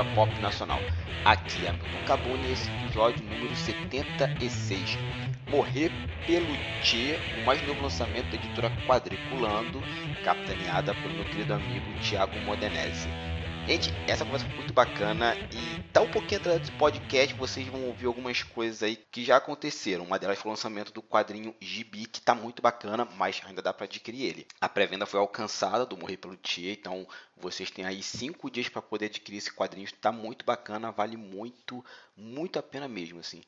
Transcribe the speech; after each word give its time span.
cultura 0.00 0.04
pop 0.14 0.40
nacional. 0.40 0.80
Aqui 1.24 1.66
é 1.66 1.72
Milton 1.72 2.04
Cabuni 2.06 2.52
esse 2.52 2.68
episódio 2.68 3.24
número 3.24 3.54
76. 3.54 4.98
Morrer 5.48 5.90
pelo 6.26 6.46
Tchê, 6.82 7.18
o 7.42 7.44
mais 7.44 7.60
novo 7.66 7.82
lançamento 7.82 8.30
da 8.30 8.36
editora 8.36 8.70
Quadriculando, 8.86 9.82
capitaneada 10.22 10.94
pelo 10.94 11.14
meu 11.14 11.24
querido 11.24 11.52
amigo 11.54 11.92
Tiago 12.00 12.38
Modenese. 12.40 13.29
Gente, 13.70 13.94
essa 14.04 14.24
conversa 14.24 14.46
foi 14.46 14.56
muito 14.56 14.74
bacana 14.74 15.38
e 15.52 15.78
tá 15.92 16.00
um 16.00 16.08
pouquinho 16.08 16.40
atrás 16.40 16.60
do 16.60 16.72
podcast, 16.72 17.32
vocês 17.36 17.68
vão 17.68 17.86
ouvir 17.86 18.06
algumas 18.06 18.42
coisas 18.42 18.82
aí 18.82 18.96
que 18.96 19.24
já 19.24 19.36
aconteceram. 19.36 20.02
Uma 20.02 20.18
delas 20.18 20.40
foi 20.40 20.48
o 20.48 20.54
lançamento 20.54 20.92
do 20.92 21.00
quadrinho 21.00 21.54
Gibi, 21.60 22.06
que 22.06 22.20
tá 22.20 22.34
muito 22.34 22.60
bacana, 22.60 23.04
mas 23.16 23.40
ainda 23.46 23.62
dá 23.62 23.72
para 23.72 23.84
adquirir 23.84 24.24
ele. 24.24 24.46
A 24.60 24.68
pré-venda 24.68 25.06
foi 25.06 25.20
alcançada 25.20 25.86
do 25.86 25.96
Morrer 25.96 26.16
pelo 26.16 26.36
Tia, 26.36 26.72
então 26.72 27.06
vocês 27.36 27.70
têm 27.70 27.84
aí 27.84 28.02
cinco 28.02 28.50
dias 28.50 28.68
para 28.68 28.82
poder 28.82 29.06
adquirir 29.06 29.38
esse 29.38 29.52
quadrinho. 29.52 29.84
Está 29.84 30.10
muito 30.10 30.44
bacana, 30.44 30.90
vale 30.90 31.16
muito, 31.16 31.84
muito 32.16 32.58
a 32.58 32.62
pena 32.64 32.88
mesmo, 32.88 33.20
assim. 33.20 33.40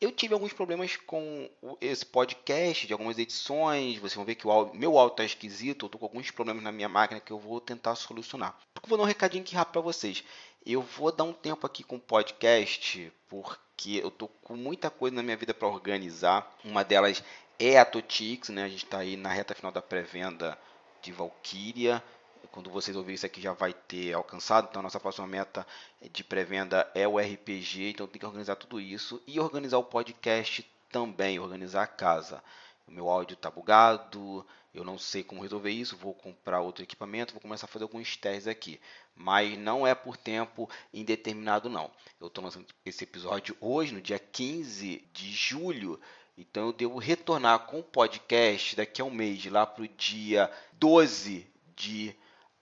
Eu 0.00 0.12
tive 0.12 0.32
alguns 0.32 0.52
problemas 0.52 0.94
com 0.94 1.50
esse 1.80 2.06
podcast, 2.06 2.86
de 2.86 2.92
algumas 2.92 3.18
edições. 3.18 3.98
Vocês 3.98 4.14
vão 4.14 4.24
ver 4.24 4.36
que 4.36 4.46
o 4.46 4.50
áudio, 4.50 4.76
meu 4.76 4.96
áudio 4.96 5.14
está 5.14 5.24
esquisito. 5.24 5.84
Eu 5.84 5.86
estou 5.88 5.98
com 5.98 6.06
alguns 6.06 6.30
problemas 6.30 6.62
na 6.62 6.70
minha 6.70 6.88
máquina 6.88 7.18
que 7.18 7.32
eu 7.32 7.38
vou 7.38 7.60
tentar 7.60 7.96
solucionar. 7.96 8.56
Eu 8.76 8.88
vou 8.88 8.96
dar 8.96 9.02
um 9.02 9.08
recadinho 9.08 9.42
aqui 9.42 9.56
rápido 9.56 9.72
para 9.72 9.80
vocês. 9.80 10.22
Eu 10.64 10.82
vou 10.82 11.10
dar 11.10 11.24
um 11.24 11.32
tempo 11.32 11.66
aqui 11.66 11.82
com 11.82 11.96
o 11.96 12.00
podcast, 12.00 13.12
porque 13.28 14.00
eu 14.00 14.06
estou 14.06 14.28
com 14.44 14.54
muita 14.54 14.88
coisa 14.88 15.16
na 15.16 15.22
minha 15.22 15.36
vida 15.36 15.52
para 15.52 15.66
organizar. 15.66 16.48
Uma 16.64 16.84
delas 16.84 17.24
é 17.58 17.76
a 17.76 17.84
Totix, 17.84 18.50
né? 18.50 18.62
A 18.62 18.68
gente 18.68 18.84
está 18.84 18.98
aí 18.98 19.16
na 19.16 19.30
reta 19.30 19.52
final 19.52 19.72
da 19.72 19.82
pré-venda 19.82 20.56
de 21.02 21.10
Valkyria 21.10 22.00
quando 22.50 22.70
vocês 22.70 22.96
ouvirem 22.96 23.14
isso 23.14 23.26
aqui 23.26 23.40
já 23.40 23.52
vai 23.52 23.72
ter 23.72 24.12
alcançado. 24.12 24.68
Então, 24.70 24.82
nossa 24.82 25.00
próxima 25.00 25.26
meta 25.26 25.66
de 26.12 26.22
pré-venda 26.22 26.90
é 26.94 27.06
o 27.06 27.18
RPG. 27.18 27.90
Então, 27.90 28.06
tem 28.06 28.18
que 28.18 28.26
organizar 28.26 28.56
tudo 28.56 28.80
isso 28.80 29.22
e 29.26 29.38
organizar 29.40 29.78
o 29.78 29.84
podcast 29.84 30.68
também, 30.90 31.38
organizar 31.38 31.82
a 31.82 31.86
casa. 31.86 32.42
O 32.86 32.90
meu 32.90 33.08
áudio 33.08 33.34
está 33.34 33.50
bugado, 33.50 34.46
eu 34.74 34.82
não 34.82 34.98
sei 34.98 35.22
como 35.22 35.42
resolver 35.42 35.70
isso. 35.70 35.96
Vou 35.96 36.14
comprar 36.14 36.60
outro 36.60 36.82
equipamento, 36.82 37.34
vou 37.34 37.40
começar 37.42 37.66
a 37.66 37.68
fazer 37.68 37.84
alguns 37.84 38.16
testes 38.16 38.46
aqui. 38.46 38.80
Mas 39.14 39.58
não 39.58 39.86
é 39.86 39.94
por 39.94 40.16
tempo 40.16 40.70
indeterminado, 40.92 41.68
não. 41.68 41.90
Eu 42.20 42.28
estou 42.28 42.42
lançando 42.42 42.66
esse 42.84 43.04
episódio 43.04 43.56
hoje, 43.60 43.92
no 43.92 44.00
dia 44.00 44.18
15 44.18 45.04
de 45.12 45.32
julho. 45.32 46.00
Então 46.36 46.66
eu 46.66 46.72
devo 46.72 46.98
retornar 46.98 47.66
com 47.66 47.80
o 47.80 47.82
podcast 47.82 48.76
daqui 48.76 49.02
a 49.02 49.04
um 49.04 49.10
mês, 49.10 49.44
lá 49.46 49.66
para 49.66 49.82
o 49.82 49.88
dia 49.88 50.48
12 50.74 51.44
de 51.74 52.14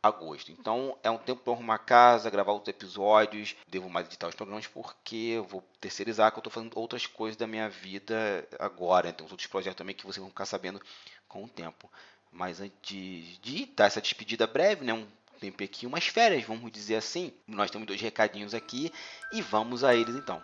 agosto. 0.02 0.52
Então 0.52 0.96
é 1.02 1.10
um 1.10 1.18
tempo 1.18 1.42
para 1.42 1.52
arrumar 1.52 1.78
casa, 1.78 2.30
gravar 2.30 2.52
outros 2.52 2.74
episódios. 2.74 3.56
Devo 3.68 3.88
mais 3.88 4.06
editar 4.06 4.28
os 4.28 4.34
programas 4.34 4.66
porque 4.66 5.42
vou 5.48 5.62
terceirizar 5.80 6.30
que 6.30 6.38
eu 6.38 6.40
estou 6.40 6.52
fazendo 6.52 6.78
outras 6.78 7.06
coisas 7.06 7.36
da 7.36 7.46
minha 7.46 7.68
vida 7.68 8.46
agora. 8.58 9.08
Então, 9.08 9.26
os 9.26 9.32
outros 9.32 9.48
projetos 9.48 9.78
também 9.78 9.94
que 9.94 10.04
vocês 10.04 10.20
vão 10.20 10.28
ficar 10.28 10.46
sabendo 10.46 10.80
com 11.28 11.44
o 11.44 11.48
tempo. 11.48 11.90
Mas 12.32 12.60
antes 12.60 13.38
de 13.40 13.66
dar 13.74 13.86
essa 13.86 14.00
despedida 14.00 14.46
breve, 14.46 14.84
né? 14.84 14.92
Um 14.92 15.06
tempo 15.40 15.62
aqui, 15.62 15.86
umas 15.86 16.06
férias, 16.06 16.44
vamos 16.44 16.70
dizer 16.72 16.96
assim. 16.96 17.32
Nós 17.46 17.70
temos 17.70 17.86
dois 17.86 18.00
recadinhos 18.00 18.54
aqui 18.54 18.92
e 19.32 19.42
vamos 19.42 19.84
a 19.84 19.94
eles 19.94 20.14
então. 20.14 20.42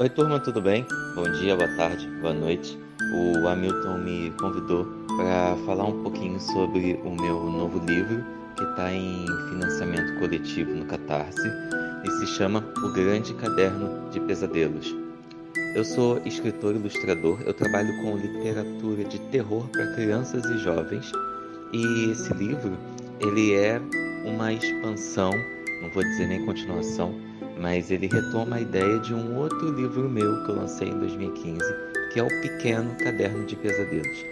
Oi, 0.00 0.08
turma, 0.08 0.40
tudo 0.40 0.62
bem? 0.62 0.86
Bom 1.14 1.30
dia, 1.30 1.54
boa 1.54 1.68
tarde, 1.76 2.08
boa 2.22 2.32
noite. 2.32 2.78
O 3.12 3.46
Hamilton 3.46 3.98
me 3.98 4.30
convidou 4.40 4.86
para 5.18 5.54
falar 5.66 5.84
um 5.84 6.02
pouquinho 6.02 6.40
sobre 6.40 6.98
o 7.04 7.10
meu 7.10 7.38
novo 7.50 7.84
livro 7.84 8.24
que 8.56 8.64
está 8.64 8.90
em 8.90 9.26
financiamento 9.50 10.18
coletivo 10.18 10.70
no 10.70 10.86
Catarse 10.86 11.46
e 12.02 12.10
se 12.12 12.28
chama 12.28 12.64
O 12.82 12.88
Grande 12.94 13.34
Caderno 13.34 14.08
de 14.08 14.18
Pesadelos. 14.20 14.96
Eu 15.74 15.84
sou 15.84 16.16
escritor 16.24 16.74
ilustrador, 16.74 17.38
eu 17.42 17.52
trabalho 17.52 17.94
com 18.00 18.16
literatura 18.16 19.04
de 19.04 19.18
terror 19.30 19.68
para 19.68 19.92
crianças 19.92 20.46
e 20.46 20.58
jovens 20.60 21.12
e 21.74 22.10
esse 22.10 22.32
livro 22.32 22.72
ele 23.20 23.52
é 23.52 23.78
uma 24.24 24.50
expansão, 24.50 25.32
não 25.82 25.90
vou 25.90 26.02
dizer 26.02 26.26
nem 26.26 26.46
continuação, 26.46 27.14
mas 27.60 27.90
ele 27.90 28.06
retoma 28.06 28.56
a 28.56 28.60
ideia 28.60 28.98
de 28.98 29.14
um 29.14 29.36
outro 29.36 29.70
livro 29.72 30.08
meu 30.08 30.42
que 30.44 30.50
eu 30.50 30.56
lancei 30.56 30.88
em 30.88 30.98
2015, 30.98 31.58
que 32.12 32.18
é 32.18 32.22
o 32.22 32.40
Pequeno 32.40 32.96
Caderno 32.96 33.44
de 33.44 33.54
Pesadelos. 33.54 34.24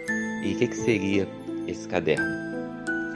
E 0.43 0.53
o 0.53 0.57
que, 0.57 0.67
que, 0.67 0.75
seria 0.75 1.27
esse 1.67 1.87
caderno? 1.87 2.25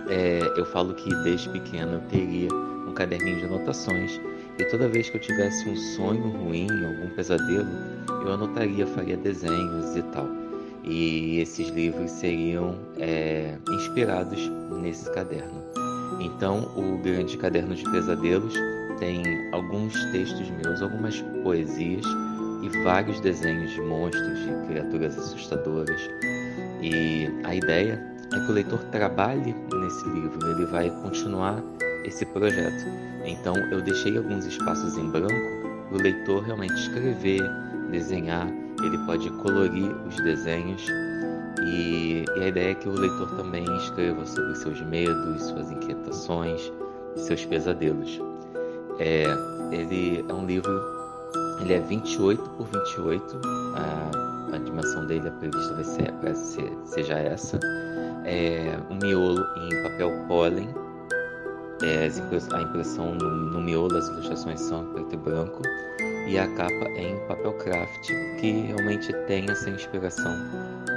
É, 0.10 0.40
eu 0.56 0.66
falo 0.68 0.94
que 0.94 1.10
desde 1.24 1.50
pequeno 1.50 1.94
eu 1.94 2.02
teria 2.02 2.54
um 2.54 2.94
caderninho 2.94 3.40
de 3.40 3.46
anotações 3.46 4.22
e 4.60 4.66
toda 4.66 4.88
vez 4.88 5.10
que 5.10 5.18
eu 5.18 5.22
tivesse 5.22 5.68
um 5.68 5.76
sonho 5.76 6.30
ruim, 6.30 6.68
algum 6.70 7.10
pesadelo, 7.16 7.70
eu 8.24 8.34
anotaria, 8.34 8.86
faria 8.86 9.18
desenhos 9.18 9.96
e 9.96 10.04
tal. 10.14 10.28
E 10.84 11.40
esses 11.40 11.70
livros 11.70 12.12
seriam 12.12 12.78
é, 13.00 13.58
inspirados 13.70 14.52
nesse 14.82 15.10
caderno. 15.12 15.64
Então, 16.20 16.72
o 16.76 16.98
Grande 17.02 17.38
Caderno 17.38 17.74
de 17.74 17.84
Pesadelos 17.90 18.54
tem 19.00 19.24
alguns 19.52 19.94
textos 20.12 20.50
meus, 20.50 20.82
algumas 20.82 21.22
poesias 21.44 22.06
e 22.62 22.70
vários 22.84 23.20
desenhos 23.20 23.72
de 23.72 23.82
monstros, 23.82 24.40
de 24.40 24.68
criaturas 24.68 25.18
assustadoras. 25.18 26.02
E 26.82 27.30
a 27.44 27.56
ideia 27.56 28.02
é 28.34 28.40
que 28.40 28.52
o 28.52 28.54
leitor 28.54 28.80
trabalhe 28.86 29.56
nesse 29.74 30.10
livro, 30.10 30.40
ele 30.52 30.66
vai 30.68 30.90
continuar 31.02 31.62
esse 32.06 32.26
projeto. 32.28 32.86
Então 33.26 33.56
eu 33.72 33.82
deixei 33.82 34.18
alguns 34.18 34.46
espaços 34.46 34.98
em 34.98 35.10
branco 35.10 35.34
para 35.90 35.98
o 35.98 36.02
leitor 36.02 36.44
realmente 36.44 36.74
escrever, 36.74 37.42
desenhar, 37.92 38.48
ele 38.82 38.98
pode 39.06 39.30
colorir 39.30 39.92
os 40.08 40.16
desenhos 40.18 40.86
e, 41.66 42.26
e, 42.36 42.44
a 42.44 42.48
ideia 42.48 42.72
é 42.72 42.76
que 42.76 42.90
o 42.90 42.94
leitor 42.94 43.36
também 43.38 43.64
escreva 43.78 44.26
sobre 44.26 44.56
seus 44.56 44.82
medos, 44.82 45.44
suas 45.44 45.72
inquietações, 45.72 46.72
seus 47.16 47.46
pesadelos. 47.46 48.20
É, 49.00 49.26
ele 49.72 50.26
é 50.28 50.34
um 50.34 50.46
livro, 50.46 50.72
ele 51.62 51.74
é 51.74 51.80
28 51.80 52.42
por 52.52 52.68
28, 52.68 53.42
a, 53.76 54.56
a 54.56 54.58
dimensão 54.58 55.06
dele, 55.08 55.28
a 55.28 55.32
prevista 55.32 55.74
vai 55.74 55.84
ser, 55.84 56.12
vai 56.22 56.36
ser 56.36 56.72
seja 56.86 57.16
essa. 57.16 57.60
É 58.26 58.78
um 58.90 58.96
miolo 58.96 59.44
em 59.58 59.84
papel 59.84 60.12
pólen, 60.28 60.70
é, 61.84 62.10
a 62.54 62.62
impressão 62.62 63.16
no, 63.16 63.30
no 63.30 63.62
miolo, 63.62 63.98
as 63.98 64.08
ilustrações 64.08 64.62
são 64.62 64.86
preto 64.94 65.16
e 65.16 65.18
branco, 65.18 65.62
e 66.28 66.38
a 66.38 66.48
capa 66.56 66.86
é 66.96 67.10
em 67.10 67.28
papel 67.28 67.54
craft, 67.54 68.08
que 68.40 68.52
realmente 68.68 69.12
tem 69.28 69.46
essa 69.50 69.70
inspiração 69.70 70.34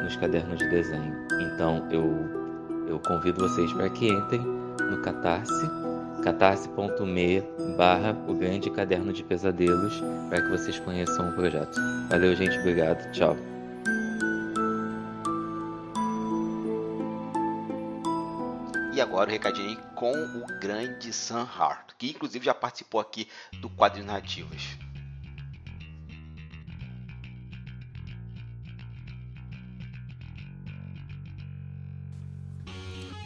nos 0.02 0.14
cadernos 0.16 0.58
de 0.58 0.68
desenho. 0.70 1.12
Então 1.40 1.86
eu, 1.90 2.86
eu 2.86 3.00
convido 3.00 3.40
vocês 3.48 3.72
para 3.72 3.88
que 3.90 4.08
entrem 4.08 4.40
no 4.40 5.02
Catarse 5.02 5.85
catarse.me 6.26 7.40
barra 7.76 8.10
o 8.26 8.34
grande 8.34 8.68
caderno 8.68 9.12
de 9.12 9.22
pesadelos 9.22 9.94
para 10.28 10.42
que 10.42 10.48
vocês 10.48 10.76
conheçam 10.80 11.30
o 11.30 11.32
projeto. 11.32 11.78
Valeu, 12.10 12.34
gente. 12.34 12.58
Obrigado. 12.58 13.12
Tchau. 13.12 13.36
E 18.92 19.00
agora 19.00 19.28
o 19.28 19.32
recadinho 19.32 19.78
com 19.94 20.10
o 20.10 20.46
grande 20.60 21.12
Sam 21.12 21.46
Hart, 21.56 21.92
que 21.96 22.10
inclusive 22.10 22.44
já 22.44 22.54
participou 22.54 23.00
aqui 23.00 23.28
do 23.60 23.70
quadro 23.70 24.02
Narrativas. 24.02 24.76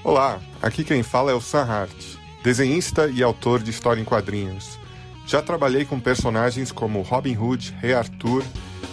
Olá, 0.04 0.38
aqui 0.60 0.84
quem 0.84 1.02
fala 1.02 1.30
é 1.30 1.34
o 1.34 1.40
Sam 1.40 1.62
Hart 1.62 2.19
desenhista 2.42 3.08
e 3.08 3.22
autor 3.22 3.62
de 3.62 3.70
história 3.70 4.00
em 4.00 4.04
quadrinhos. 4.04 4.78
Já 5.26 5.40
trabalhei 5.40 5.84
com 5.84 6.00
personagens 6.00 6.72
como 6.72 7.02
Robin 7.02 7.36
Hood, 7.36 7.76
Rei 7.80 7.94
Arthur, 7.94 8.42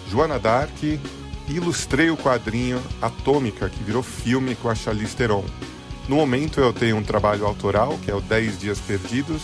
Joana 0.09 0.37
Dark 0.37 0.83
e 0.83 0.99
ilustrei 1.49 2.09
o 2.09 2.17
quadrinho 2.17 2.81
Atômica, 3.01 3.69
que 3.69 3.83
virou 3.83 4.03
filme 4.03 4.55
com 4.55 4.69
a 4.69 4.75
Charlize 4.75 5.15
Theron. 5.15 5.45
No 6.07 6.17
momento 6.17 6.59
eu 6.59 6.71
tenho 6.71 6.97
um 6.97 7.03
trabalho 7.03 7.45
autoral, 7.45 7.97
que 8.03 8.11
é 8.11 8.15
o 8.15 8.21
10 8.21 8.59
Dias 8.59 8.79
Perdidos, 8.79 9.41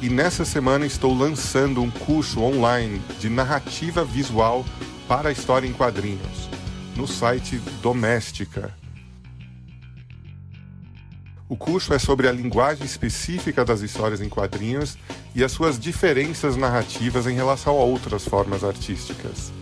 e 0.00 0.08
nessa 0.08 0.44
semana 0.44 0.84
estou 0.84 1.16
lançando 1.16 1.80
um 1.80 1.90
curso 1.90 2.40
online 2.40 3.00
de 3.20 3.30
narrativa 3.30 4.04
visual 4.04 4.64
para 5.06 5.28
a 5.28 5.32
história 5.32 5.68
em 5.68 5.72
quadrinhos, 5.72 6.50
no 6.96 7.06
site 7.06 7.60
Doméstica. 7.80 8.81
O 11.52 11.56
curso 11.56 11.92
é 11.92 11.98
sobre 11.98 12.26
a 12.26 12.32
linguagem 12.32 12.86
específica 12.86 13.62
das 13.62 13.82
histórias 13.82 14.22
em 14.22 14.28
quadrinhos 14.30 14.96
e 15.34 15.44
as 15.44 15.52
suas 15.52 15.78
diferenças 15.78 16.56
narrativas 16.56 17.26
em 17.26 17.34
relação 17.34 17.74
a 17.78 17.84
outras 17.84 18.24
formas 18.24 18.64
artísticas. 18.64 19.52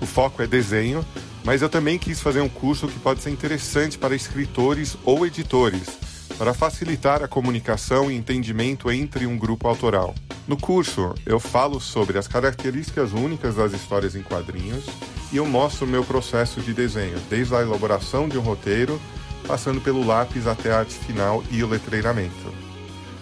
O 0.00 0.06
foco 0.06 0.42
é 0.42 0.46
desenho, 0.48 1.06
mas 1.44 1.62
eu 1.62 1.68
também 1.68 2.00
quis 2.00 2.20
fazer 2.20 2.40
um 2.40 2.48
curso 2.48 2.88
que 2.88 2.98
pode 2.98 3.22
ser 3.22 3.30
interessante 3.30 3.96
para 3.96 4.12
escritores 4.12 4.96
ou 5.04 5.24
editores, 5.24 5.96
para 6.36 6.52
facilitar 6.52 7.22
a 7.22 7.28
comunicação 7.28 8.10
e 8.10 8.16
entendimento 8.16 8.90
entre 8.90 9.24
um 9.24 9.38
grupo 9.38 9.68
autoral. 9.68 10.16
No 10.48 10.56
curso, 10.56 11.14
eu 11.24 11.38
falo 11.38 11.80
sobre 11.80 12.18
as 12.18 12.26
características 12.26 13.12
únicas 13.12 13.54
das 13.54 13.72
histórias 13.72 14.16
em 14.16 14.22
quadrinhos 14.24 14.84
e 15.30 15.36
eu 15.36 15.46
mostro 15.46 15.86
o 15.86 15.88
meu 15.88 16.02
processo 16.02 16.60
de 16.60 16.74
desenho, 16.74 17.20
desde 17.30 17.54
a 17.54 17.62
elaboração 17.62 18.28
de 18.28 18.36
um 18.36 18.42
roteiro, 18.42 19.00
passando 19.46 19.80
pelo 19.80 20.06
lápis 20.06 20.46
até 20.46 20.72
a 20.72 20.80
arte 20.80 20.94
final 20.94 21.42
e 21.50 21.62
o 21.62 21.68
letreiramento. 21.68 22.54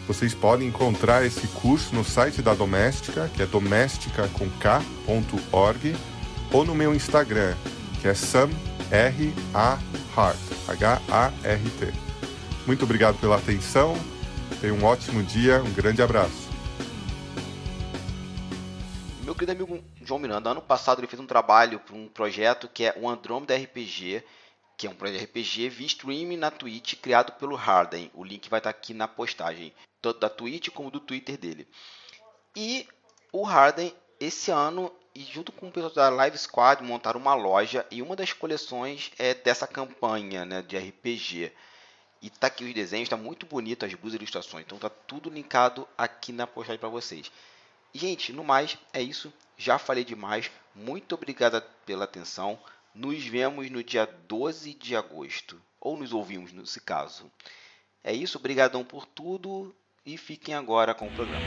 Vocês 0.07 0.35
podem 0.35 0.69
encontrar 0.69 1.25
esse 1.25 1.47
curso 1.49 1.95
no 1.95 2.05
site 2.05 2.41
da 2.41 2.55
Doméstica, 2.55 3.31
que 3.35 3.43
é 3.43 3.47
doméstica.org, 3.47 5.97
ou 6.51 6.65
no 6.65 6.75
meu 6.75 6.95
Instagram, 6.95 7.55
que 8.01 8.09
é 8.09 8.15
Sam 8.15 8.49
Hart, 10.17 10.39
H 10.67 11.03
A 11.11 11.31
R 11.45 11.71
T. 11.79 11.93
Muito 12.67 12.85
obrigado 12.85 13.21
pela 13.21 13.37
atenção. 13.37 13.95
Tenha 14.61 14.73
um 14.73 14.85
ótimo 14.85 15.23
dia, 15.23 15.63
um 15.63 15.73
grande 15.73 16.01
abraço. 16.01 16.49
Meu 19.23 19.35
querido 19.35 19.53
amigo 19.53 19.85
João 20.03 20.19
Miranda, 20.19 20.51
ano 20.51 20.63
passado 20.63 21.01
ele 21.01 21.07
fez 21.07 21.21
um 21.21 21.27
trabalho 21.27 21.81
para 21.81 21.95
um 21.95 22.09
projeto 22.09 22.67
que 22.67 22.85
é 22.85 22.95
o 22.99 23.09
Andromeda 23.09 23.55
RPG, 23.55 24.23
que 24.79 24.87
é 24.87 24.91
um 24.91 24.95
projeto 24.95 25.19
de 25.19 25.25
RPG 25.25 25.69
via 25.71 25.87
streaming 25.89 26.37
na 26.37 26.53
Twitch 26.53 26.95
criado 26.95 27.33
pelo 27.33 27.57
Harden. 27.57 28.13
O 28.15 28.23
link 28.23 28.49
vai 28.49 28.61
estar 28.61 28.71
aqui 28.71 28.95
na 28.95 29.09
postagem, 29.09 29.75
tanto 30.01 30.21
da 30.21 30.31
Twitch 30.31 30.69
como 30.69 30.89
do 30.89 31.01
Twitter 31.01 31.37
dele. 31.37 31.67
E 32.55 32.87
o 33.33 33.43
Harden, 33.43 33.93
esse 34.21 34.53
ano, 34.53 34.93
e 35.13 35.23
junto 35.25 35.51
com 35.51 35.67
o 35.67 35.73
pessoal 35.73 35.93
da 35.93 36.09
Live 36.09 36.39
Squad 36.39 36.85
montaram 36.85 37.19
uma 37.21 37.35
loja 37.35 37.85
e 37.91 38.01
uma 38.01 38.15
das 38.15 38.33
coleções 38.33 39.11
é 39.19 39.35
dessa 39.35 39.67
campanha 39.67 40.45
né, 40.45 40.63
de 40.63 40.79
RPG. 40.79 41.53
E 42.23 42.31
tá 42.31 42.47
aqui 42.47 42.65
os 42.65 42.73
desenhos, 42.73 43.07
está 43.07 43.17
muito 43.17 43.47
bonito 43.47 43.85
as 43.85 43.93
duas 43.95 44.15
ilustrações, 44.15 44.65
então 44.65 44.79
tá 44.79 44.89
tudo 44.89 45.29
linkado 45.29 45.89
aqui 45.99 46.31
na 46.31 46.47
postagem 46.47 46.79
para 46.79 46.89
vocês. 46.89 47.33
Gente, 47.93 48.33
no 48.33 48.45
mais 48.45 48.79
é 48.93 49.03
isso. 49.03 49.33
Já 49.57 49.77
falei 49.77 50.05
demais. 50.05 50.51
Muito 50.73 51.17
obrigado 51.17 51.61
pela 51.85 52.05
atenção. 52.05 52.57
Nos 52.99 53.25
vemos 53.25 53.71
no 53.71 53.81
dia 53.81 54.05
12 54.05 54.75
de 54.75 54.97
agosto, 54.97 55.63
ou 55.81 55.97
nos 55.97 56.13
ouvimos 56.13 56.53
nesse 56.53 56.81
caso. 56.81 57.31
É 58.03 58.13
isso, 58.13 58.39
obrigadão 58.39 58.85
por 58.85 59.07
tudo 59.07 59.73
e 60.05 60.19
fiquem 60.19 60.53
agora 60.53 60.93
com 60.93 61.07
o 61.07 61.15
programa. 61.15 61.47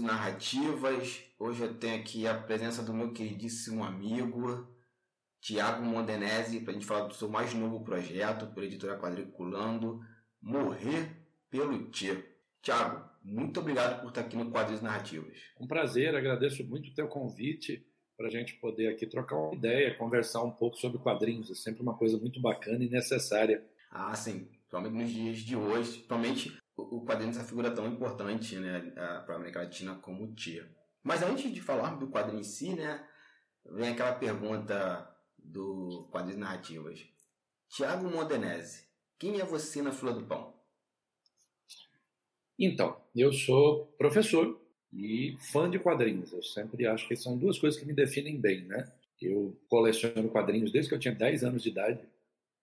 narrativas. 0.00 1.24
Hoje 1.40 1.62
eu 1.64 1.74
tenho 1.74 2.00
aqui 2.00 2.28
a 2.28 2.34
presença 2.34 2.84
do 2.84 2.94
meu 2.94 3.12
queridíssimo 3.12 3.82
amigo 3.82 4.68
Tiago 5.40 5.84
Mondenese 5.84 6.60
para 6.60 6.70
a 6.70 6.74
gente 6.74 6.86
falar 6.86 7.08
do 7.08 7.14
seu 7.14 7.28
mais 7.28 7.52
novo 7.52 7.82
projeto, 7.82 8.46
pela 8.54 8.66
editora 8.66 8.96
Quadriculando, 8.96 10.00
Morrer 10.40 11.15
pelo 11.56 11.90
Tio. 11.90 12.22
Tiago, 12.60 13.08
muito 13.24 13.60
obrigado 13.60 14.02
por 14.02 14.08
estar 14.08 14.20
aqui 14.20 14.36
no 14.36 14.50
Quadrinhos 14.50 14.82
Narrativas. 14.82 15.38
Um 15.58 15.66
prazer, 15.66 16.14
agradeço 16.14 16.64
muito 16.64 16.90
o 16.90 16.94
teu 16.94 17.08
convite 17.08 17.86
para 18.16 18.26
a 18.26 18.30
gente 18.30 18.54
poder 18.54 18.88
aqui 18.88 19.06
trocar 19.06 19.36
uma 19.36 19.54
ideia, 19.54 19.96
conversar 19.96 20.42
um 20.42 20.50
pouco 20.50 20.76
sobre 20.76 20.98
quadrinhos. 20.98 21.50
É 21.50 21.54
sempre 21.54 21.82
uma 21.82 21.96
coisa 21.96 22.18
muito 22.18 22.40
bacana 22.40 22.84
e 22.84 22.90
necessária. 22.90 23.64
Ah, 23.90 24.14
sim. 24.14 24.48
Principalmente 24.68 24.94
nos 24.94 25.10
dias 25.10 25.38
de 25.38 25.56
hoje, 25.56 25.90
principalmente 25.92 26.58
o 26.76 27.04
quadrinho 27.04 27.32
é 27.32 27.36
uma 27.36 27.44
figura 27.44 27.70
tão 27.70 27.86
importante 27.86 28.56
né, 28.56 28.80
para 29.24 29.34
a 29.34 29.36
América 29.36 29.60
Latina 29.60 29.94
como 29.96 30.24
o 30.24 30.34
Tia. 30.34 30.68
Mas 31.02 31.22
antes 31.22 31.52
de 31.52 31.60
falar 31.60 31.96
do 31.96 32.08
quadrinho 32.08 32.40
em 32.40 32.44
si, 32.44 32.74
né, 32.74 33.06
vem 33.64 33.90
aquela 33.90 34.12
pergunta 34.12 35.08
do 35.38 36.08
Quadrinhos 36.10 36.40
Narrativas. 36.40 37.06
Tiago 37.68 38.10
Modenese, 38.10 38.86
quem 39.18 39.40
é 39.40 39.44
você 39.44 39.80
na 39.82 39.92
fila 39.92 40.12
do 40.12 40.24
pão? 40.24 40.55
Então, 42.58 42.96
eu 43.14 43.32
sou 43.32 43.86
professor 43.98 44.60
e 44.92 45.36
fã 45.52 45.68
de 45.68 45.78
quadrinhos. 45.78 46.32
Eu 46.32 46.42
sempre 46.42 46.86
acho 46.86 47.06
que 47.06 47.16
são 47.16 47.36
duas 47.36 47.58
coisas 47.58 47.78
que 47.78 47.86
me 47.86 47.92
definem 47.92 48.40
bem, 48.40 48.62
né? 48.62 48.90
Eu 49.20 49.58
coleciono 49.68 50.28
quadrinhos 50.28 50.72
desde 50.72 50.88
que 50.88 50.94
eu 50.94 50.98
tinha 50.98 51.14
10 51.14 51.44
anos 51.44 51.62
de 51.62 51.68
idade. 51.68 52.00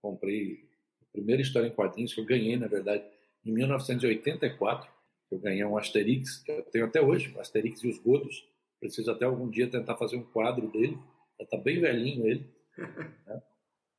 Comprei 0.01 0.65
a 1.01 1.05
primeira 1.11 1.41
história 1.41 1.67
em 1.67 1.71
quadrinhos 1.71 2.13
que 2.13 2.19
eu 2.19 2.25
ganhei, 2.25 2.57
na 2.57 2.67
verdade, 2.67 3.03
em 3.45 3.51
1984. 3.51 4.91
Eu 5.31 5.39
ganhei 5.39 5.63
um 5.63 5.77
Asterix, 5.77 6.37
que 6.37 6.51
eu 6.51 6.63
tenho 6.63 6.85
até 6.85 7.01
hoje, 7.01 7.33
Asterix 7.39 7.83
e 7.83 7.87
os 7.87 7.97
Godos. 7.99 8.47
Preciso 8.79 9.11
até 9.11 9.25
algum 9.25 9.49
dia 9.49 9.69
tentar 9.69 9.95
fazer 9.95 10.17
um 10.17 10.23
quadro 10.23 10.69
dele. 10.69 10.97
Já 11.39 11.45
está 11.45 11.57
bem 11.57 11.79
velhinho 11.79 12.27
ele. 12.27 12.45
Né? 13.25 13.41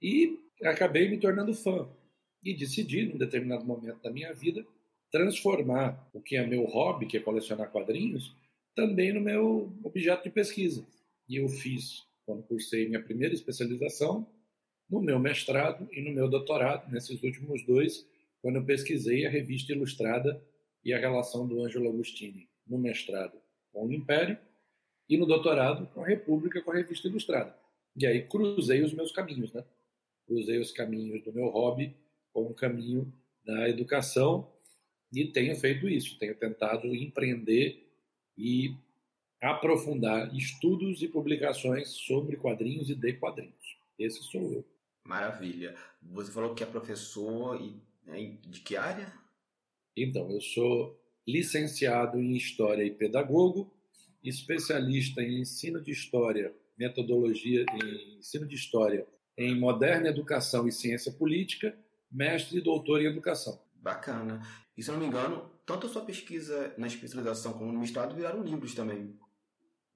E 0.02 0.38
acabei 0.64 1.08
me 1.08 1.18
tornando 1.18 1.54
fã. 1.54 1.88
E 2.42 2.54
decidi, 2.54 3.06
num 3.06 3.16
determinado 3.16 3.64
momento 3.64 4.02
da 4.02 4.10
minha 4.10 4.34
vida, 4.34 4.66
transformar 5.14 6.10
o 6.12 6.20
que 6.20 6.34
é 6.34 6.44
meu 6.44 6.64
hobby, 6.64 7.06
que 7.06 7.16
é 7.16 7.20
colecionar 7.20 7.70
quadrinhos, 7.70 8.34
também 8.74 9.12
no 9.12 9.20
meu 9.20 9.72
objeto 9.84 10.24
de 10.24 10.30
pesquisa. 10.30 10.84
E 11.28 11.36
eu 11.36 11.48
fiz, 11.48 12.02
quando 12.26 12.42
cursei 12.42 12.88
minha 12.88 13.00
primeira 13.00 13.32
especialização, 13.32 14.26
no 14.90 15.00
meu 15.00 15.20
mestrado 15.20 15.88
e 15.92 16.02
no 16.02 16.10
meu 16.10 16.28
doutorado, 16.28 16.90
nesses 16.90 17.22
últimos 17.22 17.64
dois, 17.64 18.04
quando 18.42 18.56
eu 18.56 18.64
pesquisei 18.64 19.24
a 19.24 19.30
revista 19.30 19.70
ilustrada 19.70 20.42
e 20.84 20.92
a 20.92 20.98
relação 20.98 21.46
do 21.46 21.62
Ângelo 21.62 21.90
Agostini, 21.90 22.48
no 22.66 22.76
mestrado 22.76 23.38
com 23.72 23.86
o 23.86 23.92
Império 23.92 24.36
e 25.08 25.16
no 25.16 25.26
doutorado 25.26 25.86
com 25.94 26.02
a 26.02 26.08
República, 26.08 26.60
com 26.60 26.72
a 26.72 26.74
revista 26.74 27.06
ilustrada. 27.06 27.56
E 27.96 28.04
aí 28.04 28.26
cruzei 28.26 28.82
os 28.82 28.92
meus 28.92 29.12
caminhos, 29.12 29.52
né? 29.52 29.64
Cruzei 30.26 30.58
os 30.58 30.72
caminhos 30.72 31.22
do 31.22 31.32
meu 31.32 31.50
hobby 31.50 31.94
com 32.32 32.42
o 32.42 32.54
caminho 32.54 33.14
da 33.44 33.68
educação 33.68 34.52
e 35.14 35.26
tenho 35.26 35.54
feito 35.56 35.88
isso, 35.88 36.18
tenho 36.18 36.34
tentado 36.34 36.86
empreender 36.94 37.88
e 38.36 38.74
aprofundar 39.40 40.34
estudos 40.34 41.02
e 41.02 41.08
publicações 41.08 41.88
sobre 41.90 42.36
quadrinhos 42.36 42.90
e 42.90 42.94
de 42.94 43.12
quadrinhos. 43.12 43.78
Esse 43.98 44.22
sou 44.24 44.52
eu. 44.52 44.64
Maravilha. 45.06 45.76
Você 46.02 46.32
falou 46.32 46.54
que 46.54 46.62
é 46.62 46.66
professor 46.66 47.60
e 47.60 47.80
né, 48.04 48.36
de 48.42 48.60
que 48.60 48.76
área? 48.76 49.12
Então, 49.96 50.30
eu 50.30 50.40
sou 50.40 50.98
licenciado 51.26 52.18
em 52.18 52.34
História 52.36 52.82
e 52.82 52.90
Pedagogo, 52.90 53.72
especialista 54.22 55.22
em 55.22 55.40
ensino 55.40 55.80
de 55.80 55.92
História, 55.92 56.54
metodologia 56.76 57.64
em 57.72 58.18
ensino 58.18 58.46
de 58.46 58.54
História 58.54 59.06
em 59.36 59.58
Moderna 59.58 60.08
Educação 60.08 60.66
e 60.66 60.72
Ciência 60.72 61.12
Política, 61.12 61.76
mestre 62.10 62.58
e 62.58 62.60
doutor 62.60 63.00
em 63.00 63.06
Educação. 63.06 63.60
Bacana. 63.84 64.40
E 64.76 64.82
se 64.82 64.88
eu 64.90 64.94
não 64.94 65.00
me 65.00 65.06
engano, 65.06 65.50
tanto 65.66 65.86
a 65.86 65.90
sua 65.90 66.04
pesquisa 66.04 66.74
na 66.78 66.86
especialização 66.86 67.52
como 67.52 67.70
no 67.70 67.80
mestrado 67.80 68.14
viraram 68.14 68.42
livros 68.42 68.74
também. 68.74 69.14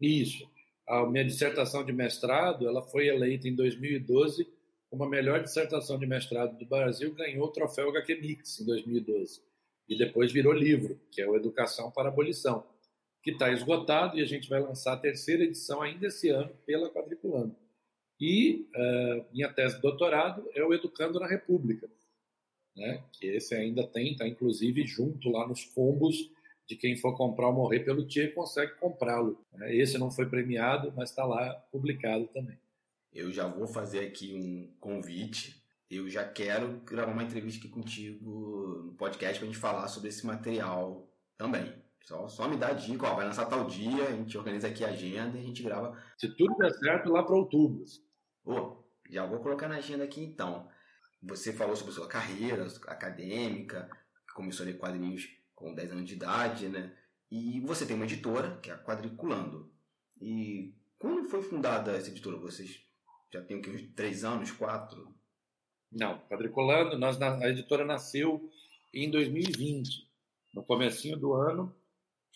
Isso. 0.00 0.49
A 0.87 1.07
minha 1.07 1.25
dissertação 1.25 1.85
de 1.85 1.92
mestrado 1.92 2.68
ela 2.68 2.83
foi 2.83 3.09
eleita 3.09 3.49
em 3.49 3.57
2012 3.57 4.47
como 4.90 5.04
a 5.04 5.09
melhor 5.09 5.42
dissertação 5.42 5.99
de 5.99 6.07
mestrado 6.07 6.57
do 6.57 6.66
Brasil, 6.66 7.14
ganhou 7.14 7.47
o 7.47 7.52
troféu 7.52 7.90
HQ 7.90 8.14
Mix 8.16 8.61
em 8.61 8.66
2012. 8.66 9.42
E 9.88 9.97
depois 9.97 10.33
virou 10.33 10.52
livro, 10.52 10.99
que 11.11 11.21
é 11.21 11.28
o 11.28 11.37
Educação 11.37 11.90
para 11.90 12.09
Abolição, 12.09 12.66
que 13.23 13.30
está 13.33 13.52
esgotado 13.52 14.18
e 14.18 14.23
a 14.23 14.26
gente 14.26 14.49
vai 14.49 14.61
lançar 14.61 14.95
a 14.95 14.99
terceira 14.99 15.45
edição 15.45 15.83
ainda 15.83 16.07
esse 16.07 16.30
ano 16.30 16.54
pela 16.64 16.90
Quadriculando. 16.90 17.54
E 18.21 18.68
uh, 18.75 19.26
minha 19.33 19.52
tese 19.52 19.76
de 19.76 19.83
doutorado 19.83 20.49
é 20.54 20.64
o 20.64 20.73
Educando 20.73 21.21
na 21.21 21.26
República, 21.26 21.88
né? 22.78 23.02
que 23.12 23.26
esse 23.26 23.54
ainda 23.54 23.87
tem, 23.87 24.12
está 24.12 24.26
inclusive 24.26 24.87
junto 24.87 25.30
lá 25.30 25.47
nos 25.47 25.64
combos 25.64 26.30
de 26.66 26.76
quem 26.76 26.97
for 26.97 27.16
comprar 27.16 27.49
ou 27.49 27.54
morrer 27.54 27.80
pelo 27.80 28.06
Tchê 28.06 28.28
consegue 28.28 28.73
comprá-lo. 28.75 29.42
Né? 29.54 29.75
Esse 29.75 29.97
não 29.97 30.11
foi 30.11 30.26
premiado, 30.26 30.92
mas 30.94 31.11
está 31.11 31.25
lá 31.25 31.54
publicado 31.73 32.26
também. 32.28 32.58
Eu 33.12 33.32
já 33.32 33.49
vou 33.49 33.66
fazer 33.66 34.00
aqui 34.00 34.35
um 34.35 34.70
convite. 34.78 35.62
Eu 35.90 36.11
já 36.11 36.28
quero 36.28 36.80
gravar 36.85 37.12
uma 37.12 37.23
entrevista 37.23 37.61
aqui 37.61 37.68
contigo 37.68 38.85
no 38.85 38.92
podcast 38.92 39.38
para 39.38 39.49
a 39.49 39.50
gente 39.50 39.61
falar 39.61 39.88
sobre 39.88 40.11
esse 40.11 40.26
material 40.26 41.11
também. 41.38 41.73
Só, 42.04 42.28
só 42.28 42.49
me 42.49 42.56
dá 42.56 42.73
dica, 42.73 43.06
ó, 43.06 43.14
vai 43.14 43.26
lançar 43.26 43.47
tal 43.47 43.66
dia, 43.66 44.04
a 44.04 44.12
gente 44.12 44.37
organiza 44.37 44.68
aqui 44.68 44.85
a 44.85 44.88
agenda 44.88 45.37
e 45.37 45.40
a 45.40 45.44
gente 45.44 45.62
grava. 45.62 45.97
Se 46.18 46.28
tudo 46.37 46.56
der 46.56 46.73
certo, 46.73 47.11
lá 47.11 47.23
para 47.23 47.35
outubro. 47.35 47.85
Pô, 48.44 48.85
já 49.11 49.25
vou 49.25 49.40
colocar 49.40 49.68
na 49.68 49.76
agenda 49.76 50.04
aqui 50.04 50.23
então. 50.23 50.68
Você 51.22 51.52
falou 51.52 51.75
sobre 51.75 51.92
a 51.92 51.94
sua 51.94 52.08
carreira 52.08 52.66
acadêmica, 52.87 53.90
começou 54.34 54.64
a 54.64 54.68
ler 54.68 54.78
quadrinhos 54.78 55.28
com 55.54 55.75
10 55.75 55.92
anos 55.92 56.04
de 56.04 56.14
idade, 56.14 56.68
né? 56.68 56.96
E 57.30 57.60
você 57.60 57.84
tem 57.84 57.96
uma 57.96 58.04
editora, 58.04 58.56
que 58.62 58.70
é 58.70 58.72
a 58.72 58.78
Quadriculando. 58.78 59.70
E 60.20 60.72
quando 60.98 61.28
foi 61.28 61.42
fundada 61.42 61.96
essa 61.96 62.08
editora? 62.08 62.37
Vocês 62.37 62.80
já 63.32 63.40
o 63.40 63.44
que, 63.44 63.88
três 63.88 64.25
anos, 64.25 64.52
quatro? 64.52 65.12
Não, 65.90 66.18
Quadriculando, 66.28 66.96
nós, 66.96 67.20
a 67.20 67.48
editora 67.48 67.84
nasceu 67.84 68.50
em 68.94 69.10
2020. 69.10 70.08
No 70.54 70.62
comecinho 70.62 71.16
do 71.16 71.34
ano, 71.34 71.75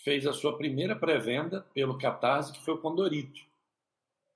fez 0.03 0.27
a 0.27 0.33
sua 0.33 0.57
primeira 0.59 0.97
pré-venda 0.97 1.62
pelo 1.73 1.97
Catarse, 1.97 2.53
que 2.53 2.65
foi 2.65 2.75
o 2.75 2.81
Condorito. 2.81 3.41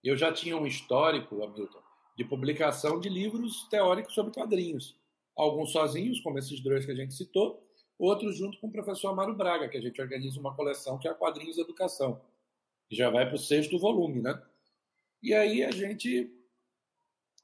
Eu 0.02 0.16
já 0.16 0.32
tinha 0.32 0.56
um 0.56 0.66
histórico, 0.66 1.42
Hamilton, 1.42 1.82
de 2.16 2.24
publicação 2.24 2.98
de 2.98 3.08
livros 3.08 3.68
teóricos 3.68 4.14
sobre 4.14 4.32
quadrinhos. 4.32 4.96
Alguns 5.36 5.70
sozinhos, 5.70 6.20
como 6.20 6.38
esses 6.38 6.60
dois 6.60 6.86
que 6.86 6.92
a 6.92 6.94
gente 6.94 7.12
citou, 7.12 7.62
outros 7.98 8.36
junto 8.38 8.58
com 8.58 8.68
o 8.68 8.72
professor 8.72 9.08
Amaro 9.08 9.34
Braga, 9.34 9.68
que 9.68 9.76
a 9.76 9.80
gente 9.80 10.00
organiza 10.00 10.40
uma 10.40 10.54
coleção 10.54 10.98
que 10.98 11.06
é 11.06 11.14
Quadrinhos 11.14 11.58
Educação, 11.58 12.20
que 12.88 12.96
já 12.96 13.10
vai 13.10 13.26
para 13.26 13.36
o 13.36 13.38
sexto 13.38 13.78
volume, 13.78 14.22
né? 14.22 14.40
E 15.22 15.34
aí 15.34 15.62
a 15.62 15.70
gente, 15.70 16.30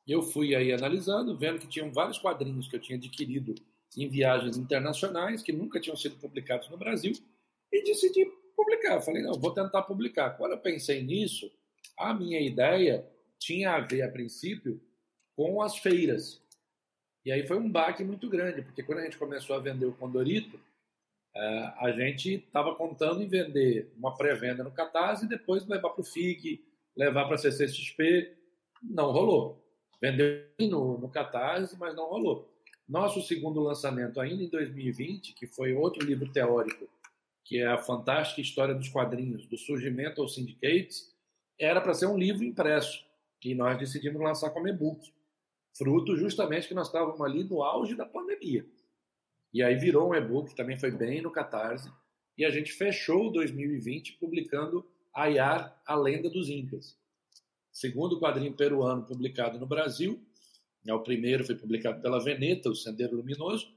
eu 0.07 0.23
fui 0.23 0.55
aí 0.55 0.73
analisando, 0.73 1.37
vendo 1.37 1.59
que 1.59 1.69
tinham 1.69 1.93
vários 1.93 2.19
quadrinhos 2.19 2.69
que 2.69 2.77
eu 2.77 2.81
tinha 2.81 2.97
adquirido 2.97 3.55
em 3.97 4.09
viagens 4.09 4.57
internacionais, 4.57 5.43
que 5.43 5.53
nunca 5.53 5.81
tinham 5.81 5.97
sido 5.97 6.17
publicados 6.17 6.71
no 6.71 6.79
Brasil, 6.79 7.13
e 7.71 7.83
decidi 7.83 8.25
publicar. 8.57 9.03
falei, 9.03 9.23
não, 9.23 9.35
vou 9.35 9.53
tentar 9.53 9.83
publicar. 9.83 10.31
Quando 10.31 10.53
eu 10.53 10.59
pensei 10.59 11.03
nisso, 11.03 11.51
a 11.99 12.15
minha 12.15 12.41
ideia 12.41 13.07
tinha 13.43 13.73
a 13.73 13.81
ver, 13.81 14.03
a 14.03 14.11
princípio, 14.11 14.81
com 15.37 15.61
as 15.63 15.79
feiras. 15.79 16.41
E 17.25 17.31
aí 17.31 17.47
foi 17.47 17.57
um 17.57 17.71
baque 17.71 18.03
muito 18.03 18.29
grande, 18.29 18.63
porque 18.63 18.83
quando 18.83 18.99
a 18.99 19.05
gente 19.05 19.19
começou 19.19 19.57
a 19.57 19.61
vender 19.61 19.87
o 19.87 19.93
Condorito, 19.93 20.59
é, 21.35 21.73
a 21.79 21.93
gente 21.93 22.35
estava 22.35 22.75
contando 22.75 23.23
em 23.23 23.29
vender 23.29 23.93
uma 23.97 24.15
pré-venda 24.17 24.63
no 24.63 24.71
Catarse 24.71 25.25
e 25.25 25.29
depois 25.29 25.67
levar 25.67 25.91
para 25.91 26.01
o 26.01 26.05
FIG, 26.05 26.65
levar 26.97 27.25
para 27.25 27.37
a 27.37 27.39
CCXP. 27.39 28.37
Não 28.83 29.13
rolou. 29.13 29.63
Vendeu 30.01 30.45
no, 30.61 30.99
no 30.99 31.09
Catarse, 31.09 31.77
mas 31.79 31.95
não 31.95 32.09
rolou. 32.09 32.53
Nosso 32.89 33.23
segundo 33.23 33.63
lançamento, 33.63 34.21
ainda 34.21 34.43
em 34.43 34.49
2020, 34.49 35.35
que 35.35 35.47
foi 35.47 35.73
outro 35.73 36.05
livro 36.05 36.31
teórico, 36.31 36.89
que 37.45 37.59
é 37.59 37.67
a 37.67 37.79
fantástica 37.79 38.41
história 38.41 38.75
dos 38.75 38.89
quadrinhos, 38.89 39.47
do 39.47 39.57
surgimento 39.57 40.21
aos 40.21 40.35
syndicates, 40.35 41.11
era 41.59 41.81
para 41.81 41.95
ser 41.95 42.07
um 42.07 42.19
livro 42.19 42.45
impresso, 42.45 43.05
que 43.43 43.57
nós 43.57 43.77
decidimos 43.77 44.23
lançar 44.23 44.51
como 44.51 44.69
e-book 44.69 45.13
fruto 45.77 46.17
justamente 46.17 46.69
que 46.69 46.75
nós 46.75 46.87
estávamos 46.87 47.21
ali 47.21 47.43
no 47.43 47.61
auge 47.61 47.97
da 47.97 48.07
pandemia. 48.07 48.65
E 49.53 49.61
aí 49.65 49.75
virou 49.75 50.11
um 50.11 50.15
e-book, 50.15 50.55
também 50.55 50.79
foi 50.79 50.93
bem 50.93 51.21
no 51.21 51.31
Catarse, 51.31 51.91
e 52.39 52.45
a 52.45 52.51
gente 52.51 52.73
fechou 52.73 53.33
2020 53.33 54.13
publicando 54.19 54.87
Ayar, 55.13 55.77
a 55.85 55.97
Lenda 55.97 56.31
dos 56.31 56.49
Incas. 56.49 56.97
Segundo 57.73 58.21
quadrinho 58.21 58.55
peruano 58.55 59.05
publicado 59.05 59.59
no 59.59 59.67
Brasil, 59.67 60.25
é 60.87 60.95
o 60.95 61.03
primeiro 61.03 61.45
foi 61.45 61.57
publicado 61.57 62.01
pela 62.01 62.23
Veneta, 62.23 62.71
o 62.71 62.77
Sendeiro 62.77 63.17
Luminoso, 63.17 63.75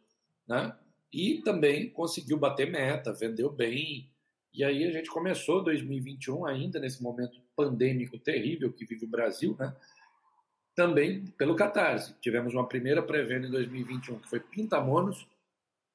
né? 0.47 0.77
E 1.11 1.41
também 1.41 1.89
conseguiu 1.89 2.37
bater 2.37 2.69
meta, 2.69 3.11
vendeu 3.13 3.49
bem. 3.49 4.11
E 4.55 4.63
aí 4.63 4.85
a 4.85 4.91
gente 4.91 5.09
começou 5.09 5.63
2021 5.63 6.45
ainda 6.45 6.79
nesse 6.79 7.03
momento 7.03 7.41
pandêmico 7.55 8.17
terrível 8.17 8.71
que 8.71 8.85
vive 8.85 9.05
o 9.05 9.09
Brasil, 9.09 9.55
né? 9.59 9.75
também 10.73 11.25
pelo 11.37 11.55
Catarse. 11.55 12.13
Tivemos 12.21 12.53
uma 12.53 12.67
primeira 12.67 13.01
pré-venda 13.01 13.47
em 13.47 13.51
2021, 13.51 14.19
que 14.19 14.29
foi 14.29 14.39
Pintamonos, 14.39 15.27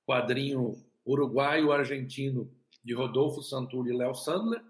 quadrinho 0.06 0.82
uruguaio-argentino 1.06 2.52
de 2.84 2.94
Rodolfo 2.94 3.42
Santulli 3.42 3.92
e 3.92 3.96
Léo 3.96 4.14
Sandler, 4.14 4.62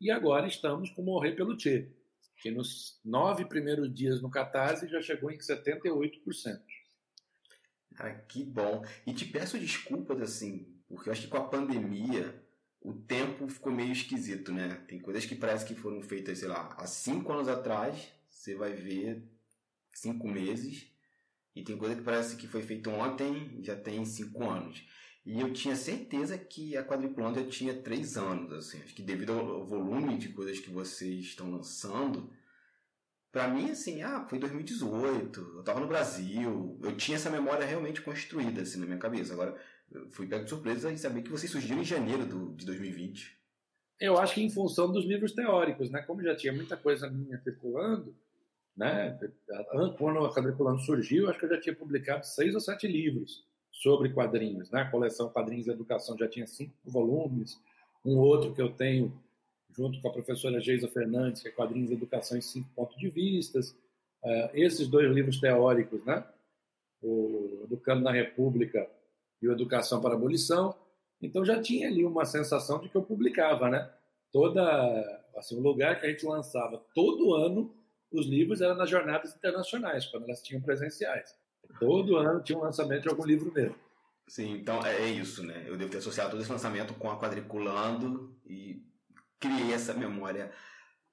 e 0.00 0.10
agora 0.10 0.46
estamos 0.46 0.90
com 0.90 1.02
Morrer 1.02 1.32
pelo 1.32 1.56
Tchê, 1.56 1.88
que 2.40 2.50
nos 2.50 3.00
nove 3.04 3.44
primeiros 3.44 3.92
dias 3.92 4.20
no 4.20 4.30
Catarse 4.30 4.88
já 4.88 5.00
chegou 5.00 5.30
em 5.30 5.38
78%. 5.38 6.60
Ah, 7.96 8.10
que 8.12 8.44
bom. 8.44 8.84
E 9.06 9.14
te 9.14 9.24
peço 9.24 9.58
desculpas, 9.58 10.20
assim, 10.20 10.66
porque 10.88 11.08
eu 11.08 11.12
acho 11.12 11.22
que 11.22 11.28
com 11.28 11.36
a 11.36 11.48
pandemia 11.48 12.43
o 12.84 12.92
tempo 12.92 13.48
ficou 13.48 13.72
meio 13.72 13.92
esquisito, 13.92 14.52
né? 14.52 14.84
Tem 14.86 15.00
coisas 15.00 15.24
que 15.24 15.34
parece 15.34 15.64
que 15.64 15.74
foram 15.74 16.02
feitas, 16.02 16.38
sei 16.38 16.48
lá, 16.48 16.68
há 16.76 16.86
cinco 16.86 17.32
anos 17.32 17.48
atrás, 17.48 18.12
você 18.28 18.54
vai 18.54 18.74
ver 18.74 19.24
cinco 19.90 20.28
meses. 20.28 20.86
E 21.56 21.62
tem 21.62 21.78
coisa 21.78 21.96
que 21.96 22.02
parece 22.02 22.36
que 22.36 22.46
foi 22.46 22.62
feito 22.62 22.90
ontem, 22.90 23.58
já 23.62 23.74
tem 23.74 24.04
cinco 24.04 24.44
anos. 24.44 24.86
E 25.24 25.40
eu 25.40 25.50
tinha 25.52 25.74
certeza 25.74 26.36
que 26.36 26.76
a 26.76 26.84
Quadriplândia 26.84 27.44
tinha 27.46 27.74
três 27.74 28.18
anos, 28.18 28.52
assim. 28.52 28.82
Acho 28.82 28.94
que 28.94 29.02
devido 29.02 29.32
ao 29.32 29.64
volume 29.64 30.18
de 30.18 30.28
coisas 30.28 30.60
que 30.60 30.70
vocês 30.70 31.24
estão 31.24 31.50
lançando, 31.50 32.30
para 33.32 33.48
mim, 33.48 33.70
assim, 33.70 34.02
ah, 34.02 34.26
foi 34.28 34.38
2018, 34.38 35.40
eu 35.56 35.62
tava 35.62 35.80
no 35.80 35.88
Brasil, 35.88 36.78
eu 36.82 36.96
tinha 36.96 37.16
essa 37.16 37.30
memória 37.30 37.64
realmente 37.64 38.02
construída, 38.02 38.60
assim, 38.60 38.78
na 38.78 38.86
minha 38.86 38.98
cabeça. 38.98 39.32
Agora, 39.32 39.58
fui 40.10 40.26
pego 40.26 40.44
de 40.44 40.50
surpresa 40.50 40.92
em 40.92 40.96
saber 40.96 41.22
que 41.22 41.30
vocês 41.30 41.50
surgiram 41.50 41.80
em 41.80 41.84
janeiro 41.84 42.26
do, 42.26 42.54
de 42.54 42.66
2020. 42.66 43.38
Eu 44.00 44.18
acho 44.18 44.34
que 44.34 44.42
em 44.42 44.50
função 44.50 44.90
dos 44.90 45.04
livros 45.04 45.32
teóricos, 45.32 45.90
né? 45.90 46.02
Como 46.02 46.22
já 46.22 46.34
tinha 46.34 46.52
muita 46.52 46.76
coisa 46.76 47.08
minha 47.08 47.38
circulando, 47.40 48.14
né? 48.76 49.18
Quando 49.96 50.24
a 50.24 50.34
Quadriculando 50.34 50.80
surgiu, 50.80 51.30
acho 51.30 51.38
que 51.38 51.44
eu 51.44 51.50
já 51.50 51.60
tinha 51.60 51.74
publicado 51.74 52.26
seis 52.26 52.54
ou 52.54 52.60
sete 52.60 52.86
livros 52.86 53.44
sobre 53.70 54.12
quadrinhos. 54.12 54.70
Né? 54.70 54.82
A 54.82 54.90
coleção 54.90 55.28
Quadrinhos 55.28 55.66
e 55.66 55.70
Educação 55.70 56.16
já 56.18 56.28
tinha 56.28 56.46
cinco 56.46 56.74
volumes. 56.84 57.60
Um 58.04 58.18
outro 58.18 58.52
que 58.54 58.62
eu 58.62 58.72
tenho 58.72 59.12
junto 59.76 60.00
com 60.00 60.08
a 60.08 60.12
professora 60.12 60.60
Geisa 60.60 60.88
Fernandes, 60.88 61.42
que 61.42 61.48
é 61.48 61.52
Quadrinhos 61.52 61.90
e 61.90 61.94
Educação 61.94 62.38
em 62.38 62.40
Cinco 62.40 62.68
Pontos 62.74 62.96
de 62.96 63.08
Vistas. 63.08 63.70
Uh, 64.22 64.50
esses 64.54 64.88
dois 64.88 65.10
livros 65.12 65.40
teóricos, 65.40 66.04
né? 66.04 66.24
o 67.02 67.60
Educando 67.64 68.02
na 68.02 68.12
República 68.12 68.88
e 69.44 69.48
o 69.48 69.52
Educação 69.52 70.00
para 70.00 70.10
a 70.10 70.16
Abolição. 70.16 70.74
Então 71.20 71.44
já 71.44 71.60
tinha 71.60 71.88
ali 71.88 72.04
uma 72.04 72.24
sensação 72.24 72.80
de 72.80 72.88
que 72.88 72.96
eu 72.96 73.02
publicava, 73.02 73.68
né? 73.68 73.90
Toda, 74.32 75.22
assim, 75.36 75.56
o 75.56 75.62
lugar 75.62 76.00
que 76.00 76.06
a 76.06 76.10
gente 76.10 76.26
lançava 76.26 76.82
todo 76.94 77.34
ano 77.34 77.74
os 78.14 78.26
livros 78.26 78.60
eram 78.60 78.76
nas 78.76 78.88
jornadas 78.88 79.34
internacionais, 79.34 80.06
quando 80.06 80.24
elas 80.24 80.40
tinham 80.40 80.62
presenciais. 80.62 81.34
Todo 81.80 82.16
ano 82.16 82.42
tinha 82.42 82.56
um 82.56 82.62
lançamento 82.62 83.02
de 83.02 83.08
algum 83.08 83.24
livro 83.24 83.52
mesmo. 83.52 83.76
Sim, 84.28 84.52
então 84.52 84.84
é, 84.86 85.02
é 85.02 85.08
isso, 85.08 85.44
né? 85.44 85.64
Eu 85.66 85.76
devo 85.76 85.90
ter 85.90 85.98
associado 85.98 86.30
todo 86.30 86.40
esse 86.40 86.50
lançamento 86.50 86.94
com 86.94 87.10
a 87.10 87.18
Quadriculando 87.18 88.34
e 88.46 88.82
criei 89.38 89.72
essa 89.72 89.92
memória 89.92 90.52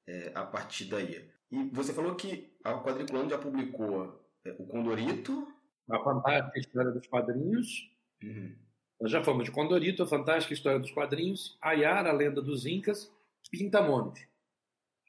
é, 0.07 0.31
a 0.35 0.43
partir 0.45 0.85
daí. 0.85 1.27
E 1.51 1.63
você 1.73 1.91
falou 1.91 2.15
que 2.15 2.55
a 2.63 2.73
Quadriculando 2.75 3.31
já 3.31 3.37
publicou 3.37 4.23
é, 4.45 4.51
o 4.57 4.65
Condorito. 4.65 5.47
A 5.89 5.99
Fantástica 5.99 6.59
História 6.59 6.91
dos 6.91 7.07
Quadrinhos. 7.07 7.89
Uhum. 8.23 8.55
Nós 8.99 9.11
já 9.11 9.23
falamos 9.23 9.45
de 9.45 9.51
Condorito, 9.51 10.03
a 10.03 10.07
Fantástica 10.07 10.53
História 10.53 10.79
dos 10.79 10.91
Quadrinhos, 10.91 11.57
Ayara, 11.59 12.09
a 12.09 12.13
Lenda 12.13 12.41
dos 12.41 12.65
Incas, 12.65 13.11
Pintamonos. 13.49 14.19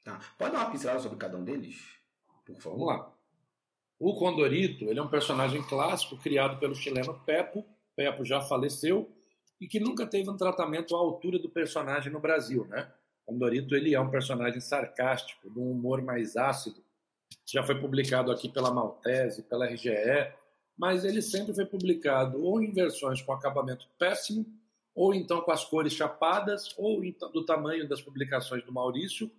Tá. 0.03 0.19
Pode 0.37 0.51
dar 0.51 0.59
uma 0.59 0.71
pincelada 0.71 0.99
sobre 0.99 1.17
cada 1.17 1.37
um 1.37 1.43
deles? 1.43 1.79
Por 2.45 2.55
favor. 2.59 2.77
Vamos 2.79 2.87
lá. 2.87 3.13
O 3.99 4.15
Condorito 4.15 4.85
ele 4.85 4.99
é 4.99 5.01
um 5.01 5.07
personagem 5.07 5.61
clássico 5.63 6.17
criado 6.17 6.59
pelo 6.59 6.75
chileno 6.75 7.21
Pepo. 7.25 7.65
Pepo 7.95 8.25
já 8.25 8.41
faleceu 8.41 9.09
e 9.61 9.67
que 9.67 9.79
nunca 9.79 10.05
teve 10.05 10.29
um 10.29 10.35
tratamento 10.35 10.95
à 10.95 10.99
altura 10.99 11.39
do 11.39 11.49
personagem 11.49 12.11
no 12.11 12.19
Brasil, 12.19 12.65
né? 12.65 12.91
O 13.25 13.31
Condorito 13.31 13.75
ele 13.75 13.93
é 13.93 13.99
um 14.01 14.09
personagem 14.09 14.59
sarcástico, 14.59 15.49
de 15.49 15.57
um 15.57 15.71
humor 15.71 16.01
mais 16.01 16.35
ácido. 16.35 16.83
Já 17.45 17.63
foi 17.63 17.79
publicado 17.79 18.31
aqui 18.31 18.49
pela 18.49 18.73
Maltese, 18.73 19.43
pela 19.43 19.67
RGE, 19.67 20.33
mas 20.77 21.05
ele 21.05 21.21
sempre 21.21 21.53
foi 21.53 21.65
publicado 21.65 22.43
ou 22.43 22.61
em 22.61 22.71
versões 22.71 23.21
com 23.21 23.31
acabamento 23.31 23.87
péssimo, 23.97 24.45
ou 24.95 25.13
então 25.13 25.41
com 25.41 25.51
as 25.51 25.65
cores 25.65 25.93
chapadas, 25.93 26.73
ou 26.77 27.01
do 27.31 27.45
tamanho 27.45 27.87
das 27.87 28.01
publicações 28.01 28.63
do 28.63 28.71
Maurício, 28.71 29.31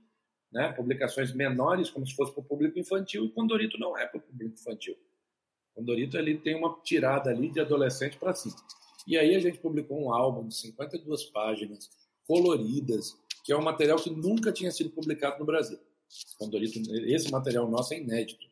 né, 0.51 0.73
publicações 0.73 1.33
menores, 1.33 1.91
como 1.91 2.07
se 2.07 2.15
fosse 2.15 2.33
para 2.33 2.41
o 2.41 2.45
público 2.45 2.79
infantil, 2.79 3.25
e 3.25 3.31
Condorito 3.31 3.79
não 3.79 3.97
é 3.99 4.07
para 4.07 4.19
o 4.19 4.23
público 4.23 4.55
infantil. 4.55 4.97
Condorito 5.75 6.17
ele 6.17 6.39
tem 6.39 6.55
uma 6.55 6.79
tirada 6.83 7.31
ali 7.31 7.51
de 7.51 7.61
adolescente 7.61 8.17
para 8.17 8.35
cima. 8.35 8.57
E 9.07 9.19
aí 9.19 9.35
a 9.35 9.41
gente 9.41 9.59
publicou 9.59 10.01
um 10.01 10.13
álbum 10.13 10.47
de 10.47 10.57
52 10.57 11.25
páginas, 11.25 11.91
coloridas, 12.27 13.19
que 13.45 13.53
é 13.53 13.57
um 13.57 13.63
material 13.63 13.99
que 13.99 14.11
nunca 14.11 14.53
tinha 14.53 14.71
sido 14.71 14.91
publicado 14.91 15.39
no 15.39 15.45
Brasil. 15.45 15.79
Condorito, 16.39 16.79
esse 17.07 17.31
material 17.31 17.69
nosso 17.69 17.93
é 17.93 17.99
inédito. 17.99 18.47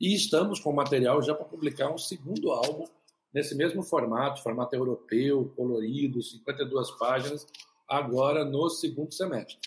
E 0.00 0.14
estamos 0.14 0.60
com 0.60 0.72
material 0.72 1.22
já 1.22 1.34
para 1.34 1.44
publicar 1.44 1.90
um 1.90 1.98
segundo 1.98 2.52
álbum 2.52 2.86
nesse 3.32 3.54
mesmo 3.54 3.82
formato, 3.82 4.42
formato 4.42 4.74
europeu, 4.74 5.52
colorido, 5.56 6.22
52 6.22 6.90
páginas, 6.92 7.46
agora 7.88 8.44
no 8.44 8.68
segundo 8.70 9.12
semestre 9.12 9.58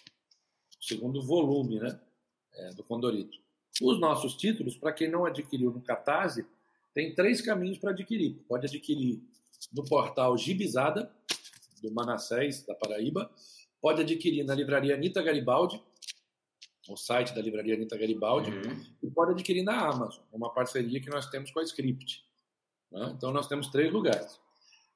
segundo 0.82 1.22
volume 1.22 1.80
né, 1.80 2.00
é, 2.54 2.74
do 2.74 2.84
Condorito. 2.84 3.38
Os 3.82 4.00
nossos 4.00 4.36
títulos, 4.36 4.76
para 4.76 4.92
quem 4.92 5.10
não 5.10 5.26
adquiriu 5.26 5.72
no 5.72 5.82
Catarse, 5.82 6.46
tem 6.94 7.14
três 7.14 7.42
caminhos 7.42 7.78
para 7.78 7.92
adquirir. 7.92 8.44
Pode 8.48 8.66
adquirir 8.66 9.22
no 9.72 9.86
portal 9.86 10.38
Gibizada, 10.38 11.12
do 11.82 11.92
Manassés, 11.92 12.64
da 12.64 12.76
Paraíba, 12.76 13.32
pode 13.80 14.02
adquirir 14.02 14.44
na 14.44 14.54
livraria 14.54 14.96
Anitta 14.96 15.22
Garibaldi, 15.22 15.82
o 16.90 16.98
site 16.98 17.34
da 17.34 17.42
livraria 17.42 17.76
Anitta 17.76 17.98
Garibaldi, 17.98 18.52
uhum. 18.52 18.84
e 19.04 19.10
pode 19.10 19.32
adquirir 19.32 19.64
na 19.64 19.88
Amazon, 19.88 20.24
uma 20.32 20.52
parceria 20.52 21.00
que 21.00 21.10
nós 21.10 21.30
temos 21.30 21.52
com 21.52 21.60
a 21.60 21.64
Script. 21.64 22.24
Né? 22.92 23.14
Então, 23.16 23.32
nós 23.32 23.48
temos 23.48 23.68
três 23.68 23.92
lugares. 23.92 24.40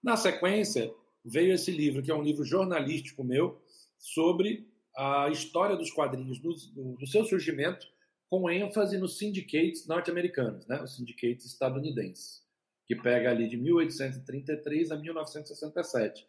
Na 0.03 0.17
sequência, 0.17 0.93
veio 1.23 1.53
esse 1.53 1.71
livro, 1.71 2.01
que 2.01 2.11
é 2.11 2.15
um 2.15 2.23
livro 2.23 2.43
jornalístico 2.43 3.23
meu, 3.23 3.61
sobre 3.97 4.67
a 4.95 5.29
história 5.29 5.75
dos 5.75 5.91
quadrinhos 5.91 6.41
no, 6.41 6.97
no 6.99 7.07
seu 7.07 7.25
surgimento, 7.25 7.87
com 8.29 8.49
ênfase 8.49 8.97
nos 8.97 9.17
syndicates 9.17 9.87
norte-americanos, 9.87 10.65
né? 10.67 10.81
os 10.81 10.95
syndicates 10.95 11.45
estadunidenses, 11.45 12.43
que 12.85 12.95
pega 12.95 13.29
ali 13.29 13.47
de 13.47 13.57
1833 13.57 14.91
a 14.91 14.97
1967. 14.97 16.27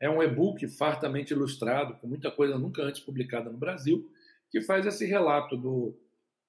É 0.00 0.10
um 0.10 0.22
e-book 0.22 0.66
fartamente 0.68 1.32
ilustrado, 1.32 1.94
com 1.98 2.06
muita 2.06 2.30
coisa 2.30 2.58
nunca 2.58 2.82
antes 2.82 3.00
publicada 3.00 3.50
no 3.50 3.56
Brasil, 3.56 4.10
que 4.52 4.60
faz 4.60 4.84
esse 4.84 5.06
relato 5.06 5.56
do 5.56 5.98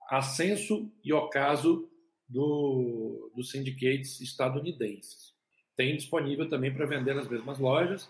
ascenso 0.10 0.92
e 1.02 1.14
ocaso 1.14 1.90
do, 2.28 3.32
dos 3.34 3.50
syndicates 3.50 4.20
estadunidenses. 4.20 5.34
Tem 5.78 5.96
disponível 5.96 6.50
também 6.50 6.74
para 6.74 6.86
vender 6.86 7.16
nas 7.16 7.30
mesmas 7.30 7.58
lojas. 7.58 8.10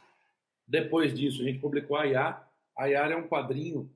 Depois 0.67 1.13
disso, 1.13 1.43
a 1.43 1.45
gente 1.45 1.59
publicou 1.59 1.95
Ayar. 1.95 2.51
Ayar 2.75 3.11
é 3.11 3.15
um 3.15 3.27
quadrinho 3.27 3.87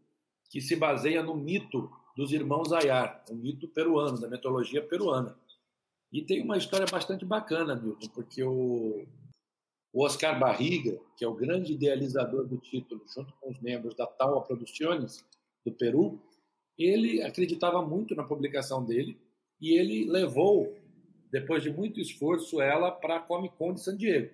que 0.51 0.61
se 0.61 0.75
baseia 0.75 1.23
no 1.23 1.35
mito 1.35 1.91
dos 2.15 2.31
irmãos 2.31 2.71
Ayar, 2.71 3.23
um 3.31 3.35
mito 3.35 3.67
peruano, 3.67 4.19
da 4.19 4.29
mitologia 4.29 4.83
peruana. 4.83 5.35
E 6.13 6.21
tem 6.21 6.43
uma 6.43 6.57
história 6.57 6.85
bastante 6.89 7.25
bacana, 7.25 7.75
Milton, 7.75 8.07
porque 8.09 8.43
o, 8.43 9.05
o 9.91 10.05
Oscar 10.05 10.39
Barriga, 10.39 10.97
que 11.17 11.25
é 11.25 11.27
o 11.27 11.33
grande 11.33 11.73
idealizador 11.73 12.47
do 12.47 12.57
título, 12.57 13.01
junto 13.13 13.33
com 13.41 13.49
os 13.49 13.59
membros 13.59 13.95
da 13.95 14.05
Taua 14.05 14.41
Produções 14.41 15.25
do 15.69 15.75
Peru, 15.75 16.19
ele 16.77 17.21
acreditava 17.23 17.81
muito 17.81 18.15
na 18.15 18.23
publicação 18.23 18.85
dele 18.85 19.17
e 19.59 19.77
ele 19.77 20.09
levou, 20.09 20.77
depois 21.31 21.63
de 21.63 21.69
muito 21.69 21.99
esforço, 21.99 22.61
ela 22.61 22.91
para 22.91 23.17
a 23.17 23.19
Comic 23.19 23.55
Con 23.57 23.73
de 23.73 23.81
San 23.81 23.97
Diego. 23.97 24.31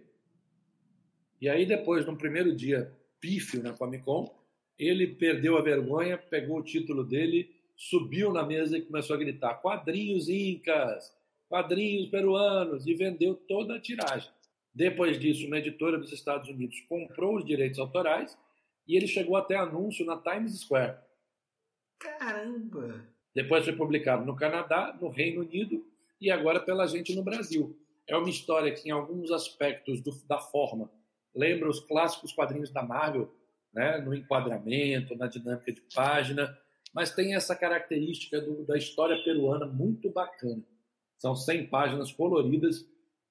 E 1.39 1.49
aí, 1.49 1.65
depois, 1.65 2.05
no 2.05 2.17
primeiro 2.17 2.55
dia 2.55 2.91
pífio 3.19 3.63
na 3.63 3.73
Comic 3.73 4.03
Con, 4.03 4.33
ele 4.77 5.07
perdeu 5.07 5.57
a 5.57 5.61
vergonha, 5.61 6.17
pegou 6.17 6.59
o 6.59 6.63
título 6.63 7.03
dele 7.03 7.49
subiu 7.75 8.31
na 8.31 8.43
mesa 8.43 8.77
e 8.77 8.81
começou 8.81 9.15
a 9.15 9.19
gritar: 9.19 9.55
quadrinhos 9.55 10.29
incas, 10.29 11.13
quadrinhos 11.49 12.09
peruanos, 12.09 12.85
e 12.87 12.93
vendeu 12.93 13.35
toda 13.35 13.75
a 13.75 13.79
tiragem. 13.79 14.29
Depois 14.73 15.19
disso, 15.19 15.45
uma 15.45 15.59
editora 15.59 15.97
dos 15.97 16.11
Estados 16.11 16.49
Unidos 16.49 16.79
comprou 16.89 17.37
os 17.37 17.45
direitos 17.45 17.77
autorais 17.77 18.37
e 18.87 18.95
ele 18.95 19.07
chegou 19.07 19.35
até 19.35 19.55
anúncio 19.55 20.05
na 20.05 20.17
Times 20.17 20.59
Square. 20.59 20.97
Caramba! 22.03 23.07
Depois 23.33 23.63
foi 23.63 23.73
publicado 23.73 24.25
no 24.25 24.35
Canadá, 24.35 24.95
no 24.99 25.07
Reino 25.07 25.41
Unido 25.41 25.85
e 26.19 26.29
agora 26.29 26.59
pela 26.59 26.85
gente 26.85 27.15
no 27.15 27.23
Brasil. 27.23 27.79
É 28.05 28.17
uma 28.17 28.29
história 28.29 28.73
que, 28.73 28.89
em 28.89 28.91
alguns 28.91 29.31
aspectos 29.31 30.01
do, 30.01 30.11
da 30.27 30.37
forma, 30.37 30.91
lembra 31.33 31.69
os 31.69 31.79
clássicos 31.79 32.33
quadrinhos 32.33 32.69
da 32.71 32.83
Marvel, 32.83 33.33
né? 33.73 33.97
no 33.99 34.13
enquadramento, 34.13 35.15
na 35.15 35.27
dinâmica 35.27 35.71
de 35.71 35.81
página, 35.95 36.55
mas 36.93 37.15
tem 37.15 37.35
essa 37.35 37.55
característica 37.55 38.41
do, 38.41 38.65
da 38.65 38.77
história 38.77 39.23
peruana 39.23 39.65
muito 39.65 40.09
bacana. 40.11 40.63
São 41.17 41.35
100 41.35 41.67
páginas 41.67 42.11
coloridas 42.11 42.85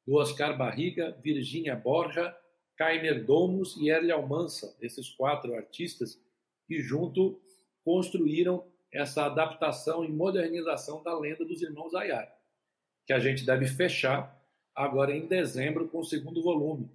do 0.07 0.15
Oscar 0.15 0.57
Barriga, 0.57 1.17
Virginia 1.23 1.77
Borja, 1.77 2.35
Kaimer 2.77 3.25
Domus 3.25 3.77
e 3.77 3.91
Erle 3.91 4.11
Almansa, 4.11 4.75
esses 4.81 5.11
quatro 5.11 5.55
artistas 5.55 6.19
que 6.67 6.81
junto 6.81 7.41
construíram 7.85 8.72
essa 8.93 9.25
adaptação 9.25 10.05
e 10.05 10.13
modernização 10.13 11.03
da 11.03 11.19
lenda 11.19 11.45
dos 11.45 11.63
irmãos 11.63 11.95
Ayar, 11.95 12.31
que 13.07 13.13
a 13.13 13.19
gente 13.19 13.45
deve 13.45 13.67
fechar 13.67 14.41
agora 14.75 15.17
em 15.17 15.27
dezembro 15.27 15.89
com 15.89 16.01
o 16.01 16.05
segundo 16.05 16.43
volume, 16.43 16.91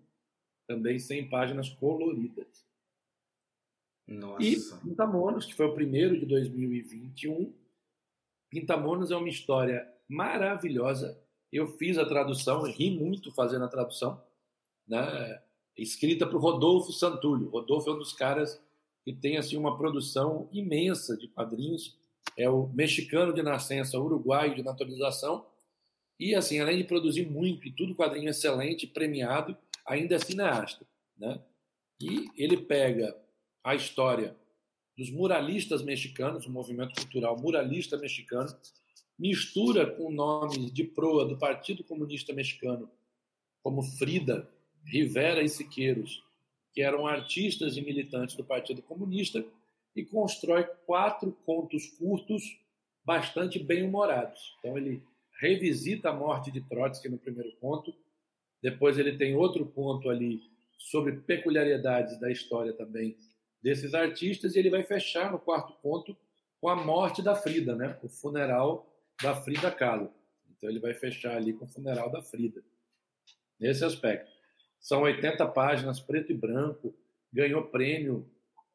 também 0.68 1.00
100 1.00 1.30
páginas 1.30 1.70
coloridas. 1.70 2.66
Nossa. 4.08 4.44
E 4.44 4.56
Pintamonos, 4.84 5.46
que 5.46 5.54
foi 5.54 5.66
o 5.66 5.74
primeiro 5.74 6.18
de 6.18 6.26
2021. 6.26 7.54
Pintamonos 8.50 9.12
é 9.12 9.18
uma 9.18 9.28
história 9.28 9.92
maravilhosa. 10.08 11.22
Eu 11.52 11.68
fiz 11.78 11.98
a 11.98 12.06
tradução, 12.06 12.64
ri 12.64 12.92
muito 12.92 13.32
fazendo 13.32 13.66
a 13.66 13.70
tradução, 13.70 14.24
né? 14.88 15.42
escrita 15.78 16.26
por 16.26 16.42
Rodolfo 16.42 16.92
Santulho. 16.92 17.50
Rodolfo 17.50 17.90
é 17.90 17.94
um 17.94 18.00
dos 18.00 18.14
caras 18.14 18.62
que 19.08 19.14
tem 19.14 19.38
assim 19.38 19.56
uma 19.56 19.78
produção 19.78 20.50
imensa 20.52 21.16
de 21.16 21.30
quadrinhos. 21.30 21.98
É 22.38 22.50
o 22.50 22.68
mexicano 22.68 23.34
de 23.34 23.42
nascença, 23.42 23.98
uruguaio 23.98 24.54
de 24.54 24.62
naturalização. 24.62 25.46
E 26.20 26.36
assim, 26.36 26.60
além 26.60 26.80
de 26.80 26.84
produzir 26.84 27.26
muito 27.26 27.66
e 27.66 27.72
tudo 27.72 27.96
quadrinho 27.96 28.28
excelente, 28.28 28.86
premiado, 28.86 29.58
ainda 29.86 30.16
é 30.16 30.20
cineasta, 30.20 30.86
né? 31.18 31.42
E 32.02 32.26
ele 32.36 32.58
pega 32.58 33.18
a 33.64 33.76
história 33.76 34.36
dos 34.98 35.10
muralistas 35.10 35.82
mexicanos, 35.82 36.46
o 36.46 36.52
movimento 36.52 36.94
cultural 36.94 37.40
muralista 37.40 37.98
mexicano, 37.98 38.54
mistura 39.18 39.90
com 39.90 40.12
nomes 40.12 40.70
de 40.70 40.84
proa 40.84 41.26
do 41.26 41.38
Partido 41.38 41.82
Comunista 41.82 42.34
Mexicano, 42.34 42.92
como 43.64 43.82
Frida, 43.82 44.52
Rivera 44.84 45.42
e 45.42 45.48
Siqueiros, 45.48 46.27
que 46.78 46.84
eram 46.84 47.08
artistas 47.08 47.76
e 47.76 47.82
militantes 47.82 48.36
do 48.36 48.44
Partido 48.44 48.84
Comunista, 48.84 49.44
e 49.96 50.06
constrói 50.06 50.64
quatro 50.86 51.32
contos 51.44 51.88
curtos 51.98 52.44
bastante 53.04 53.58
bem-humorados. 53.58 54.56
Então 54.60 54.78
ele 54.78 55.02
revisita 55.42 56.10
a 56.12 56.14
morte 56.14 56.52
de 56.52 56.62
Trotsky 56.62 57.10
no 57.10 57.18
primeiro 57.18 57.52
conto, 57.60 57.92
depois 58.62 59.00
ele 59.00 59.18
tem 59.18 59.36
outro 59.36 59.66
conto 59.66 60.08
ali 60.08 60.40
sobre 60.78 61.14
peculiaridades 61.14 62.20
da 62.20 62.32
história 62.32 62.72
também 62.74 63.18
desses 63.60 63.96
artistas 63.96 64.56
e 64.56 64.60
ele 64.60 64.70
vai 64.70 64.84
fechar 64.84 65.32
no 65.32 65.40
quarto 65.40 65.74
conto 65.82 66.16
com 66.62 66.70
a 66.70 66.76
morte 66.76 67.24
da 67.24 67.34
Frida, 67.34 67.76
né? 67.76 67.98
O 68.04 68.08
funeral 68.08 68.88
da 69.20 69.34
Frida 69.34 69.72
Kahlo. 69.72 70.14
Então 70.56 70.70
ele 70.70 70.80
vai 70.80 70.94
fechar 70.94 71.38
ali 71.38 71.54
com 71.54 71.66
o 71.66 71.70
funeral 71.70 72.12
da 72.12 72.22
Frida. 72.22 72.64
Nesse 73.60 73.84
aspecto. 73.84 74.37
São 74.80 75.02
80 75.02 75.46
páginas, 75.48 76.00
preto 76.00 76.32
e 76.32 76.36
branco, 76.36 76.96
ganhou 77.32 77.64
prêmio 77.64 78.30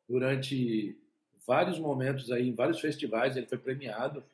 durante 0.09 0.99
vários 1.47 1.79
momentos 1.79 2.31
aí, 2.31 2.49
em 2.49 2.55
vários 2.55 2.81
festivais, 2.81 3.37
ele 3.37 3.47
foi 3.47 3.59
premiado, 3.59 4.25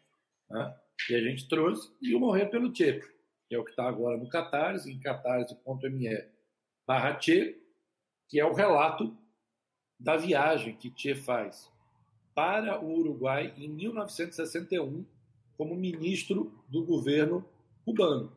né? 0.50 0.74
e 1.11 1.14
a 1.14 1.20
gente 1.20 1.48
trouxe, 1.48 1.90
e 2.02 2.14
o 2.14 2.20
Morrer 2.20 2.46
pelo 2.46 2.72
Tchê, 2.72 3.00
que 3.48 3.54
é 3.54 3.59
o 3.59 3.64
que 3.64 3.70
está 3.70 3.88
agora 3.88 4.16
no 4.16 4.28
Catarse, 4.28 4.92
em 4.92 4.98
catarse.me 4.98 6.24
barra 6.87 7.14
Tchê, 7.14 7.59
que 8.28 8.38
é 8.38 8.44
o 8.44 8.52
relato 8.52 9.16
da 9.98 10.16
viagem 10.16 10.76
que 10.76 10.92
Che 10.94 11.14
faz 11.14 11.70
para 12.35 12.81
o 12.81 12.98
Uruguai 12.98 13.52
em 13.57 13.68
1961 13.68 15.04
como 15.57 15.74
ministro 15.74 16.52
do 16.68 16.85
governo 16.85 17.44
cubano. 17.85 18.33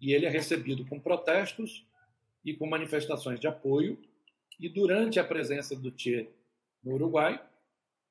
E 0.00 0.14
ele 0.14 0.24
é 0.24 0.30
recebido 0.30 0.86
com 0.86 0.98
protestos 0.98 1.86
e 2.44 2.54
com 2.54 2.66
manifestações 2.66 3.38
de 3.38 3.46
apoio. 3.46 3.98
E 4.58 4.68
durante 4.68 5.18
a 5.18 5.24
presença 5.24 5.74
do 5.74 5.92
Che 5.96 6.28
no 6.82 6.94
Uruguai, 6.94 7.42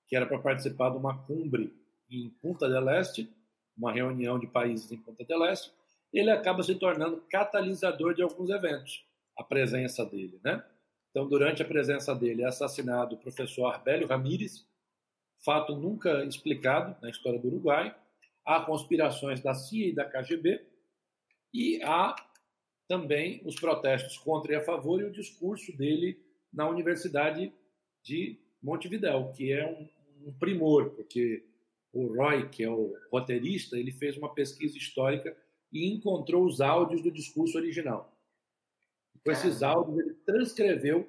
que 0.07 0.15
era 0.15 0.25
para 0.25 0.39
participar 0.39 0.89
de 0.89 0.97
uma 0.97 1.17
cumbre 1.23 1.73
em 2.09 2.29
Punta 2.41 2.69
del 2.69 2.89
Este, 2.89 3.29
uma 3.77 3.91
reunião 3.91 4.37
de 4.37 4.47
países 4.47 4.91
em 4.91 4.97
Punta 4.97 5.23
del 5.23 5.45
Este, 5.45 5.71
ele 6.13 6.29
acaba 6.29 6.61
se 6.61 6.75
tornando 6.75 7.23
catalisador 7.29 8.13
de 8.13 8.21
alguns 8.21 8.49
eventos, 8.49 9.05
a 9.37 9.43
presença 9.43 10.05
dele, 10.05 10.39
né? 10.43 10.63
Então, 11.09 11.27
durante 11.27 11.61
a 11.61 11.65
presença 11.65 12.13
dele, 12.15 12.43
é 12.43 12.47
assassinado 12.47 13.15
o 13.15 13.17
professor 13.17 13.67
Arbélio 13.67 14.07
Ramírez, 14.07 14.65
fato 15.43 15.75
nunca 15.75 16.23
explicado 16.25 16.95
na 17.01 17.09
história 17.09 17.39
do 17.39 17.47
Uruguai. 17.47 17.95
Há 18.45 18.61
conspirações 18.61 19.41
da 19.41 19.53
CIA 19.53 19.89
e 19.89 19.95
da 19.95 20.05
KGB, 20.05 20.65
e 21.53 21.81
há 21.83 22.15
também 22.91 23.41
os 23.45 23.55
protestos 23.57 24.17
contra 24.17 24.51
e 24.51 24.55
a 24.57 24.65
favor 24.65 24.99
e 24.99 25.05
o 25.05 25.11
discurso 25.13 25.71
dele 25.77 26.21
na 26.51 26.67
Universidade 26.67 27.53
de 28.03 28.37
Montevidéu, 28.61 29.31
que 29.31 29.53
é 29.53 29.65
um, 29.65 30.27
um 30.27 30.33
primor, 30.33 30.89
porque 30.89 31.41
o 31.93 32.07
Roy, 32.07 32.49
que 32.49 32.65
é 32.65 32.69
o 32.69 32.93
roteirista, 33.09 33.79
ele 33.79 33.93
fez 33.93 34.17
uma 34.17 34.33
pesquisa 34.33 34.77
histórica 34.77 35.33
e 35.71 35.87
encontrou 35.87 36.43
os 36.43 36.59
áudios 36.59 37.01
do 37.01 37.09
discurso 37.09 37.57
original. 37.57 38.13
Com 39.23 39.31
esses 39.31 39.63
áudios, 39.63 39.97
ele 39.97 40.13
transcreveu 40.25 41.07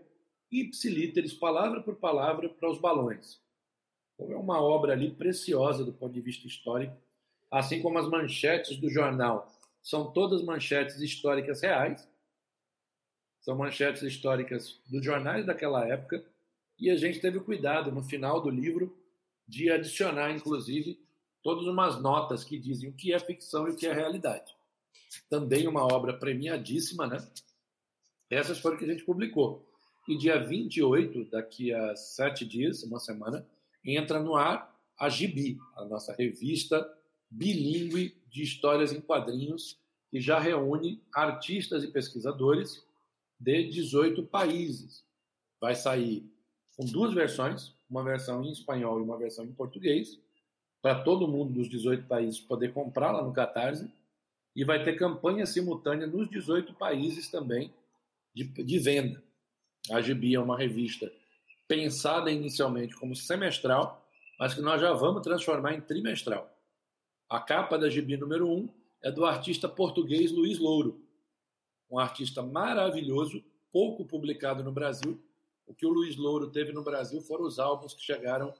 ipsilíteres, 0.52 1.34
palavra 1.34 1.82
por 1.82 1.96
palavra, 1.96 2.48
para 2.48 2.70
os 2.70 2.78
balões. 2.78 3.40
Então, 4.14 4.32
é 4.32 4.36
uma 4.36 4.62
obra 4.62 4.92
ali 4.92 5.10
preciosa 5.10 5.84
do 5.84 5.92
ponto 5.92 6.14
de 6.14 6.20
vista 6.20 6.46
histórico, 6.46 6.96
assim 7.50 7.82
como 7.82 7.98
as 7.98 8.08
manchetes 8.08 8.76
do 8.76 8.88
jornal 8.88 9.52
são 9.82 10.12
todas 10.12 10.42
manchetes 10.42 11.00
históricas 11.00 11.60
reais, 11.60 12.08
são 13.40 13.56
manchetes 13.56 14.02
históricas 14.02 14.80
dos 14.86 15.04
jornais 15.04 15.44
daquela 15.44 15.86
época, 15.86 16.24
e 16.78 16.90
a 16.90 16.96
gente 16.96 17.20
teve 17.20 17.40
cuidado 17.40 17.90
no 17.90 18.02
final 18.02 18.40
do 18.40 18.48
livro 18.48 18.96
de 19.46 19.70
adicionar, 19.70 20.30
inclusive, 20.30 21.00
todas 21.42 21.66
umas 21.66 22.00
notas 22.00 22.44
que 22.44 22.58
dizem 22.58 22.88
o 22.88 22.92
que 22.92 23.12
é 23.12 23.18
ficção 23.18 23.66
e 23.66 23.72
o 23.72 23.76
que 23.76 23.86
é 23.86 23.92
realidade. 23.92 24.54
Também 25.28 25.66
uma 25.66 25.82
obra 25.82 26.16
premiadíssima, 26.16 27.06
né? 27.06 27.18
Essas 28.30 28.58
foram 28.58 28.78
que 28.78 28.84
a 28.84 28.88
gente 28.88 29.04
publicou. 29.04 29.68
E 30.08 30.16
dia 30.16 30.38
28, 30.38 31.26
daqui 31.26 31.72
a 31.72 31.94
sete 31.94 32.46
dias, 32.46 32.82
uma 32.82 32.98
semana, 32.98 33.46
entra 33.84 34.20
no 34.20 34.36
ar 34.36 34.72
a 34.98 35.08
Gibi, 35.08 35.58
a 35.76 35.84
nossa 35.84 36.14
revista 36.14 36.88
bilíngue 37.32 38.14
de 38.30 38.42
histórias 38.42 38.92
em 38.92 39.00
quadrinhos, 39.00 39.78
que 40.10 40.20
já 40.20 40.38
reúne 40.38 41.02
artistas 41.14 41.82
e 41.82 41.88
pesquisadores 41.88 42.84
de 43.40 43.68
18 43.70 44.22
países. 44.24 45.02
Vai 45.60 45.74
sair 45.74 46.30
com 46.76 46.84
duas 46.84 47.14
versões, 47.14 47.74
uma 47.88 48.04
versão 48.04 48.44
em 48.44 48.52
espanhol 48.52 49.00
e 49.00 49.02
uma 49.02 49.16
versão 49.16 49.44
em 49.44 49.52
português, 49.52 50.18
para 50.82 51.02
todo 51.02 51.28
mundo 51.28 51.54
dos 51.54 51.68
18 51.68 52.06
países 52.06 52.40
poder 52.40 52.72
comprar 52.72 53.12
lá 53.12 53.22
no 53.22 53.32
Catarse, 53.32 53.90
e 54.54 54.64
vai 54.64 54.84
ter 54.84 54.96
campanha 54.96 55.46
simultânea 55.46 56.06
nos 56.06 56.28
18 56.28 56.74
países 56.74 57.30
também 57.30 57.72
de, 58.34 58.44
de 58.44 58.78
venda. 58.78 59.22
A 59.90 60.02
Gibi 60.02 60.34
é 60.34 60.40
uma 60.40 60.58
revista 60.58 61.10
pensada 61.66 62.30
inicialmente 62.30 62.94
como 62.96 63.16
semestral, 63.16 64.06
mas 64.38 64.52
que 64.52 64.60
nós 64.60 64.78
já 64.78 64.92
vamos 64.92 65.22
transformar 65.22 65.72
em 65.72 65.80
trimestral. 65.80 66.51
A 67.32 67.40
capa 67.40 67.78
da 67.78 67.88
Gibi 67.88 68.18
número 68.18 68.46
1 68.46 68.68
é 69.04 69.10
do 69.10 69.24
artista 69.24 69.66
português 69.66 70.30
Luiz 70.30 70.58
Louro, 70.58 71.00
um 71.90 71.98
artista 71.98 72.42
maravilhoso, 72.42 73.42
pouco 73.72 74.04
publicado 74.04 74.62
no 74.62 74.70
Brasil. 74.70 75.18
O 75.66 75.72
que 75.72 75.86
o 75.86 75.88
Luiz 75.88 76.14
Louro 76.14 76.50
teve 76.50 76.72
no 76.72 76.84
Brasil 76.84 77.22
foram 77.22 77.46
os 77.46 77.58
álbuns 77.58 77.94
que 77.94 78.02
chegaram 78.02 78.52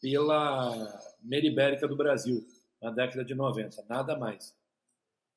pela 0.00 0.98
Meribérica 1.20 1.86
do 1.86 1.94
Brasil, 1.94 2.48
na 2.80 2.90
década 2.90 3.22
de 3.22 3.34
90, 3.34 3.84
nada 3.86 4.18
mais. 4.18 4.56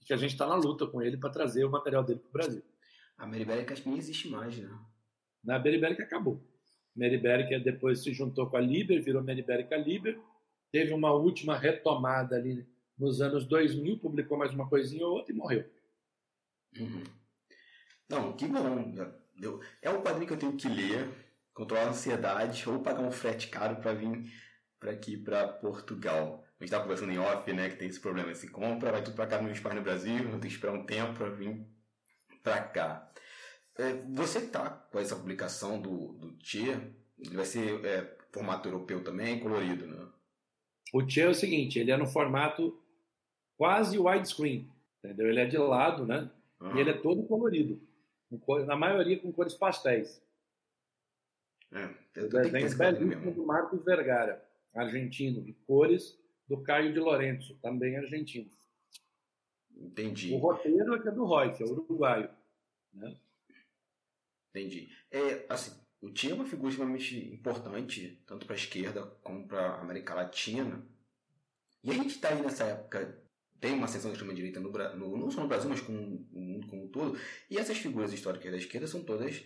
E 0.02 0.06
que 0.06 0.14
a 0.14 0.18
gente 0.18 0.32
está 0.32 0.48
na 0.48 0.56
luta 0.56 0.88
com 0.88 1.02
ele 1.02 1.18
para 1.18 1.32
trazer 1.32 1.66
o 1.66 1.70
material 1.70 2.02
dele 2.02 2.22
para 2.22 2.30
o 2.30 2.32
Brasil. 2.32 2.64
A 3.18 3.28
Meribérica 3.28 3.76
nem 3.86 3.98
existe 3.98 4.30
mais, 4.30 4.58
né? 4.58 4.70
Na 5.44 5.60
Meribérica 5.60 6.04
acabou. 6.04 6.42
Meribérica 6.96 7.60
depois 7.60 8.02
se 8.02 8.14
juntou 8.14 8.50
com 8.50 8.56
a 8.56 8.62
Liber, 8.62 9.04
virou 9.04 9.22
Meribérica 9.22 9.76
Liber, 9.76 10.18
teve 10.72 10.94
uma 10.94 11.12
última 11.12 11.58
retomada 11.58 12.36
ali 12.36 12.68
nos 12.98 13.22
anos 13.22 13.46
2000, 13.46 14.00
publicou 14.00 14.38
mais 14.38 14.54
uma 14.54 14.68
coisinha 14.68 15.06
ou 15.06 15.14
outra 15.14 15.34
e 15.34 15.36
morreu. 15.36 15.66
Uhum. 16.78 17.04
Não, 18.10 18.34
que 18.34 18.46
bom. 18.48 18.94
É 19.82 19.90
um 19.90 20.02
quadrinho 20.02 20.28
que 20.28 20.34
eu 20.34 20.40
tenho 20.40 20.58
que 20.58 20.68
ler, 20.68 21.08
controlar 21.54 21.86
a 21.86 21.90
ansiedade 21.90 22.68
ou 22.70 22.80
pagar 22.80 23.02
um 23.02 23.12
frete 23.12 23.48
caro 23.48 23.78
para 23.78 23.94
vir 23.94 24.32
para 24.80 24.92
aqui 24.92 25.18
para 25.18 25.48
Portugal. 25.48 26.44
A 26.60 26.64
gente 26.64 26.66
estava 26.66 26.84
conversando 26.84 27.12
em 27.12 27.20
off, 27.20 27.52
né, 27.54 27.70
que 27.70 27.78
tem 27.78 27.88
esse 27.88 28.00
problema. 28.00 28.34
Se 28.34 28.50
compra, 28.50 28.92
vai 28.92 29.04
tudo 29.04 29.16
para 29.16 29.28
cá 29.28 29.42
no 29.42 29.52
espaço 29.52 29.76
no 29.76 29.82
Brasil, 29.82 30.24
não 30.24 30.40
tem 30.40 30.50
que 30.50 30.56
esperar 30.56 30.74
um 30.74 30.86
tempo 30.86 31.14
para 31.14 31.30
vir 31.30 31.66
para 32.44 32.62
cá. 32.64 33.12
É, 33.78 33.94
você 34.10 34.42
tá 34.42 34.70
com 34.70 35.00
essa 35.00 35.16
publicação 35.16 35.82
do, 35.82 36.14
do 36.14 36.38
ele 37.18 37.36
vai 37.36 37.46
ser 37.46 37.86
é, 37.86 38.18
formato 38.32 38.68
europeu 38.68 39.04
também, 39.04 39.40
colorido, 39.40 39.88
né? 39.88 40.06
O 40.94 41.04
Tchê 41.04 41.22
é 41.22 41.30
o 41.30 41.34
seguinte, 41.34 41.80
ele 41.80 41.92
é 41.92 41.98
no 41.98 42.08
formato 42.08 42.82
quase 43.58 43.98
widescreen, 44.00 44.68
entendeu? 45.04 45.28
Ele 45.28 45.40
é 45.40 45.46
de 45.46 45.58
lado, 45.58 46.06
né? 46.06 46.30
Uhum. 46.60 46.76
E 46.76 46.80
ele 46.80 46.90
é 46.90 46.98
todo 46.98 47.24
colorido, 47.24 47.82
na 48.66 48.76
maioria 48.76 49.20
com 49.20 49.32
cores 49.32 49.54
pastéis. 49.54 50.22
É, 51.72 51.90
eu 52.16 52.30
desenho 52.30 52.78
belíssimo 52.78 53.32
do 53.32 53.46
Marcos 53.46 53.84
Vergara, 53.84 54.44
argentino, 54.74 55.48
e 55.48 55.54
cores 55.54 56.18
do 56.48 56.62
Caio 56.62 56.92
de 56.92 57.00
Lourenço, 57.00 57.56
também 57.62 57.96
argentino. 57.96 58.50
Entendi. 59.78 60.34
O 60.34 60.38
roteiro 60.38 60.96
é 60.96 61.00
que 61.00 61.08
é 61.08 61.12
do 61.12 61.26
Roy, 61.26 61.54
que 61.54 61.64
é 61.64 61.66
uruguaio. 61.66 62.30
Né? 62.94 63.16
Entendi. 64.50 64.90
É, 65.12 65.46
assim, 65.48 65.79
o 66.02 66.10
Tia 66.10 66.32
é 66.32 66.34
uma 66.34 66.46
figura 66.46 66.70
extremamente 66.70 67.18
importante, 67.34 68.22
tanto 68.26 68.46
para 68.46 68.56
a 68.56 68.58
esquerda 68.58 69.06
como 69.22 69.48
para 69.48 69.60
a 69.60 69.82
América 69.82 70.16
Latina. 70.16 70.86
E 71.84 71.92
a 71.92 71.94
gente 71.94 72.16
está 72.16 72.30
aí 72.30 72.42
nessa 72.42 72.64
época, 72.64 73.22
tem 73.60 73.74
uma 73.74 73.88
seção 73.88 74.10
de 74.10 74.16
extrema-direita 74.16 74.60
no, 74.60 74.72
no, 74.72 75.18
não 75.18 75.32
só 75.32 75.42
no 75.42 75.48
Brasil, 75.48 75.70
mas 75.70 75.82
como 75.82 76.00
no 76.32 76.42
mundo 76.42 76.68
como 76.68 76.86
um 76.86 76.88
todo. 76.88 77.20
E 77.50 77.58
essas 77.58 77.78
figuras 77.78 78.14
históricas 78.14 78.52
da 78.52 78.58
esquerda 78.58 78.88
são 78.88 79.04
todas 79.04 79.44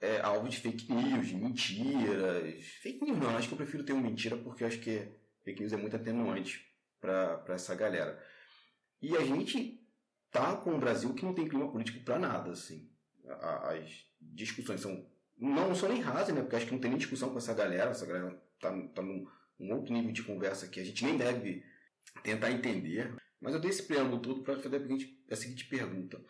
é, 0.00 0.20
alvo 0.20 0.48
de 0.48 0.56
fake 0.56 0.90
news, 0.90 1.28
de 1.28 1.36
mentiras. 1.36 2.64
Fake 2.82 3.04
news 3.04 3.18
não, 3.18 3.36
acho 3.36 3.48
que 3.48 3.54
eu 3.54 3.58
prefiro 3.58 3.84
ter 3.84 3.92
uma 3.92 4.02
mentira 4.02 4.36
porque 4.38 4.64
eu 4.64 4.68
acho 4.68 4.80
que 4.80 5.06
fake 5.44 5.60
news 5.60 5.72
é 5.74 5.76
muito 5.76 5.96
atenuante 5.96 6.66
para 6.98 7.44
essa 7.48 7.74
galera. 7.74 8.22
E 9.02 9.14
a 9.16 9.20
gente 9.24 9.86
tá 10.30 10.56
com 10.56 10.72
um 10.72 10.80
Brasil 10.80 11.12
que 11.12 11.24
não 11.24 11.34
tem 11.34 11.48
clima 11.48 11.70
político 11.70 12.02
para 12.04 12.18
nada, 12.18 12.52
assim. 12.52 12.90
As 13.26 14.06
discussões 14.18 14.80
são 14.80 15.06
não 15.40 15.74
são 15.74 15.88
nem 15.88 16.00
rasas, 16.00 16.34
né? 16.34 16.42
Porque 16.42 16.56
acho 16.56 16.66
que 16.66 16.72
não 16.72 16.80
tem 16.80 16.90
nem 16.90 16.98
discussão 16.98 17.30
com 17.30 17.38
essa 17.38 17.54
galera. 17.54 17.90
Essa 17.90 18.06
galera 18.06 18.30
tá, 18.60 18.70
tá 18.94 19.02
num 19.02 19.26
um 19.60 19.74
outro 19.74 19.92
nível 19.92 20.10
de 20.10 20.22
conversa 20.22 20.68
que 20.68 20.80
a 20.80 20.84
gente 20.84 21.04
nem 21.04 21.16
deve 21.16 21.62
tentar 22.22 22.50
entender. 22.50 23.14
Mas 23.40 23.54
eu 23.54 23.60
dei 23.60 23.70
esse 23.70 23.82
preâmbulo 23.82 24.20
todo 24.20 24.42
para 24.42 24.58
fazer 24.58 24.76
a 24.76 24.80
seguinte, 24.80 25.24
a 25.30 25.36
seguinte 25.36 25.64
pergunta. 25.66 26.20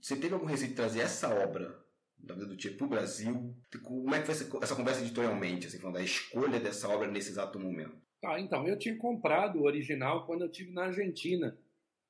Você 0.00 0.16
teve 0.16 0.34
algum 0.34 0.46
receio 0.46 0.70
de 0.70 0.76
trazer 0.76 1.00
essa 1.00 1.28
obra 1.34 1.76
da 2.18 2.34
vida 2.34 2.46
do 2.46 2.56
Tia 2.56 2.72
para 2.76 2.86
o 2.86 2.90
Brasil? 2.90 3.54
Como 3.82 4.14
é 4.14 4.20
que 4.20 4.26
foi 4.26 4.34
essa, 4.34 4.58
essa 4.62 4.76
conversa 4.76 5.02
editorialmente, 5.02 5.66
assim, 5.66 5.78
falando 5.78 5.96
da 5.96 6.02
escolha 6.02 6.60
dessa 6.60 6.88
obra 6.88 7.10
nesse 7.10 7.30
exato 7.30 7.58
momento? 7.58 7.96
Ah, 8.24 8.40
então, 8.40 8.66
eu 8.66 8.78
tinha 8.78 8.96
comprado 8.96 9.58
o 9.58 9.64
original 9.64 10.26
quando 10.26 10.42
eu 10.42 10.50
estive 10.50 10.72
na 10.72 10.84
Argentina, 10.84 11.56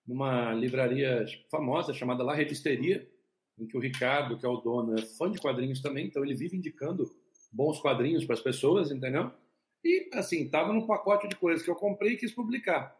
numa 0.06 0.52
livraria 0.52 1.24
famosa 1.50 1.92
chamada 1.92 2.22
La 2.22 2.34
Revisteria, 2.34 3.08
em 3.58 3.66
que 3.66 3.76
o 3.76 3.80
Ricardo, 3.80 4.38
que 4.38 4.44
é 4.44 4.48
o 4.48 4.58
dono, 4.58 4.98
é 4.98 5.02
fã 5.02 5.30
de 5.30 5.40
quadrinhos 5.40 5.80
também, 5.80 6.06
então 6.06 6.24
ele 6.24 6.34
vive 6.34 6.56
indicando 6.56 7.10
bons 7.52 7.80
quadrinhos 7.80 8.24
para 8.24 8.34
as 8.34 8.42
pessoas, 8.42 8.90
entendeu? 8.90 9.30
E, 9.84 10.10
assim, 10.12 10.44
estava 10.44 10.72
no 10.72 10.86
pacote 10.86 11.28
de 11.28 11.36
coisas 11.36 11.62
que 11.62 11.70
eu 11.70 11.76
comprei 11.76 12.12
e 12.12 12.16
quis 12.16 12.32
publicar. 12.32 12.96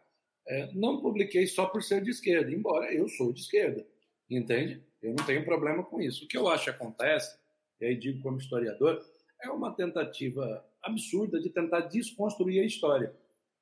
É, 0.47 0.71
não 0.73 1.01
publiquei 1.01 1.45
só 1.45 1.65
por 1.65 1.83
ser 1.83 2.01
de 2.01 2.09
esquerda, 2.09 2.51
embora 2.51 2.91
eu 2.93 3.07
sou 3.09 3.33
de 3.33 3.41
esquerda, 3.41 3.85
entende? 4.29 4.81
Eu 5.01 5.13
não 5.13 5.25
tenho 5.25 5.43
problema 5.43 5.83
com 5.83 6.01
isso. 6.01 6.25
O 6.25 6.27
que 6.27 6.37
eu 6.37 6.47
acho 6.47 6.65
que 6.65 6.69
acontece, 6.69 7.37
e 7.81 7.85
aí 7.85 7.95
digo 7.95 8.21
como 8.21 8.37
historiador, 8.37 9.05
é 9.43 9.49
uma 9.49 9.75
tentativa 9.75 10.65
absurda 10.81 11.39
de 11.39 11.49
tentar 11.49 11.81
desconstruir 11.81 12.61
a 12.61 12.65
história. 12.65 13.13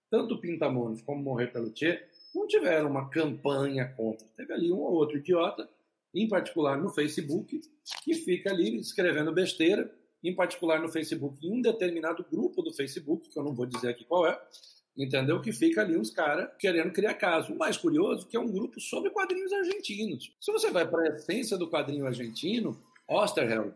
Tanto 0.10 0.40
Pintamonos 0.40 1.02
como 1.02 1.24
Morrer 1.24 1.48
pelo 1.48 1.72
Tchê 1.72 2.04
não 2.34 2.48
tiveram 2.48 2.90
uma 2.90 3.10
campanha 3.10 3.86
contra. 3.98 4.28
Teve 4.38 4.54
ali 4.54 4.72
um 4.72 4.80
ou 4.80 4.94
outro 4.94 5.18
idiota 5.18 5.68
em 6.16 6.28
particular 6.28 6.78
no 6.78 6.90
Facebook, 6.90 7.60
que 8.04 8.14
fica 8.16 8.50
ali 8.50 8.78
escrevendo 8.78 9.34
besteira, 9.34 9.94
em 10.24 10.34
particular 10.34 10.80
no 10.80 10.90
Facebook, 10.90 11.46
em 11.46 11.52
um 11.52 11.62
determinado 11.62 12.26
grupo 12.32 12.62
do 12.62 12.74
Facebook, 12.74 13.30
que 13.30 13.38
eu 13.38 13.44
não 13.44 13.54
vou 13.54 13.66
dizer 13.66 13.90
aqui 13.90 14.06
qual 14.06 14.26
é, 14.26 14.42
entendeu? 14.98 15.42
Que 15.42 15.52
fica 15.52 15.82
ali 15.82 15.98
uns 15.98 16.10
caras 16.10 16.50
querendo 16.58 16.92
criar 16.94 17.16
caso. 17.16 17.54
O 17.54 17.58
mais 17.58 17.78
curioso 17.78 18.26
é 18.26 18.32
que 18.32 18.38
é 18.38 18.40
um 18.40 18.52
grupo 18.52 18.80
sobre 18.80 19.10
quadrinhos 19.10 19.52
argentinos. 19.52 20.34
Se 20.40 20.52
você 20.52 20.72
vai 20.72 20.90
para 20.90 21.04
a 21.04 21.16
essência 21.16 21.58
do 21.58 21.70
quadrinho 21.70 22.08
argentino, 22.08 22.80
Osterheld, 23.08 23.76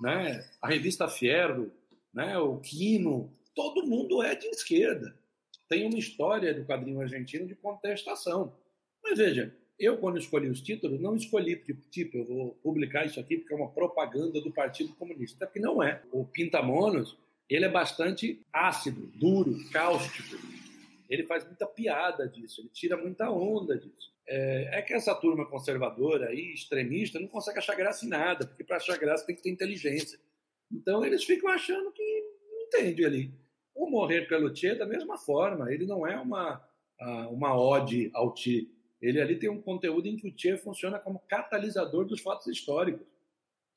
né, 0.00 0.48
a 0.62 0.68
revista 0.68 1.08
Fierro, 1.08 1.70
né, 2.14 2.38
o 2.38 2.58
Quino, 2.60 3.30
todo 3.54 3.86
mundo 3.86 4.22
é 4.22 4.34
de 4.34 4.46
esquerda. 4.46 5.14
Tem 5.68 5.86
uma 5.86 5.98
história 5.98 6.54
do 6.54 6.64
quadrinho 6.64 7.00
argentino 7.00 7.46
de 7.46 7.54
contestação. 7.54 8.56
Mas 9.02 9.18
veja, 9.18 9.54
eu, 9.80 9.96
quando 9.96 10.18
escolhi 10.18 10.46
os 10.50 10.60
títulos, 10.60 11.00
não 11.00 11.16
escolhi 11.16 11.56
tipo, 11.56 11.80
tipo, 11.90 12.18
eu 12.18 12.24
vou 12.26 12.50
publicar 12.62 13.06
isso 13.06 13.18
aqui 13.18 13.38
porque 13.38 13.54
é 13.54 13.56
uma 13.56 13.70
propaganda 13.70 14.38
do 14.38 14.52
Partido 14.52 14.92
Comunista. 14.92 15.46
Porque 15.46 15.58
não 15.58 15.82
é. 15.82 16.02
O 16.12 16.26
Pintamonos, 16.26 17.16
ele 17.48 17.64
é 17.64 17.68
bastante 17.68 18.38
ácido, 18.52 19.10
duro, 19.14 19.56
cáustico. 19.72 20.36
Ele 21.08 21.24
faz 21.24 21.46
muita 21.46 21.66
piada 21.66 22.28
disso, 22.28 22.60
ele 22.60 22.68
tira 22.68 22.94
muita 22.94 23.30
onda 23.30 23.76
disso. 23.76 24.12
É, 24.28 24.78
é 24.78 24.82
que 24.82 24.92
essa 24.92 25.14
turma 25.14 25.46
conservadora 25.46 26.32
e 26.34 26.52
extremista 26.52 27.18
não 27.18 27.26
consegue 27.26 27.58
achar 27.58 27.74
graça 27.74 28.04
em 28.04 28.08
nada, 28.10 28.46
porque 28.46 28.62
para 28.62 28.76
achar 28.76 28.98
graça 28.98 29.26
tem 29.26 29.34
que 29.34 29.42
ter 29.42 29.50
inteligência. 29.50 30.20
Então 30.70 31.02
eles 31.04 31.24
ficam 31.24 31.50
achando 31.50 31.90
que 31.90 32.02
não 32.52 32.62
entende 32.66 33.04
ali. 33.04 33.32
O 33.74 33.88
morrer 33.88 34.28
pelo 34.28 34.52
Tchê, 34.52 34.74
da 34.74 34.86
mesma 34.86 35.16
forma, 35.16 35.72
ele 35.72 35.86
não 35.86 36.06
é 36.06 36.20
uma, 36.20 36.62
uma 37.30 37.58
ode 37.58 38.10
ao 38.12 38.34
Tchê 38.34 38.68
ele 39.00 39.20
ali 39.20 39.36
tem 39.36 39.48
um 39.48 39.60
conteúdo 39.60 40.06
em 40.06 40.16
que 40.16 40.28
o 40.28 40.32
Tchê 40.32 40.56
funciona 40.56 40.98
como 40.98 41.22
catalisador 41.28 42.04
dos 42.04 42.20
fatos 42.20 42.46
históricos. 42.46 43.06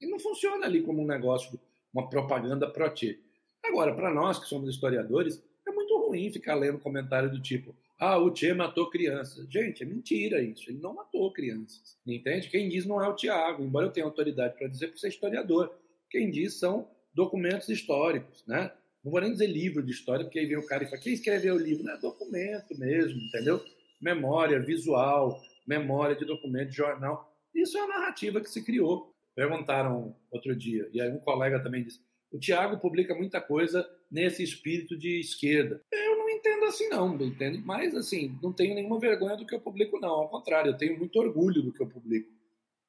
E 0.02 0.08
não 0.08 0.20
funciona 0.20 0.66
ali 0.66 0.82
como 0.82 1.02
um 1.02 1.08
negócio, 1.08 1.60
uma 1.94 2.10
propaganda 2.10 2.70
pró-Tchê. 2.70 3.20
Agora, 3.64 3.96
para 3.96 4.14
nós 4.14 4.40
que 4.40 4.48
somos 4.48 4.70
historiadores, 4.70 5.42
é 5.68 5.72
muito 5.72 5.98
ruim 5.98 6.32
ficar 6.32 6.56
lendo 6.56 6.80
comentário 6.80 7.32
do 7.32 7.42
tipo 7.42 7.74
ah, 8.06 8.18
o 8.18 8.32
Tchê 8.32 8.54
matou 8.54 8.90
crianças. 8.90 9.48
Gente, 9.50 9.82
é 9.82 9.86
mentira 9.86 10.42
isso. 10.42 10.70
Ele 10.70 10.80
não 10.80 10.94
matou 10.94 11.32
crianças. 11.32 11.98
Entende? 12.06 12.50
Quem 12.50 12.68
diz 12.68 12.86
não 12.86 13.02
é 13.02 13.08
o 13.08 13.16
Tiago, 13.16 13.64
embora 13.64 13.86
eu 13.86 13.92
tenha 13.92 14.06
autoridade 14.06 14.58
para 14.58 14.68
dizer 14.68 14.90
por 14.90 14.98
ser 14.98 15.08
historiador. 15.08 15.74
Quem 16.10 16.30
diz 16.30 16.56
são 16.56 16.90
documentos 17.14 17.70
históricos, 17.70 18.44
né? 18.46 18.74
Não 19.02 19.10
vou 19.10 19.22
nem 19.22 19.32
dizer 19.32 19.48
livro 19.48 19.82
de 19.82 19.94
história, 19.94 20.26
porque 20.26 20.40
aí 20.40 20.46
vem 20.46 20.58
o 20.58 20.66
cara 20.66 20.84
e 20.84 20.88
fala, 20.88 21.02
quem 21.02 21.14
escreveu 21.14 21.56
o 21.56 21.58
livro? 21.60 21.84
Não, 21.84 21.94
é 21.94 21.98
documento 21.98 22.78
mesmo, 22.78 23.22
entendeu? 23.22 23.64
Memória 24.04 24.60
visual, 24.60 25.42
memória 25.66 26.13
de 26.13 26.26
documento, 26.26 26.72
de 26.72 26.76
jornal. 26.76 27.34
Isso 27.56 27.78
é 27.78 27.82
a 27.82 27.88
narrativa 27.88 28.42
que 28.42 28.50
se 28.50 28.62
criou. 28.62 29.16
Perguntaram 29.34 30.13
outro 30.30 30.54
dia, 30.54 30.89
e 30.92 31.02
aí 31.02 31.10
um 31.10 31.20
colega 31.20 31.63
também 31.63 31.84
disse, 31.84 32.02
o 32.30 32.38
Tiago 32.38 32.78
publica 32.80 33.16
muita 33.16 33.39
coisa 33.39 33.88
nesse 34.12 34.44
espírito 34.44 34.98
de 34.98 35.22
esquerda. 35.22 35.82
Eu 35.89 36.18
não 36.18 36.30
entendo 36.30 36.66
assim 36.66 36.89
não, 36.89 37.16
entende? 37.16 37.60
Mas 37.63 37.96
assim, 37.96 38.38
não 38.44 38.52
tenho 38.52 38.76
nenhuma 38.76 39.00
vergonha 39.00 39.38
do 39.38 39.46
que 39.46 39.56
eu 39.56 39.62
publico 39.62 40.00
não, 40.00 40.12
ao 40.12 40.30
contrário, 40.30 40.72
eu 40.72 40.78
tenho 40.78 40.98
muito 41.00 41.18
orgulho 41.18 41.63
do 41.63 41.72
que 41.72 41.82
eu 41.82 41.88
publico. 41.88 42.30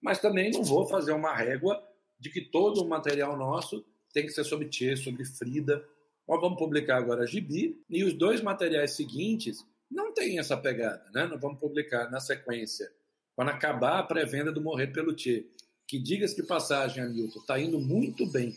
Mas 0.03 0.18
também 0.18 0.50
não 0.50 0.64
vou 0.64 0.85
fazer 0.87 1.12
uma 1.12 1.33
régua 1.33 1.81
de 2.18 2.29
que 2.29 2.40
todo 2.40 2.83
o 2.83 2.88
material 2.88 3.38
nosso 3.38 3.85
tem 4.12 4.27
que 4.27 4.33
ser 4.33 4.44
sobre 4.44 4.68
Tchê, 4.68 4.96
sobre 4.96 5.24
Frida. 5.24 5.83
Nós 6.27 6.40
vamos 6.40 6.59
publicar 6.59 6.96
agora 6.96 7.27
Gibi, 7.27 7.81
e 7.88 8.03
os 8.03 8.12
dois 8.12 8.42
materiais 8.42 8.92
seguintes 8.92 9.64
não 9.94 10.12
tem 10.12 10.38
essa 10.38 10.57
pegada, 10.57 11.04
né? 11.14 11.24
Nós 11.26 11.40
vamos 11.40 11.61
publicar 11.61 12.11
na 12.11 12.18
sequência, 12.18 12.90
quando 13.37 13.50
acabar 13.50 14.00
a 14.00 14.02
pré-venda 14.02 14.50
do 14.50 14.61
Morrer 14.61 14.88
pelo 14.88 15.14
Tchê, 15.14 15.46
que 15.87 15.98
diga-se 15.98 16.35
de 16.35 16.42
passagem, 16.42 17.02
Hamilton, 17.02 17.38
está 17.38 17.59
indo 17.59 17.78
muito 17.78 18.26
bem. 18.26 18.57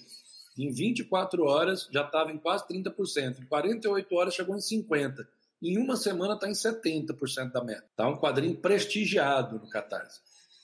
Em 0.58 0.72
24 0.72 1.44
horas 1.44 1.88
já 1.92 2.04
estava 2.04 2.32
em 2.32 2.38
quase 2.38 2.68
30%, 2.68 3.40
em 3.40 3.46
48 3.46 4.16
horas 4.16 4.34
chegou 4.34 4.56
em 4.56 4.60
50%. 4.60 5.28
Em 5.62 5.78
uma 5.78 5.96
semana 5.96 6.34
está 6.36 6.48
em 6.48 6.54
70% 6.54 7.52
da 7.52 7.64
meta. 7.64 7.86
Está 7.90 8.08
um 8.08 8.18
quadrinho 8.18 8.56
prestigiado 8.56 9.60
no 9.60 9.70
Catarse. 9.70 10.20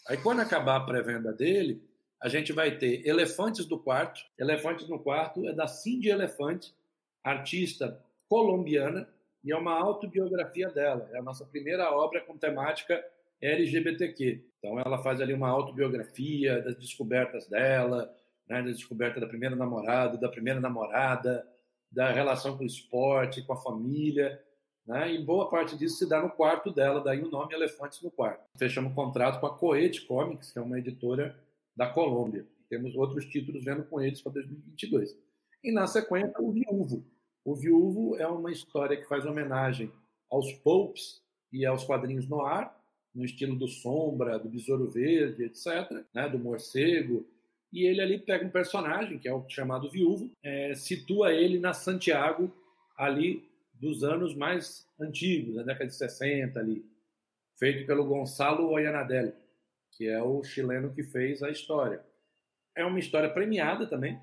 Aí 0.07 0.17
quando 0.17 0.39
acabar 0.39 0.77
a 0.77 0.86
pré-venda 0.86 1.31
dele, 1.31 1.83
a 2.21 2.29
gente 2.29 2.53
vai 2.53 2.77
ter 2.77 3.05
Elefantes 3.07 3.65
do 3.65 3.77
Quarto. 3.77 4.21
Elefantes 4.38 4.88
no 4.88 4.99
Quarto 4.99 5.47
é 5.47 5.53
da 5.53 5.67
Cindy 5.67 6.09
Elefante, 6.09 6.73
artista 7.23 7.99
colombiana, 8.27 9.07
e 9.43 9.51
é 9.51 9.56
uma 9.56 9.73
autobiografia 9.73 10.69
dela. 10.69 11.10
É 11.13 11.19
a 11.19 11.23
nossa 11.23 11.45
primeira 11.45 11.91
obra 11.91 12.21
com 12.21 12.38
temática 12.38 13.03
LGBTQ. 13.41 14.45
Então 14.58 14.79
ela 14.79 15.03
faz 15.03 15.19
ali 15.19 15.34
uma 15.34 15.49
autobiografia 15.49 16.62
das 16.62 16.77
descobertas 16.77 17.47
dela, 17.47 18.13
né, 18.47 18.62
da 18.62 18.71
descoberta 18.71 19.19
da 19.19 19.27
primeira 19.27 19.56
namorada, 19.56 20.17
da 20.17 20.29
primeira 20.29 20.60
namorada, 20.60 21.45
da 21.91 22.12
relação 22.12 22.58
com 22.58 22.63
o 22.63 22.67
esporte, 22.67 23.45
com 23.45 23.53
a 23.53 23.62
família. 23.62 24.41
Né? 24.86 25.13
E 25.13 25.23
boa 25.23 25.49
parte 25.49 25.77
disso 25.77 25.97
se 25.97 26.08
dá 26.08 26.21
no 26.21 26.29
quarto 26.29 26.71
dela, 26.71 27.01
daí 27.01 27.21
o 27.21 27.29
nome 27.29 27.53
Elefantes 27.53 28.01
no 28.01 28.12
Quarto. 28.12 28.43
Fechamos 28.58 28.91
um 28.91 28.95
contrato 28.95 29.39
com 29.39 29.47
a 29.47 29.58
Coete 29.58 30.06
Comics, 30.06 30.51
que 30.51 30.60
é 30.60 30.62
uma 30.62 30.79
editora 30.79 31.38
da 31.75 31.88
Colômbia. 31.88 32.45
Temos 32.69 32.95
outros 32.95 33.25
títulos 33.25 33.63
vendo 33.63 33.84
com 33.84 34.01
eles 34.01 34.21
para 34.21 34.34
2022. 34.34 35.15
E 35.63 35.71
na 35.71 35.88
sequência, 35.88 36.34
o 36.39 36.51
Viúvo. 36.51 37.06
O 37.43 37.56
Viúvo 37.56 38.15
é 38.17 38.27
uma 38.27 38.51
história 38.51 38.97
que 38.97 39.08
faz 39.08 39.25
homenagem 39.25 39.91
aos 40.29 40.51
Popes 40.53 41.21
e 41.51 41.65
aos 41.65 41.84
quadrinhos 41.84 42.27
no 42.27 42.41
ar, 42.41 42.79
no 43.13 43.23
estilo 43.23 43.56
do 43.56 43.67
Sombra, 43.67 44.39
do 44.39 44.49
Besouro 44.49 44.89
Verde, 44.89 45.43
etc., 45.43 46.06
né, 46.13 46.27
do 46.27 46.39
Morcego. 46.39 47.27
E 47.71 47.86
ele 47.86 48.01
ali 48.01 48.17
pega 48.17 48.45
um 48.45 48.49
personagem, 48.49 49.19
que 49.19 49.27
é 49.27 49.34
o 49.34 49.47
chamado 49.49 49.89
Viúvo, 49.89 50.32
é, 50.41 50.73
situa 50.73 51.34
ele 51.34 51.60
na 51.60 51.73
Santiago, 51.73 52.51
ali 52.97 53.47
dos 53.73 54.03
anos 54.03 54.34
mais 54.36 54.88
antigos, 54.99 55.56
da 55.56 55.63
década 55.63 55.88
de 55.88 55.95
60 55.95 56.60
ali, 56.60 56.86
feito 57.58 57.86
pelo 57.86 58.06
Gonçalo 58.06 58.69
Oyanadel 58.69 59.34
que 59.95 60.08
é 60.08 60.21
o 60.21 60.43
chileno 60.43 60.93
que 60.93 61.03
fez 61.03 61.43
a 61.43 61.49
história. 61.49 62.03
É 62.75 62.84
uma 62.84 62.99
história 62.99 63.29
premiada 63.29 63.86
também. 63.86 64.19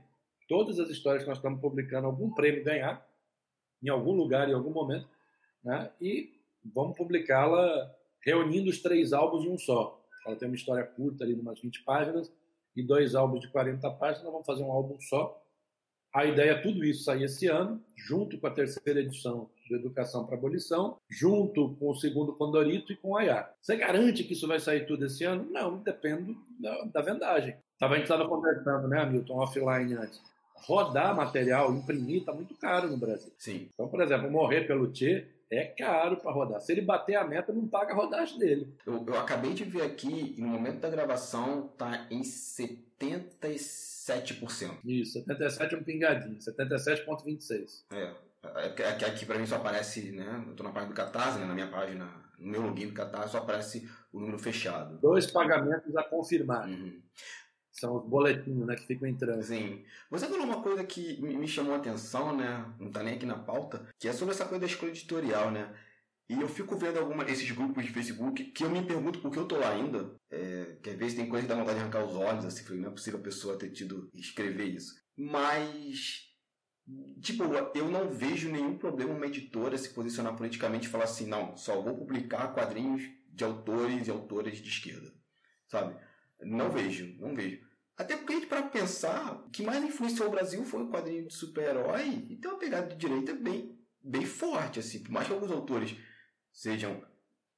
Todas 0.49 0.81
as 0.81 0.91
histórias 0.91 1.23
que 1.23 1.29
nós 1.29 1.39
estamos 1.39 1.61
publicando, 1.61 2.07
algum 2.07 2.33
prêmio 2.33 2.65
ganhar, 2.65 3.07
em 3.83 3.89
algum 3.89 4.13
lugar, 4.13 4.49
em 4.49 4.55
algum 4.55 4.71
momento, 4.71 5.09
né? 5.65 5.91
e 6.01 6.33
vamos 6.65 6.97
publicá-la 6.97 7.95
reunindo 8.23 8.71
os 8.71 8.81
três 8.81 9.13
álbuns 9.13 9.45
em 9.45 9.51
um 9.51 9.59
só. 9.59 10.01
Ela 10.27 10.37
tem 10.37 10.49
uma 10.49 10.55
história 10.55 10.85
curta 10.85 11.25
ali, 11.25 11.35
umas 11.35 11.61
20 11.61 11.83
páginas, 11.83 12.31
e 12.77 12.83
dois 12.83 13.15
álbuns 13.15 13.41
de 13.41 13.49
40 13.49 13.91
páginas, 13.93 14.31
vamos 14.31 14.47
fazer 14.47 14.63
um 14.63 14.71
álbum 14.71 14.99
só. 15.01 15.43
A 16.13 16.25
ideia 16.25 16.53
é 16.53 16.61
tudo 16.61 16.85
isso 16.85 17.05
sair 17.05 17.25
esse 17.25 17.47
ano, 17.47 17.81
junto 17.97 18.39
com 18.39 18.47
a 18.47 18.51
terceira 18.51 19.01
edição 19.01 19.49
de 19.65 19.75
Educação 19.75 20.27
para 20.27 20.37
Abolição, 20.37 20.97
junto 21.09 21.77
com 21.77 21.91
o 21.91 21.95
segundo 21.95 22.33
Condorito 22.33 22.93
e 22.93 22.97
com 22.97 23.11
o 23.11 23.17
AIA. 23.17 23.49
Você 23.61 23.77
garante 23.77 24.25
que 24.25 24.33
isso 24.33 24.49
vai 24.49 24.59
sair 24.59 24.87
tudo 24.87 25.07
esse 25.07 25.25
ano? 25.25 25.49
Não, 25.51 25.79
depende 25.79 26.37
da, 26.59 26.85
da 26.87 27.03
vendagem. 27.03 27.57
Tava, 27.79 27.95
a 27.95 27.97
gente 27.97 28.07
estava 28.07 28.29
conversando, 28.29 28.89
né, 28.89 29.01
Hamilton, 29.01 29.37
offline 29.37 29.95
antes. 29.95 30.21
Rodar 30.65 31.15
material, 31.15 31.73
imprimir, 31.73 32.21
está 32.21 32.33
muito 32.33 32.55
caro 32.55 32.89
no 32.89 32.97
Brasil. 32.97 33.33
Sim. 33.39 33.69
Então, 33.73 33.89
por 33.89 34.01
exemplo, 34.01 34.31
morrer 34.31 34.67
pelo 34.67 34.91
Tchê 34.93 35.27
é 35.51 35.65
caro 35.65 36.17
para 36.17 36.31
rodar. 36.31 36.61
Se 36.61 36.71
ele 36.73 36.83
bater 36.83 37.17
a 37.17 37.27
meta, 37.27 37.53
não 37.53 37.67
paga 37.67 37.93
a 37.93 37.97
rodagem 37.97 38.39
dele. 38.39 38.73
Eu, 38.87 39.05
eu 39.07 39.19
acabei 39.19 39.53
de 39.53 39.65
ver 39.65 39.83
aqui, 39.83 40.37
no 40.39 40.47
momento 40.47 40.79
da 40.79 40.89
gravação, 40.89 41.67
tá 41.77 42.07
em 42.11 42.23
77%. 42.23 44.79
Isso, 44.85 45.15
77 45.15 45.75
é 45.75 45.79
um 45.79 45.83
pingadinho, 45.83 46.39
77,26. 46.39 47.83
É. 47.93 48.15
Aqui, 48.43 48.83
é 48.83 48.89
aqui 48.89 49.27
para 49.27 49.39
mim 49.39 49.45
só 49.45 49.57
aparece, 49.57 50.13
né? 50.13 50.43
Eu 50.47 50.55
tô 50.55 50.63
na 50.63 50.71
página 50.71 50.93
do 50.93 50.97
Catarse, 50.97 51.39
né, 51.39 51.45
na 51.45 51.53
minha 51.53 51.69
página, 51.69 52.09
no 52.39 52.51
meu 52.51 52.63
login 52.63 52.87
do 52.87 52.95
Catarse, 52.95 53.33
só 53.33 53.39
aparece 53.39 53.87
o 54.13 54.21
número 54.21 54.39
fechado. 54.39 54.97
Dois 54.99 55.29
pagamentos 55.31 55.95
a 55.97 56.05
confirmar. 56.05 56.69
Uhum. 56.69 57.03
São 57.73 57.97
os 57.97 58.09
boletins 58.09 58.67
né, 58.67 58.75
que 58.77 58.87
ficam 58.87 59.09
entrando. 59.09 59.43
Sim. 59.43 59.85
Você 60.11 60.27
falou 60.27 60.45
uma 60.45 60.63
coisa 60.63 60.85
que 60.85 61.21
me 61.23 61.47
chamou 61.47 61.75
a 61.75 61.77
atenção, 61.77 62.37
né? 62.37 62.67
Não 62.79 62.91
tá 62.91 63.03
nem 63.03 63.15
aqui 63.15 63.27
na 63.27 63.39
pauta, 63.39 63.87
que 63.99 64.09
é 64.09 64.13
sobre 64.13 64.35
essa 64.35 64.45
coisa 64.45 64.61
da 64.61 64.67
escolha 64.67 64.91
editorial, 64.91 65.51
né? 65.51 65.73
E 66.29 66.41
eu 66.41 66.49
fico 66.49 66.77
vendo 66.77 66.99
alguma 66.99 67.25
desses 67.25 67.51
grupos 67.51 67.85
de 67.85 67.91
Facebook 67.91 68.45
que 68.45 68.65
eu 68.65 68.71
me 68.71 68.83
pergunto 68.83 69.21
por 69.21 69.33
que 69.33 69.39
eu 69.39 69.47
tô 69.47 69.57
lá 69.57 69.71
ainda. 69.71 70.15
É, 70.31 70.77
que 70.83 70.91
às 70.91 70.97
vezes 70.97 71.17
tem 71.17 71.29
coisa 71.29 71.45
que 71.45 71.49
dá 71.49 71.59
vontade 71.59 71.77
de 71.77 71.83
arrancar 71.83 72.05
os 72.05 72.15
olhos, 72.15 72.45
assim, 72.45 72.77
não 72.77 72.89
é 72.89 72.93
possível 72.93 73.19
a 73.19 73.23
pessoa 73.23 73.59
ter 73.59 73.71
tido 73.71 74.09
escrever 74.15 74.67
isso. 74.67 74.95
Mas 75.17 76.31
Tipo, 77.21 77.45
eu 77.75 77.89
não 77.89 78.09
vejo 78.09 78.51
nenhum 78.51 78.77
problema 78.77 79.13
uma 79.13 79.27
editora 79.27 79.77
se 79.77 79.91
posicionar 79.91 80.37
politicamente 80.37 80.89
e 80.89 80.91
falar 80.91 81.05
assim, 81.05 81.27
não, 81.27 81.57
só 81.57 81.81
vou 81.81 81.97
publicar 81.97 82.53
quadrinhos 82.53 83.03
de 83.29 83.45
autores 83.45 84.09
e 84.09 84.11
autoras 84.11 84.59
de 84.59 84.69
esquerda. 84.69 85.13
Sabe? 85.69 85.95
Não 86.43 86.71
vejo, 86.71 87.15
não 87.19 87.35
vejo. 87.35 87.61
Até 87.97 88.17
porque, 88.17 88.47
para 88.47 88.63
pensar, 88.63 89.35
o 89.47 89.51
que 89.51 89.63
mais 89.63 89.85
influenciou 89.85 90.29
o 90.29 90.31
Brasil 90.31 90.65
foi 90.65 90.83
o 90.83 90.89
quadrinho 90.89 91.27
de 91.27 91.35
super-herói 91.35 92.27
e 92.31 92.37
tem 92.37 92.51
uma 92.51 92.59
pegada 92.59 92.89
de 92.89 92.97
direita 92.97 93.35
bem, 93.35 93.79
bem 94.03 94.25
forte, 94.25 94.81
assim. 94.81 95.03
Por 95.03 95.13
mais 95.13 95.27
que 95.27 95.35
alguns 95.35 95.51
autores 95.51 95.97
sejam, 96.51 97.05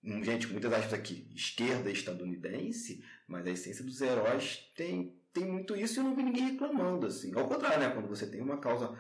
hum, 0.03 0.23
gente, 0.25 0.49
muitas 0.49 0.73
aspas 0.73 0.95
aqui, 0.95 1.29
esquerda 1.33 1.91
estadunidense, 1.91 3.05
mas 3.29 3.47
a 3.47 3.51
essência 3.53 3.85
dos 3.85 4.01
heróis 4.01 4.73
tem, 4.75 5.17
tem 5.33 5.47
muito 5.47 5.77
isso 5.77 5.95
e 5.95 5.99
eu 6.01 6.05
não 6.05 6.17
vi 6.17 6.25
ninguém 6.25 6.51
reclamando, 6.51 7.07
assim. 7.07 7.33
Ao 7.35 7.47
contrário, 7.47 7.79
né? 7.79 7.91
Quando 7.91 8.09
você 8.09 8.27
tem 8.27 8.41
uma 8.41 8.59
causa 8.59 8.99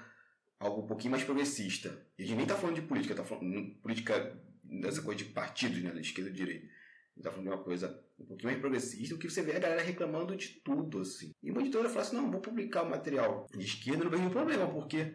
algo 0.63 0.83
um 0.83 0.87
pouquinho 0.87 1.11
mais 1.11 1.25
progressista. 1.25 2.07
E 2.17 2.23
a 2.23 2.27
gente 2.27 2.37
nem 2.37 2.45
está 2.45 2.57
falando 2.57 2.77
de 2.77 2.83
política, 2.83 3.15
está 3.15 3.25
falando 3.25 3.51
de 3.51 3.71
política 3.83 4.41
dessa 4.63 5.03
coisa 5.03 5.19
de 5.19 5.31
partidos, 5.31 5.83
né, 5.83 5.91
da 5.91 6.01
esquerda 6.01 6.31
e 6.31 6.33
direita. 6.33 6.67
A 6.67 6.69
gente 6.69 7.19
está 7.19 7.31
falando 7.31 7.49
de 7.49 7.55
uma 7.55 7.65
coisa 7.65 8.05
um 8.23 8.27
pouquinho 8.27 8.51
mais 8.51 8.61
progressista, 8.61 9.15
o 9.15 9.19
que 9.19 9.29
você 9.29 9.43
vê 9.43 9.57
a 9.57 9.61
galera 9.61 9.83
reclamando 9.83 10.37
de 10.37 10.61
tudo, 10.65 11.01
assim. 11.01 11.33
E 11.43 11.51
uma 11.51 11.61
editora 11.61 11.89
fala 11.89 12.03
assim, 12.03 12.17
não, 12.17 12.31
vou 12.31 12.41
publicar 12.41 12.83
o 12.83 12.91
material 12.91 13.47
de 13.53 13.65
esquerda, 13.65 14.05
não 14.05 14.11
vejo 14.11 14.23
nenhum 14.23 14.33
problema, 14.33 14.67
porque 14.69 15.15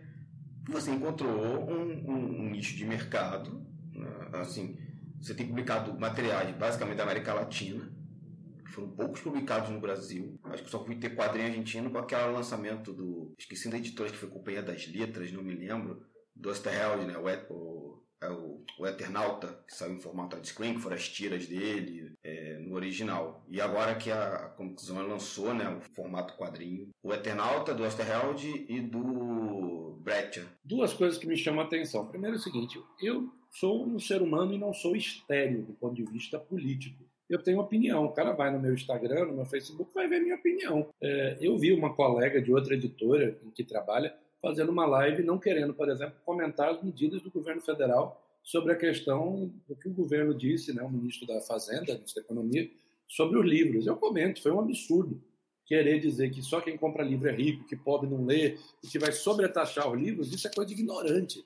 você 0.70 0.92
encontrou 0.92 1.32
um, 1.32 2.12
um, 2.12 2.42
um 2.42 2.50
nicho 2.50 2.76
de 2.76 2.86
mercado, 2.86 3.66
né, 3.94 4.30
assim, 4.34 4.78
você 5.20 5.34
tem 5.34 5.48
publicado 5.48 5.98
materiais 6.00 6.56
basicamente 6.56 6.98
da 6.98 7.04
América 7.04 7.34
Latina, 7.34 7.92
foram 8.78 8.90
poucos 8.90 9.22
publicados 9.22 9.72
no 9.72 9.80
Brasil. 9.80 10.40
Acho 10.44 10.64
que 10.64 10.70
só 10.70 10.84
fui 10.86 10.96
ter 10.96 11.16
quadrinho 11.16 11.48
argentino 11.48 11.90
com 11.90 11.98
aquele 11.98 12.32
lançamento 12.32 12.94
do. 12.94 13.34
Esqueci 13.38 13.70
da 13.70 13.78
editora 13.78 14.12
que 14.12 14.18
foi 14.18 14.30
Companhia 14.30 14.62
das 14.62 14.88
Letras, 14.88 15.32
não 15.32 15.42
me 15.42 15.56
lembro. 15.56 16.04
Do 16.36 16.52
Osterheld, 16.52 17.06
né? 17.06 17.18
O, 17.18 17.54
é 18.22 18.30
o, 18.30 18.64
o 18.80 18.88
Eternauta, 18.88 19.64
que 19.68 19.76
saiu 19.76 19.94
em 19.94 20.00
formato 20.00 20.36
widescreen, 20.36 20.76
que 20.76 20.82
foram 20.82 20.96
as 20.96 21.08
tiras 21.08 21.46
dele 21.46 22.14
é, 22.24 22.58
no 22.60 22.76
original. 22.76 23.44
E 23.48 23.62
agora 23.62 23.96
que 23.96 24.12
a, 24.12 24.50
Comic 24.56 24.82
lançou 24.92 25.54
né, 25.54 25.70
o 25.70 25.82
formato 25.94 26.36
quadrinho. 26.36 26.90
O 27.04 27.14
Eternauta, 27.14 27.74
do 27.74 27.84
Osterheld 27.84 28.66
e 28.68 28.82
do 28.82 29.98
Brecha. 30.02 30.46
Duas 30.64 30.94
coisas 30.94 31.18
que 31.18 31.28
me 31.28 31.38
chamam 31.38 31.62
a 31.62 31.66
atenção. 31.66 32.08
Primeiro 32.08 32.36
é 32.36 32.40
o 32.40 32.42
seguinte, 32.42 32.82
eu 33.02 33.32
sou 33.52 33.88
um 33.88 34.00
ser 34.00 34.22
humano 34.22 34.54
e 34.54 34.58
não 34.58 34.74
sou 34.74 34.96
estéreo 34.96 35.64
do 35.64 35.74
ponto 35.74 35.96
de 35.96 36.04
vista 36.04 36.40
político 36.40 37.08
eu 37.30 37.42
tenho 37.42 37.60
opinião. 37.60 38.06
O 38.06 38.14
cara 38.14 38.32
vai 38.32 38.52
no 38.52 38.60
meu 38.60 38.74
Instagram, 38.74 39.26
no 39.26 39.36
meu 39.36 39.46
Facebook, 39.46 39.94
vai 39.94 40.08
ver 40.08 40.22
minha 40.22 40.36
opinião. 40.36 40.88
É, 41.02 41.38
eu 41.42 41.58
vi 41.58 41.74
uma 41.74 41.94
colega 41.94 42.42
de 42.42 42.54
outra 42.54 42.74
editora 42.74 43.38
em 43.44 43.52
que 43.52 43.64
trabalha 43.64 44.16
fazendo 44.48 44.72
uma 44.72 44.86
live 44.86 45.24
não 45.24 45.38
querendo, 45.38 45.74
por 45.74 45.90
exemplo, 45.90 46.16
comentar 46.24 46.70
as 46.70 46.82
medidas 46.82 47.22
do 47.22 47.30
governo 47.30 47.62
federal 47.62 48.24
sobre 48.42 48.72
a 48.72 48.78
questão 48.78 49.52
do 49.68 49.76
que 49.76 49.90
o 49.90 49.94
governo 49.94 50.34
disse, 50.34 50.74
né, 50.74 50.82
o 50.82 50.90
ministro 50.90 51.28
da 51.28 51.42
Fazenda, 51.42 51.94
ministro 51.94 52.22
da 52.22 52.26
Economia, 52.26 52.72
sobre 53.06 53.38
os 53.38 53.46
livros. 53.46 53.86
Eu 53.86 53.98
comento, 53.98 54.42
foi 54.42 54.54
um 54.54 54.62
absurdo. 54.62 55.22
querer 55.66 56.00
dizer 56.00 56.32
que 56.32 56.42
só 56.42 56.62
quem 56.62 56.78
compra 56.78 57.04
livro 57.04 57.28
é 57.28 57.36
rico, 57.36 57.68
que 57.68 57.76
pobre 57.76 58.10
não 58.10 58.26
lê, 58.26 58.58
e 58.82 58.88
que 58.88 58.98
vai 58.98 59.12
sobretaxar 59.12 59.92
os 59.92 60.00
livros, 60.00 60.34
isso 60.34 60.48
é 60.48 60.52
coisa 60.52 60.74
de 60.74 60.80
ignorante. 60.82 61.46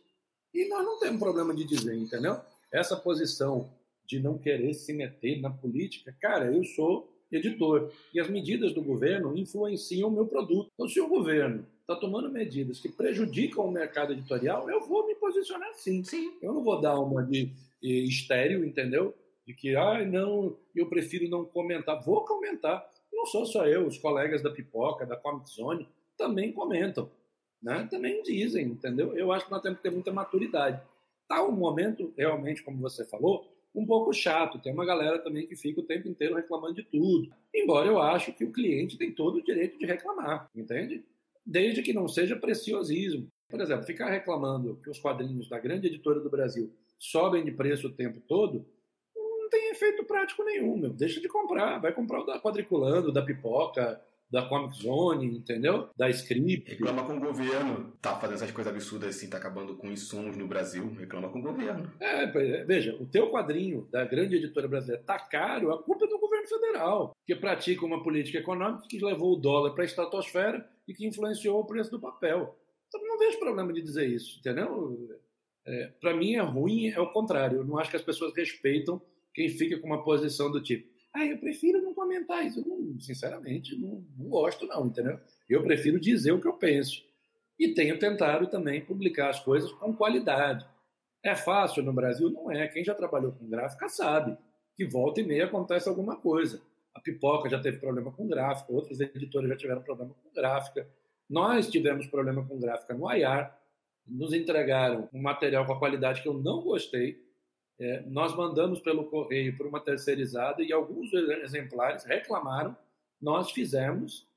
E 0.54 0.70
nós 0.70 0.86
não 0.86 1.00
temos 1.00 1.20
problema 1.20 1.56
de 1.56 1.64
dizer, 1.64 1.96
entendeu? 1.96 2.40
Essa 2.72 2.96
posição 2.96 3.74
de 4.06 4.20
não 4.20 4.38
querer 4.38 4.76
se 4.76 4.94
meter 4.94 5.42
na 5.42 5.50
política, 5.50 6.16
cara, 6.22 6.54
eu 6.54 6.64
sou 6.64 7.12
editor. 7.32 7.92
E 8.14 8.20
as 8.20 8.30
medidas 8.30 8.74
do 8.74 8.84
governo 8.84 9.36
influenciam 9.36 10.10
o 10.10 10.12
meu 10.12 10.28
produto. 10.28 10.70
Então, 10.76 10.88
se 10.88 11.00
o 11.02 11.08
governo 11.08 11.66
está 11.92 12.02
tomando 12.02 12.32
medidas 12.32 12.80
que 12.80 12.90
prejudicam 12.90 13.66
o 13.66 13.72
mercado 13.72 14.14
editorial, 14.14 14.70
eu 14.70 14.82
vou 14.82 15.06
me 15.06 15.16
posicionar 15.16 15.74
sim. 15.74 16.04
sim. 16.04 16.38
Eu 16.42 16.54
não 16.54 16.64
vou 16.64 16.80
dar 16.80 17.00
uma 17.00 17.24
de 17.24 17.52
estéreo, 17.82 18.64
entendeu? 18.64 19.14
De 19.46 19.54
que, 19.54 19.76
ah, 19.76 20.06
não, 20.06 20.58
eu 20.76 20.88
prefiro 20.88 21.28
não 21.30 21.44
comentar. 21.44 22.02
Vou 22.04 22.24
comentar. 22.26 22.88
Não 23.12 23.26
sou 23.26 23.46
só 23.46 23.66
eu, 23.66 23.86
os 23.86 23.98
colegas 23.98 24.42
da 24.42 24.50
Pipoca, 24.50 25.06
da 25.06 25.16
Comic 25.16 25.50
Zone, 25.50 25.88
também 26.18 26.52
comentam. 26.52 27.10
Né? 27.62 27.88
Também 27.90 28.24
dizem, 28.24 28.66
entendeu? 28.66 29.16
Eu 29.16 29.32
acho 29.32 29.46
que 29.46 29.52
nós 29.52 29.62
temos 29.62 29.78
que 29.78 29.84
ter 29.84 29.92
muita 29.92 30.12
maturidade. 30.12 30.82
Está 31.24 31.46
um 31.46 31.52
momento, 31.52 32.14
realmente, 32.18 32.64
como 32.64 32.78
você 32.78 33.06
falou, 33.06 33.48
um 33.74 33.86
pouco 33.86 34.14
chato. 34.14 34.60
Tem 34.60 34.74
uma 34.74 34.86
galera 34.86 35.20
também 35.20 35.48
que 35.48 35.56
fica 35.56 35.80
o 35.80 35.86
tempo 35.86 36.08
inteiro 36.08 36.36
reclamando 36.36 36.76
de 36.76 36.84
tudo. 36.84 37.32
Embora 37.54 37.88
eu 37.88 38.00
acho 38.00 38.34
que 38.34 38.44
o 38.44 38.52
cliente 38.52 38.98
tem 38.98 39.12
todo 39.12 39.38
o 39.38 39.44
direito 39.44 39.78
de 39.78 39.86
reclamar, 39.86 40.50
entende? 40.56 41.04
Desde 41.46 41.82
que 41.82 41.94
não 41.94 42.08
seja 42.08 42.36
preciosismo. 42.36 43.28
Por 43.50 43.60
exemplo, 43.60 43.86
ficar 43.86 44.10
reclamando 44.10 44.80
que 44.84 44.90
os 44.90 45.00
quadrinhos 45.00 45.50
da 45.50 45.60
grande 45.60 45.88
editora 45.88 46.20
do 46.20 46.30
Brasil 46.30 46.74
sobem 46.98 47.44
de 47.44 47.52
preço 47.52 47.88
o 47.88 47.94
tempo 47.94 48.22
todo, 48.22 48.66
não 49.16 49.50
tem 49.50 49.72
efeito 49.72 50.06
prático 50.06 50.44
nenhum, 50.44 50.78
meu. 50.78 50.94
Deixa 50.94 51.20
de 51.20 51.28
comprar, 51.28 51.80
vai 51.80 51.92
comprar 51.92 52.22
o 52.22 52.26
da 52.26 52.40
Quadriculando, 52.40 53.12
da 53.12 53.22
Pipoca, 53.22 54.00
da 54.32 54.44
Comic 54.44 54.82
Zone, 54.82 55.26
entendeu? 55.26 55.90
Da 55.98 56.10
Script. 56.10 56.70
Reclama 56.70 57.04
com 57.04 57.18
o 57.18 57.20
governo. 57.20 57.92
Tá 58.02 58.16
fazendo 58.16 58.36
essas 58.36 58.52
coisas 58.52 58.74
absurdas 58.74 59.16
assim, 59.16 59.30
tá 59.30 59.38
acabando 59.38 59.76
com 59.76 59.92
insumos 59.92 60.38
no 60.38 60.48
Brasil. 60.48 60.90
Reclama 60.98 61.30
com 61.30 61.40
o 61.40 61.44
governo. 61.44 61.92
É, 62.00 62.24
é, 62.24 62.64
veja, 62.64 62.96
o 62.96 63.06
teu 63.06 63.30
quadrinho 63.30 63.88
da 63.92 64.06
grande 64.06 64.38
editora 64.38 64.70
brasileira 64.70 65.04
tá 65.04 65.20
caro, 65.20 65.74
a 65.74 65.84
culpa 65.84 66.06
é 66.06 66.08
do 66.08 66.18
governo 66.18 66.31
federal, 66.48 67.12
que 67.26 67.36
pratica 67.36 67.86
uma 67.86 68.04
política 68.04 68.40
econômica 68.40 68.88
que 68.90 69.04
levou 69.04 69.34
o 69.34 69.40
dólar 69.40 69.74
para 69.74 69.84
a 69.84 69.86
estratosfera 69.86 70.68
e 70.88 70.94
que 70.94 71.06
influenciou 71.06 71.60
o 71.60 71.66
preço 71.66 71.92
do 71.92 72.00
papel. 72.00 72.58
Então 72.88 73.02
não 73.06 73.18
vejo 73.18 73.40
problema 73.40 73.72
de 73.74 73.82
dizer 73.82 74.08
isso, 74.08 74.40
entendeu? 74.40 75.20
É, 75.66 75.88
para 76.02 76.16
mim 76.16 76.36
é 76.36 76.42
ruim, 76.42 76.90
é 76.90 77.00
o 77.00 77.12
contrário. 77.12 77.60
Eu 77.60 77.66
não 77.66 77.78
acho 77.78 77.90
que 77.90 77.98
as 77.98 78.04
pessoas 78.04 78.34
respeitam 78.36 79.02
quem 79.34 79.50
fica 79.50 79.80
com 79.80 79.88
uma 79.88 80.04
posição 80.04 80.52
do 80.52 80.62
tipo 80.62 80.92
ah, 81.14 81.26
eu 81.26 81.38
prefiro 81.38 81.82
não 81.82 81.94
comentar 81.94 82.46
isso. 82.46 82.60
Eu 82.60 82.66
não, 82.66 83.00
sinceramente, 83.00 83.76
não, 83.78 84.04
não 84.18 84.30
gosto, 84.30 84.66
não, 84.66 84.88
entendeu? 84.88 85.20
Eu 85.50 85.62
prefiro 85.62 86.00
dizer 86.00 86.32
o 86.32 86.40
que 86.40 86.48
eu 86.48 86.54
penso. 86.54 87.04
E 87.60 87.74
tenho 87.74 88.00
tentado 88.00 88.48
também 88.48 88.84
publicar 88.84 89.30
as 89.30 89.40
coisas 89.40 89.72
com 89.74 89.96
qualidade. 89.96 90.66
É 91.24 91.36
fácil 91.36 91.84
no 91.84 91.94
Brasil? 91.94 92.30
Não 92.32 92.50
é. 92.50 92.68
Quem 92.68 92.84
já 92.84 92.96
trabalhou 92.96 93.34
com 93.34 93.50
gráfica 93.50 93.90
sabe 93.90 94.38
que 94.82 94.86
volta 94.86 95.22
e 95.22 95.24
meia 95.24 95.46
acontece 95.46 95.88
alguma 95.88 96.16
coisa. 96.16 96.60
A 96.92 97.00
Pipoca 97.00 97.48
já 97.48 97.62
teve 97.62 97.78
problema 97.78 98.12
com 98.12 98.28
gráfica, 98.28 98.74
outros 98.74 99.00
editores 99.00 99.48
já 99.48 99.56
tiveram 99.56 99.84
problema 99.84 100.12
com 100.12 100.34
gráfica. 100.34 100.88
Nós 101.30 101.70
tivemos 101.70 102.08
problema 102.08 102.44
com 102.44 102.60
gráfica 102.60 102.96
no 102.96 103.08
AIAR, 103.08 103.56
nos 104.08 104.34
entregaram 104.34 105.08
um 105.14 105.22
material 105.22 105.68
com 105.68 105.74
a 105.74 105.80
qualidade 105.80 106.24
que 106.24 106.28
eu 106.28 106.34
não 106.34 106.64
gostei, 106.64 107.24
é, 107.80 108.02
nós 108.08 108.36
mandamos 108.36 108.80
pelo 108.80 109.06
correio 109.06 109.56
para 109.56 109.68
uma 109.68 109.80
terceirizada 109.80 110.64
e 110.64 110.74
alguns 110.74 111.14
exemplares 111.14 112.04
reclamaram, 112.04 112.76
nós 113.22 113.52
fizemos 113.52 114.28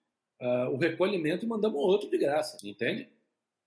uh, 0.40 0.70
o 0.70 0.76
recolhimento 0.76 1.44
e 1.44 1.48
mandamos 1.48 1.78
outro 1.78 2.10
de 2.10 2.18
graça, 2.18 2.58
entende? 2.62 3.08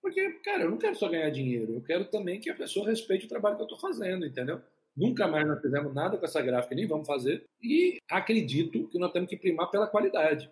Porque, 0.00 0.30
cara, 0.44 0.62
eu 0.62 0.70
não 0.70 0.78
quero 0.78 0.94
só 0.94 1.08
ganhar 1.08 1.30
dinheiro, 1.30 1.74
eu 1.74 1.82
quero 1.82 2.04
também 2.04 2.40
que 2.40 2.50
a 2.50 2.54
pessoa 2.54 2.88
respeite 2.88 3.26
o 3.26 3.28
trabalho 3.28 3.56
que 3.56 3.62
eu 3.62 3.66
estou 3.66 3.80
fazendo, 3.80 4.24
entendeu? 4.24 4.60
Nunca 4.98 5.28
mais 5.28 5.46
nós 5.46 5.60
fizemos 5.60 5.94
nada 5.94 6.16
com 6.16 6.24
essa 6.24 6.42
gráfica, 6.42 6.74
nem 6.74 6.84
vamos 6.84 7.06
fazer. 7.06 7.44
E 7.62 7.98
acredito 8.10 8.88
que 8.88 8.98
nós 8.98 9.12
temos 9.12 9.30
que 9.30 9.36
primar 9.36 9.70
pela 9.70 9.86
qualidade. 9.86 10.50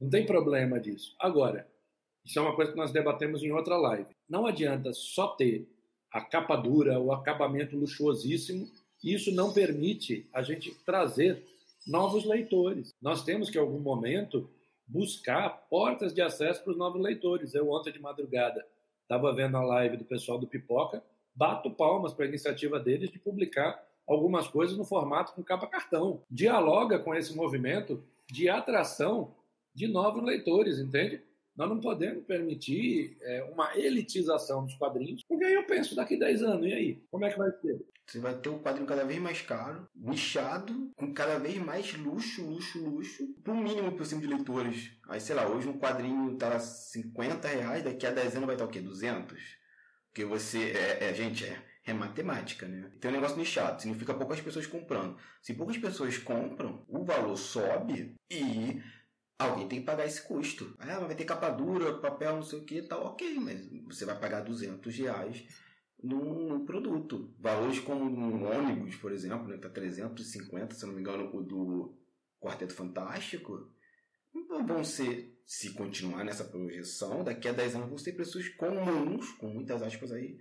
Não 0.00 0.08
tem 0.08 0.24
problema 0.24 0.78
disso. 0.78 1.12
Agora, 1.18 1.66
isso 2.24 2.38
é 2.38 2.42
uma 2.42 2.54
coisa 2.54 2.70
que 2.70 2.78
nós 2.78 2.92
debatemos 2.92 3.42
em 3.42 3.50
outra 3.50 3.76
live. 3.76 4.06
Não 4.28 4.46
adianta 4.46 4.92
só 4.92 5.26
ter 5.26 5.68
a 6.12 6.20
capa 6.20 6.54
dura, 6.54 7.00
o 7.00 7.10
acabamento 7.12 7.76
luxuosíssimo, 7.76 8.70
isso 9.02 9.32
não 9.32 9.52
permite 9.52 10.28
a 10.32 10.40
gente 10.40 10.72
trazer 10.86 11.44
novos 11.84 12.24
leitores. 12.24 12.94
Nós 13.02 13.24
temos 13.24 13.50
que, 13.50 13.58
em 13.58 13.60
algum 13.60 13.80
momento, 13.80 14.48
buscar 14.86 15.48
portas 15.68 16.14
de 16.14 16.22
acesso 16.22 16.62
para 16.62 16.70
os 16.70 16.78
novos 16.78 17.02
leitores. 17.02 17.54
Eu, 17.54 17.68
ontem 17.70 17.92
de 17.92 18.00
madrugada, 18.00 18.64
estava 19.02 19.32
vendo 19.34 19.56
a 19.56 19.62
live 19.62 19.96
do 19.96 20.04
pessoal 20.04 20.38
do 20.38 20.46
Pipoca, 20.46 21.02
bato 21.34 21.70
palmas 21.70 22.12
para 22.12 22.24
a 22.24 22.28
iniciativa 22.28 22.78
deles 22.78 23.10
de 23.10 23.18
publicar 23.18 23.82
algumas 24.06 24.48
coisas 24.48 24.76
no 24.76 24.84
formato 24.84 25.32
com 25.32 25.42
capa 25.42 25.66
cartão. 25.66 26.22
Dialoga 26.30 26.98
com 26.98 27.14
esse 27.14 27.34
movimento 27.34 28.02
de 28.30 28.48
atração 28.48 29.34
de 29.74 29.86
novos 29.86 30.22
leitores, 30.22 30.78
entende? 30.78 31.22
Nós 31.56 31.68
não 31.68 31.80
podemos 31.80 32.24
permitir 32.24 33.16
é, 33.20 33.42
uma 33.44 33.76
elitização 33.76 34.64
dos 34.64 34.74
quadrinhos, 34.74 35.22
porque 35.28 35.44
aí 35.44 35.54
eu 35.54 35.66
penso, 35.66 35.94
daqui 35.94 36.16
10 36.18 36.42
anos, 36.42 36.66
e 36.66 36.72
aí? 36.72 37.04
Como 37.10 37.24
é 37.24 37.30
que 37.30 37.38
vai 37.38 37.50
ser? 37.60 37.84
Você 38.06 38.18
vai 38.18 38.36
ter 38.36 38.48
um 38.48 38.58
quadrinho 38.58 38.88
cada 38.88 39.04
vez 39.04 39.20
mais 39.20 39.40
caro, 39.40 39.86
nichado, 39.94 40.90
com 40.96 41.12
cada 41.14 41.38
vez 41.38 41.58
mais 41.58 41.94
luxo, 41.96 42.44
luxo, 42.44 42.82
luxo, 42.82 43.24
pro 43.44 43.54
mínimo 43.54 43.92
possível 43.92 44.26
de 44.26 44.34
leitores. 44.34 44.90
Aí, 45.08 45.20
sei 45.20 45.36
lá, 45.36 45.46
hoje 45.48 45.68
um 45.68 45.78
quadrinho 45.78 46.36
tá 46.36 46.58
50 46.58 47.46
reais, 47.46 47.84
daqui 47.84 48.06
a 48.06 48.10
10 48.10 48.36
anos 48.36 48.46
vai 48.46 48.56
estar 48.56 48.64
o 48.64 48.68
quê? 48.68 48.80
200? 48.80 49.59
Porque 50.10 50.24
você, 50.24 50.72
é, 50.72 51.10
é 51.10 51.14
gente, 51.14 51.44
é, 51.44 51.62
é 51.84 51.92
matemática, 51.92 52.66
né? 52.66 52.90
Tem 53.00 53.10
um 53.10 53.14
negócio 53.14 53.36
nichado, 53.36 53.80
significa 53.80 54.12
poucas 54.12 54.40
pessoas 54.40 54.66
comprando. 54.66 55.16
Se 55.40 55.54
poucas 55.54 55.78
pessoas 55.78 56.18
compram, 56.18 56.84
o 56.88 57.04
valor 57.04 57.36
sobe 57.36 58.16
e 58.30 58.82
alguém 59.38 59.68
tem 59.68 59.80
que 59.80 59.86
pagar 59.86 60.06
esse 60.06 60.22
custo. 60.22 60.74
Ah, 60.78 60.98
vai 60.98 61.14
ter 61.14 61.24
capa 61.24 61.50
dura, 61.50 61.98
papel, 62.00 62.36
não 62.36 62.42
sei 62.42 62.58
o 62.58 62.64
que 62.64 62.78
e 62.78 62.88
tal. 62.88 63.04
Ok, 63.06 63.34
mas 63.38 63.68
você 63.86 64.04
vai 64.04 64.18
pagar 64.18 64.40
200 64.40 64.94
reais 64.96 65.44
num, 66.02 66.64
produto. 66.64 67.34
Valores 67.38 67.78
como 67.78 68.04
um 68.04 68.44
ônibus, 68.44 68.96
por 68.96 69.12
exemplo, 69.12 69.48
né, 69.48 69.56
tá 69.56 69.68
350, 69.68 70.74
se 70.74 70.86
não 70.86 70.92
me 70.92 71.00
engano, 71.00 71.30
o 71.34 71.42
do 71.42 71.98
Quarteto 72.40 72.74
Fantástico, 72.74 73.70
vão 74.66 74.84
ser, 74.84 75.39
se 75.50 75.74
continuar 75.74 76.24
nessa 76.24 76.44
projeção, 76.44 77.24
daqui 77.24 77.48
a 77.48 77.52
10 77.52 77.74
anos 77.74 77.88
vão 77.88 77.98
ser 77.98 78.12
preços 78.12 78.48
comuns, 78.50 79.32
com 79.32 79.48
muitas 79.48 79.82
aspas 79.82 80.12
aí, 80.12 80.38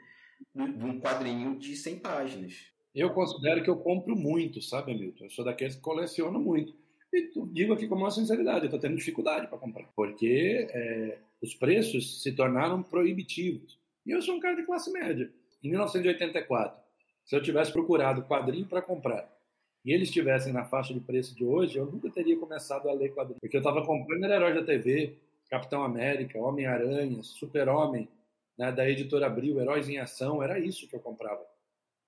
de 0.54 0.86
um 0.86 1.00
quadrinho 1.00 1.58
de 1.58 1.76
100 1.76 1.98
páginas. 1.98 2.72
Eu 2.94 3.10
considero 3.10 3.64
que 3.64 3.70
eu 3.72 3.78
compro 3.78 4.16
muito, 4.16 4.62
sabe, 4.62 4.94
Milton? 4.94 5.24
Eu 5.24 5.32
sou 5.32 5.44
daqueles 5.44 5.76
que 5.76 5.82
colecionam 5.82 6.40
muito. 6.40 6.76
E 7.12 7.28
digo 7.52 7.74
aqui 7.74 7.88
com 7.88 7.96
a 7.96 7.98
maior 7.98 8.12
sinceridade, 8.12 8.60
eu 8.60 8.66
estou 8.66 8.80
tendo 8.80 8.98
dificuldade 8.98 9.48
para 9.48 9.58
comprar, 9.58 9.86
porque 9.96 10.68
é, 10.70 11.18
os 11.42 11.56
preços 11.56 12.22
se 12.22 12.32
tornaram 12.34 12.84
proibitivos. 12.84 13.80
E 14.06 14.12
eu 14.12 14.22
sou 14.22 14.36
um 14.36 14.40
cara 14.40 14.58
de 14.58 14.64
classe 14.64 14.92
média. 14.92 15.34
Em 15.64 15.70
1984, 15.70 16.80
se 17.26 17.36
eu 17.36 17.42
tivesse 17.42 17.74
procurado 17.74 18.28
quadrinho 18.28 18.68
para 18.68 18.84
comprar 18.84 19.28
e 19.86 19.94
eles 19.94 20.10
estivessem 20.10 20.52
na 20.52 20.66
faixa 20.66 20.94
de 20.94 21.00
preço 21.00 21.36
de 21.36 21.46
hoje, 21.46 21.78
eu 21.78 21.86
nunca 21.86 22.10
teria 22.10 22.38
começado 22.38 22.90
a 22.90 22.94
ler 22.94 23.14
quadrinhos. 23.14 23.40
Porque 23.40 23.58
eu 23.58 23.62
estava 23.62 23.86
comprando 23.86 24.26
Herói 24.26 24.54
da 24.54 24.64
TV, 24.64 25.16
Capitão 25.50 25.84
América, 25.84 26.38
Homem-Aranha, 26.38 27.24
Super-Homem, 27.24 28.08
né, 28.58 28.72
da 28.72 28.90
editora 28.90 29.28
Abril, 29.28 29.60
Heróis 29.60 29.88
em 29.88 29.98
Ação, 29.98 30.44
era 30.44 30.60
isso 30.60 30.88
que 30.88 30.96
eu 30.96 31.00
comprava 31.00 31.42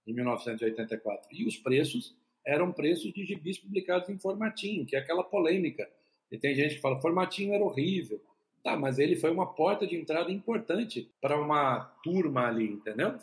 em 0.05 0.13
1984. 0.13 1.29
E 1.31 1.45
os 1.45 1.57
preços 1.57 2.15
eram 2.45 2.71
preços 2.71 3.13
de 3.13 3.23
gibis 3.23 3.57
publicados 3.57 4.09
em 4.09 4.17
formatinho, 4.17 4.85
que 4.85 4.95
é 4.95 4.99
aquela 4.99 5.23
polêmica. 5.23 5.89
E 6.31 6.37
tem 6.37 6.53
gente 6.55 6.75
que 6.75 6.81
fala, 6.81 6.99
formatinho 6.99 7.53
era 7.53 7.63
horrível. 7.63 8.21
Tá, 8.63 8.77
mas 8.77 8.99
ele 8.99 9.15
foi 9.15 9.31
uma 9.31 9.53
porta 9.53 9.87
de 9.87 9.95
entrada 9.95 10.31
importante 10.31 11.09
para 11.19 11.39
uma 11.39 11.79
turma 12.03 12.47
ali, 12.47 12.65
entendeu? 12.65 13.17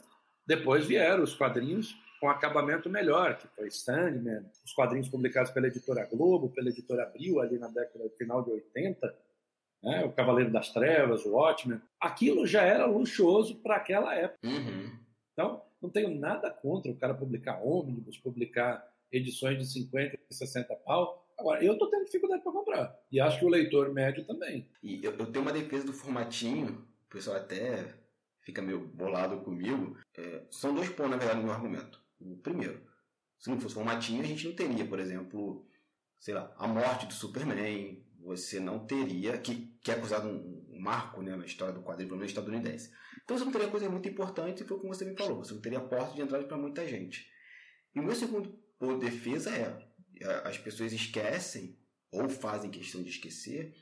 Depois 0.45 0.85
vieram 0.85 1.23
os 1.23 1.33
quadrinhos 1.33 1.97
com 2.21 2.29
acabamento 2.29 2.91
melhor, 2.91 3.37
que 3.37 3.47
foi 3.49 3.71
Sandman, 3.71 4.45
os 4.65 4.73
quadrinhos 4.73 5.09
publicados 5.09 5.51
pela 5.51 5.69
editora 5.69 6.07
Globo, 6.07 6.51
pela 6.51 6.69
editora 6.69 7.05
Abril, 7.05 7.41
ali 7.41 7.59
na 7.59 7.69
década 7.69 8.09
final 8.17 8.43
de 8.43 8.51
80, 8.51 9.15
né? 9.83 10.05
o 10.05 10.13
Cavaleiro 10.13 10.51
das 10.51 10.71
Trevas, 10.73 11.25
o 11.25 11.33
Watchmen. 11.33 11.81
Aquilo 12.01 12.47
já 12.47 12.63
era 12.63 12.87
luxuoso 12.87 13.57
para 13.57 13.77
aquela 13.77 14.15
época. 14.15 14.47
Uhum. 14.47 14.99
Então, 15.33 15.63
não 15.81 15.91
tenho 15.91 16.11
nada 16.11 16.51
contra 16.51 16.91
o 16.91 16.97
cara 16.97 17.15
publicar 17.15 17.61
ônibus, 17.63 18.19
publicar 18.19 18.85
edições 19.13 19.59
de 19.59 19.67
50 19.67 20.19
e 20.31 20.35
60 20.35 20.75
pau. 20.77 21.25
Agora, 21.39 21.65
eu 21.65 21.75
estou 21.75 21.89
tendo 21.89 22.05
dificuldade 22.05 22.43
para 22.43 22.53
comprar. 22.53 22.99
E 23.13 23.21
acho 23.21 23.39
que 23.39 23.45
o 23.45 23.49
leitor 23.49 23.93
médio 23.93 24.25
também. 24.27 24.69
E 24.83 25.05
eu, 25.05 25.13
eu 25.17 25.27
tenho 25.27 25.43
uma 25.45 25.53
defesa 25.53 25.87
do 25.87 25.93
formatinho, 25.93 26.85
o 27.07 27.09
pessoal 27.09 27.37
até 27.37 27.95
fica 28.43 28.61
meio 28.61 28.81
bolado 28.81 29.41
comigo. 29.41 29.97
É, 30.17 30.43
são 30.51 30.75
dois 30.75 30.89
pontos, 30.89 31.13
na 31.13 31.17
verdade, 31.17 31.39
no 31.39 31.45
meu 31.45 31.55
argumento. 31.55 32.03
O 32.21 32.37
primeiro, 32.39 32.83
se 33.39 33.49
não 33.49 33.61
fosse 33.61 33.75
formatinho, 33.75 34.23
a 34.23 34.27
gente 34.27 34.47
não 34.47 34.55
teria, 34.55 34.87
por 34.87 34.99
exemplo, 34.99 35.67
sei 36.19 36.35
lá, 36.35 36.53
a 36.57 36.67
morte 36.67 37.07
do 37.07 37.15
Superman, 37.15 38.05
você 38.21 38.59
não 38.59 38.85
teria, 38.87 39.39
que, 39.39 39.73
que 39.83 39.91
é 39.91 39.95
acusado 39.95 40.29
um, 40.29 40.67
marco 40.81 41.23
né, 41.23 41.35
na 41.35 41.45
história 41.45 41.75
do 41.75 41.83
quadrinho, 41.83 42.09
pelo 42.09 42.21
menos 42.21 42.31
estadunidense. 42.31 42.93
Então 43.25 43.37
você 43.37 43.45
não 43.45 43.53
teria 43.53 43.69
coisa 43.69 43.89
muito 43.89 44.09
importante, 44.09 44.65
foi 44.65 44.79
como 44.79 44.95
você 44.95 45.05
me 45.05 45.17
falou, 45.17 45.39
você 45.39 45.53
não 45.53 45.61
teria 45.61 45.81
porta 45.81 46.15
de 46.15 46.23
entrada 46.23 46.45
para 46.45 46.57
muita 46.57 46.87
gente. 46.87 47.29
E 47.95 48.01
o 48.01 48.03
meu 48.03 48.15
segundo 48.15 48.57
de 48.81 48.99
defesa 48.99 49.51
é, 49.51 49.89
as 50.45 50.57
pessoas 50.57 50.93
esquecem, 50.93 51.79
ou 52.11 52.29
fazem 52.29 52.71
questão 52.71 53.03
de 53.03 53.11
esquecer, 53.11 53.75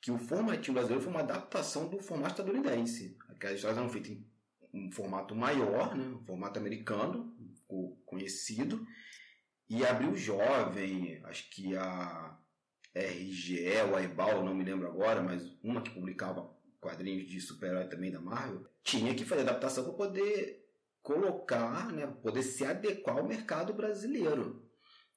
que 0.00 0.10
o 0.10 0.18
formatinho 0.18 0.74
brasileiro 0.74 1.02
foi 1.02 1.12
uma 1.12 1.22
adaptação 1.22 1.88
do 1.88 1.98
formato 2.00 2.40
estadunidense. 2.40 3.16
Aquelas 3.28 3.56
histórias 3.56 3.78
eram 3.78 3.88
feitas 3.88 4.12
em 4.12 4.88
um 4.88 4.92
formato 4.92 5.34
maior, 5.34 5.96
né, 5.96 6.04
um 6.04 6.24
formato 6.24 6.58
americano, 6.58 7.35
conhecido, 8.04 8.86
e 9.68 9.84
abriu 9.84 10.16
jovem, 10.16 11.20
acho 11.24 11.50
que 11.50 11.76
a 11.76 12.38
RGE, 12.94 13.66
o 13.90 13.96
Aibal, 13.96 14.44
não 14.44 14.54
me 14.54 14.64
lembro 14.64 14.86
agora, 14.86 15.22
mas 15.22 15.42
uma 15.62 15.82
que 15.82 15.90
publicava 15.90 16.48
quadrinhos 16.80 17.28
de 17.28 17.40
super-herói 17.40 17.88
também 17.88 18.10
da 18.10 18.20
Marvel, 18.20 18.64
tinha 18.82 19.14
que 19.14 19.24
fazer 19.24 19.42
adaptação 19.42 19.84
para 19.84 19.92
poder 19.92 20.64
colocar, 21.02 21.92
né, 21.92 22.06
poder 22.06 22.42
se 22.42 22.64
adequar 22.64 23.18
ao 23.18 23.26
mercado 23.26 23.72
brasileiro. 23.74 24.64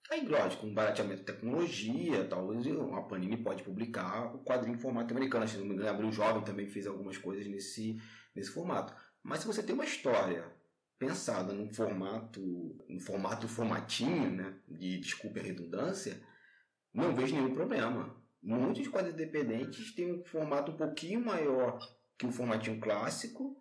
Aí, 0.09 0.25
lógico, 0.25 0.65
um 0.65 0.73
barateamento 0.73 1.19
de 1.19 1.25
tecnologia, 1.25 2.25
talvez 2.25 2.65
a 2.67 3.01
Panini 3.03 3.37
pode 3.37 3.61
publicar 3.61 4.35
o 4.35 4.43
quadrinho 4.43 4.75
em 4.75 4.79
formato 4.79 5.13
americano. 5.13 5.45
Me 5.45 5.73
engano, 5.73 5.89
Abril 5.89 6.11
Jovem 6.11 6.43
também 6.43 6.67
fez 6.67 6.87
algumas 6.87 7.17
coisas 7.17 7.45
nesse, 7.45 8.01
nesse 8.35 8.49
formato. 8.49 8.91
Mas 9.21 9.41
se 9.41 9.47
você 9.47 9.61
tem 9.61 9.75
uma 9.75 9.85
história 9.85 10.51
pensada 10.99 11.53
num 11.53 11.73
formato, 11.73 12.41
no 12.89 12.99
formato 12.99 13.47
formatinho, 13.47 14.29
né, 14.29 14.53
de 14.67 14.99
desculpe 14.99 15.39
a 15.39 15.43
redundância, 15.43 16.21
não 16.93 17.15
vejo 17.15 17.33
nenhum 17.33 17.53
problema. 17.53 18.15
Muitos 18.43 18.87
quadrinhos 18.87 19.19
independentes 19.19 19.95
têm 19.95 20.13
um 20.13 20.23
formato 20.25 20.71
um 20.71 20.77
pouquinho 20.77 21.23
maior 21.23 21.79
que 22.17 22.25
o 22.25 22.31
formatinho 22.31 22.79
clássico 22.79 23.55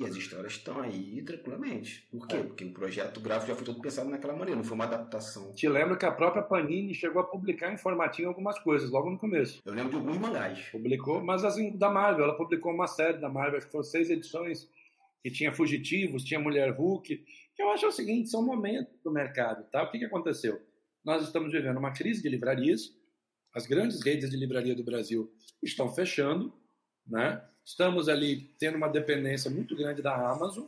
e 0.00 0.04
as 0.04 0.16
histórias 0.16 0.54
estão 0.54 0.80
aí 0.80 1.22
tranquilamente. 1.22 2.08
Por 2.10 2.26
quê? 2.26 2.38
Porque 2.38 2.64
o 2.64 2.72
projeto 2.72 3.20
gráfico 3.20 3.48
já 3.48 3.54
foi 3.54 3.64
todo 3.66 3.82
pensado 3.82 4.08
naquela 4.08 4.32
maneira, 4.34 4.56
não 4.56 4.64
foi 4.64 4.74
uma 4.74 4.86
adaptação. 4.86 5.52
Te 5.52 5.68
lembro 5.68 5.98
que 5.98 6.06
a 6.06 6.12
própria 6.12 6.42
Panini 6.42 6.94
chegou 6.94 7.20
a 7.20 7.26
publicar 7.26 7.72
em 7.72 7.76
formatinho 7.76 8.28
algumas 8.28 8.58
coisas, 8.58 8.90
logo 8.90 9.10
no 9.10 9.18
começo. 9.18 9.60
Eu 9.64 9.74
lembro 9.74 9.90
de 9.90 9.96
alguns 9.96 10.16
mangás. 10.16 10.58
Publicou, 10.70 11.22
mas 11.22 11.44
assim, 11.44 11.76
da 11.76 11.90
Marvel, 11.90 12.24
ela 12.24 12.36
publicou 12.36 12.72
uma 12.72 12.86
série 12.86 13.18
da 13.18 13.28
Marvel, 13.28 13.58
acho 13.58 13.66
que 13.66 13.72
foram 13.72 13.84
seis 13.84 14.08
edições, 14.08 14.70
que 15.22 15.30
tinha 15.30 15.52
Fugitivos, 15.52 16.24
tinha 16.24 16.40
Mulher 16.40 16.70
Hulk, 16.70 17.24
eu 17.58 17.70
acho 17.70 17.86
o 17.86 17.92
seguinte, 17.92 18.30
são 18.30 18.42
momentos 18.42 18.98
do 19.02 19.10
mercado, 19.10 19.68
tá? 19.70 19.82
O 19.82 19.90
que, 19.90 19.98
que 19.98 20.04
aconteceu? 20.06 20.60
Nós 21.04 21.22
estamos 21.22 21.52
vivendo 21.52 21.76
uma 21.76 21.92
crise 21.92 22.22
de 22.22 22.28
livrarias, 22.28 22.94
as 23.54 23.66
grandes 23.66 24.02
redes 24.02 24.30
de 24.30 24.36
livraria 24.36 24.74
do 24.74 24.84
Brasil 24.84 25.30
estão 25.62 25.92
fechando, 25.92 26.52
né? 27.06 27.44
Estamos 27.64 28.08
ali 28.08 28.54
tendo 28.58 28.76
uma 28.76 28.88
dependência 28.88 29.50
muito 29.50 29.76
grande 29.76 30.00
da 30.00 30.14
Amazon, 30.14 30.66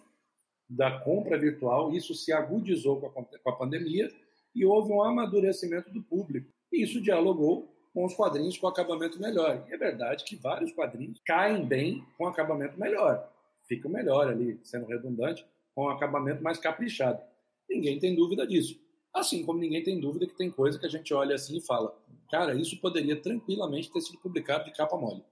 da 0.68 1.00
compra 1.00 1.38
virtual. 1.38 1.92
Isso 1.94 2.14
se 2.14 2.32
agudizou 2.32 3.00
com 3.00 3.50
a 3.50 3.56
pandemia 3.56 4.12
e 4.54 4.64
houve 4.64 4.92
um 4.92 5.02
amadurecimento 5.02 5.90
do 5.90 6.02
público. 6.02 6.50
E 6.70 6.82
isso 6.82 7.00
dialogou 7.00 7.74
com 7.92 8.04
os 8.04 8.14
quadrinhos 8.14 8.58
com 8.58 8.66
acabamento 8.66 9.20
melhor. 9.20 9.66
E 9.68 9.74
é 9.74 9.76
verdade 9.76 10.24
que 10.24 10.36
vários 10.36 10.72
quadrinhos 10.72 11.20
caem 11.24 11.64
bem 11.64 12.04
com 12.16 12.26
acabamento 12.26 12.78
melhor. 12.78 13.31
Ficam 13.72 13.90
melhor 13.90 14.28
ali, 14.28 14.60
sendo 14.62 14.84
redundante, 14.84 15.46
com 15.74 15.88
acabamento 15.88 16.42
mais 16.42 16.58
caprichado. 16.58 17.22
Ninguém 17.66 17.98
tem 17.98 18.14
dúvida 18.14 18.46
disso. 18.46 18.78
Assim 19.14 19.42
como 19.42 19.58
ninguém 19.58 19.82
tem 19.82 19.98
dúvida 19.98 20.26
que 20.26 20.36
tem 20.36 20.50
coisa 20.50 20.78
que 20.78 20.84
a 20.84 20.90
gente 20.90 21.14
olha 21.14 21.34
assim 21.34 21.56
e 21.56 21.60
fala: 21.62 21.98
cara, 22.30 22.54
isso 22.54 22.78
poderia 22.82 23.16
tranquilamente 23.18 23.90
ter 23.90 24.02
sido 24.02 24.18
publicado 24.18 24.66
de 24.66 24.72
capa 24.72 24.94
mole. 24.94 25.24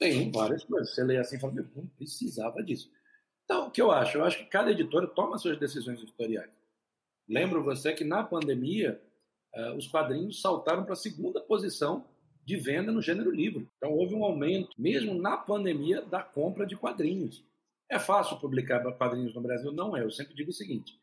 Tem 0.00 0.32
várias 0.32 0.64
coisas. 0.64 0.92
Você 0.92 1.04
lê 1.04 1.18
assim 1.18 1.36
e 1.36 1.38
fala, 1.38 1.54
não 1.76 1.86
precisava 1.96 2.60
disso. 2.60 2.90
Então, 3.44 3.68
o 3.68 3.70
que 3.70 3.80
eu 3.80 3.92
acho? 3.92 4.18
Eu 4.18 4.24
acho 4.24 4.38
que 4.38 4.46
cada 4.46 4.72
editora 4.72 5.06
toma 5.06 5.38
suas 5.38 5.56
decisões 5.58 6.00
editoriais. 6.00 6.50
Lembro 7.28 7.62
você 7.62 7.92
que 7.92 8.02
na 8.02 8.24
pandemia, 8.24 9.00
uh, 9.54 9.76
os 9.76 9.86
quadrinhos 9.86 10.40
saltaram 10.40 10.82
para 10.82 10.94
a 10.94 10.96
segunda 10.96 11.40
posição 11.40 12.04
de 12.44 12.56
venda 12.56 12.90
no 12.90 13.00
gênero 13.00 13.30
livro. 13.30 13.70
Então, 13.76 13.92
houve 13.92 14.14
um 14.14 14.24
aumento, 14.24 14.70
mesmo 14.76 15.14
na 15.14 15.36
pandemia, 15.36 16.02
da 16.02 16.20
compra 16.20 16.66
de 16.66 16.74
quadrinhos. 16.74 17.44
É 17.90 17.98
fácil 17.98 18.38
publicar 18.38 18.80
quadrinhos 18.92 19.34
no 19.34 19.40
Brasil? 19.40 19.72
Não 19.72 19.96
é. 19.96 20.04
Eu 20.04 20.10
sempre 20.12 20.32
digo 20.32 20.50
o 20.50 20.54
seguinte: 20.54 20.96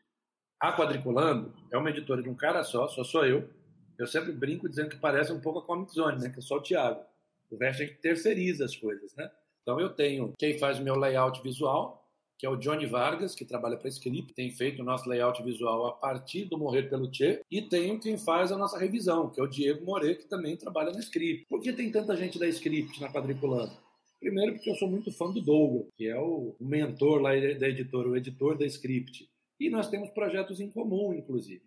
a 0.57 0.71
Quadriculando 0.71 1.53
é 1.69 1.77
uma 1.77 1.89
editora 1.89 2.23
de 2.23 2.29
um 2.29 2.35
cara 2.35 2.63
só, 2.63 2.87
só 2.87 3.03
sou 3.03 3.25
eu. 3.25 3.49
Eu 3.99 4.07
sempre 4.07 4.31
brinco 4.31 4.69
dizendo 4.69 4.89
que 4.89 4.97
parece 4.97 5.33
um 5.33 5.41
pouco 5.41 5.59
a 5.59 5.65
Comic 5.65 5.91
Zone, 5.93 6.21
né? 6.21 6.29
que 6.29 6.39
é 6.39 6.41
só 6.41 6.55
o 6.55 6.61
Thiago. 6.61 7.01
O 7.51 7.57
resto 7.57 7.83
a 7.83 7.85
gente 7.85 7.97
terceiriza 7.99 8.63
as 8.63 8.75
coisas, 8.75 9.13
né? 9.15 9.29
Então 9.61 9.79
eu 9.81 9.89
tenho 9.89 10.33
quem 10.37 10.57
faz 10.57 10.79
meu 10.79 10.95
layout 10.95 11.41
visual, 11.41 12.07
que 12.37 12.45
é 12.45 12.49
o 12.49 12.55
Johnny 12.55 12.85
Vargas, 12.85 13.35
que 13.35 13.43
trabalha 13.43 13.75
para 13.75 13.89
Script, 13.89 14.33
tem 14.33 14.51
feito 14.51 14.81
o 14.81 14.85
nosso 14.85 15.09
layout 15.09 15.41
visual 15.43 15.87
a 15.87 15.91
partir 15.93 16.45
do 16.45 16.57
Morrer 16.57 16.83
pelo 16.83 17.09
Tchê, 17.09 17.41
e 17.49 17.61
tenho 17.61 17.99
quem 17.99 18.17
faz 18.17 18.51
a 18.51 18.57
nossa 18.57 18.77
revisão, 18.77 19.29
que 19.29 19.39
é 19.41 19.43
o 19.43 19.47
Diego 19.47 19.83
More, 19.85 20.15
que 20.15 20.25
também 20.25 20.55
trabalha 20.55 20.91
na 20.91 20.99
Script. 20.99 21.45
Por 21.49 21.59
que 21.59 21.73
tem 21.73 21.91
tanta 21.91 22.15
gente 22.15 22.37
da 22.37 22.47
Script 22.47 23.01
na 23.01 23.11
quadriculando? 23.11 23.86
Primeiro 24.19 24.53
porque 24.53 24.69
eu 24.69 24.75
sou 24.75 24.89
muito 24.89 25.11
fã 25.11 25.31
do 25.31 25.41
Douglas, 25.41 25.87
que 25.95 26.07
é 26.07 26.19
o 26.19 26.55
mentor 26.59 27.21
lá 27.21 27.31
da 27.31 27.69
editora, 27.69 28.09
o 28.09 28.17
editor 28.17 28.57
da 28.57 28.65
Script. 28.65 29.29
E 29.59 29.69
nós 29.69 29.89
temos 29.89 30.09
projetos 30.09 30.59
em 30.59 30.69
comum, 30.69 31.13
inclusive. 31.13 31.63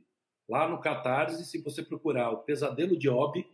Lá 0.49 0.69
no 0.69 0.81
Catarse, 0.81 1.45
se 1.45 1.63
você 1.63 1.83
procurar 1.83 2.31
o 2.31 2.39
Pesadelo 2.39 2.97
de 2.97 3.09
Obi, 3.09 3.47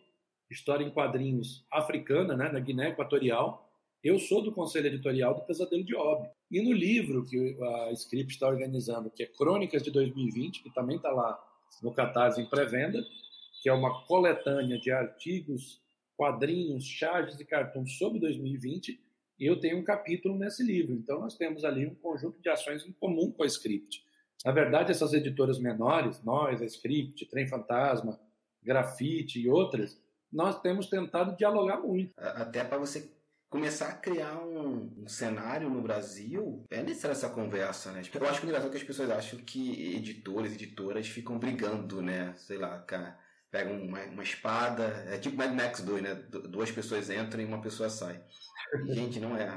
história 0.51 0.85
em 0.85 0.91
quadrinhos 0.91 1.67
africana, 1.71 2.37
né, 2.37 2.51
na 2.51 2.61
Guiné 2.61 2.89
Equatorial. 2.89 3.69
Eu 4.03 4.19
sou 4.19 4.43
do 4.43 4.53
conselho 4.53 4.87
editorial 4.87 5.35
do 5.35 5.43
Pesadelo 5.43 5.85
de 5.85 5.95
Ob. 5.95 6.29
E 6.51 6.63
no 6.63 6.73
livro 6.73 7.25
que 7.25 7.57
a 7.61 7.93
Script 7.93 8.35
está 8.35 8.47
organizando, 8.47 9.11
que 9.11 9.25
é 9.25 9.27
Crônicas 9.27 9.83
de 9.83 9.91
2020, 9.91 10.63
que 10.63 10.73
também 10.73 10.97
está 10.97 11.11
lá 11.11 11.39
no 11.83 11.93
Catarse 11.93 12.41
em 12.41 12.47
pré-venda, 12.47 13.05
que 13.63 13.69
é 13.69 13.73
uma 13.73 14.05
coletânea 14.07 14.79
de 14.79 14.93
artigos, 14.93 15.81
quadrinhos, 16.17 16.85
charges 16.85 17.39
e 17.39 17.45
cartões 17.45 17.97
sobre 17.99 18.19
2020, 18.19 19.01
e 19.39 19.45
eu 19.45 19.61
tenho 19.61 19.79
um 19.79 19.85
capítulo 19.85 20.39
nesse 20.39 20.63
livro. 20.63 20.95
Então 20.95 21.21
nós 21.21 21.37
temos 21.37 21.65
ali 21.65 21.87
um 21.87 21.95
conjunto 21.95 22.41
de 22.41 22.49
ações 22.49 22.87
em 22.87 22.93
comum 22.93 23.31
com 23.31 23.43
a 23.43 23.47
Script. 23.47 24.05
Na 24.45 24.53
verdade, 24.53 24.91
essas 24.91 25.13
editoras 25.13 25.59
menores, 25.59 26.23
nós, 26.23 26.63
a 26.63 26.65
Script, 26.65 27.27
Trem 27.27 27.47
Fantasma, 27.47 28.19
Grafite 28.63 29.41
e 29.41 29.49
outras, 29.49 30.01
nós 30.33 30.61
temos 30.61 30.89
tentado 30.89 31.37
dialogar 31.37 31.79
muito. 31.79 32.13
Até 32.17 32.65
para 32.65 32.79
você 32.79 33.11
começar 33.49 33.89
a 33.89 33.95
criar 33.95 34.39
um, 34.39 34.93
um, 34.99 35.09
cenário 35.09 35.71
no 35.71 35.81
Brasil, 35.81 36.65
é 36.71 36.83
necessária 36.83 37.13
essa 37.13 37.31
conversa, 37.31 37.93
né? 37.93 38.03
Tipo, 38.03 38.19
eu 38.19 38.29
acho 38.29 38.41
que 38.41 38.47
o 38.47 38.49
engraçado 38.49 38.69
é 38.69 38.71
que 38.73 38.77
as 38.77 38.83
pessoas 38.83 39.11
acham 39.11 39.39
que 39.39 39.95
editores, 39.97 40.55
editoras 40.55 41.07
ficam 41.07 41.39
brigando, 41.39 42.03
né? 42.03 42.35
Sei 42.37 42.59
lá, 42.59 42.79
cara, 42.81 43.19
pegam 43.57 43.81
uma, 43.81 44.03
uma 44.05 44.23
espada, 44.23 45.07
é 45.09 45.17
tipo 45.17 45.37
Mad 45.37 45.55
Max 45.55 45.81
2, 45.81 46.03
né? 46.03 46.15
Duas 46.15 46.71
pessoas 46.71 47.09
entram 47.09 47.41
e 47.41 47.47
uma 47.47 47.61
pessoa 47.63 47.89
sai. 47.89 48.23
Gente, 48.87 49.19
não 49.19 49.35
é. 49.35 49.49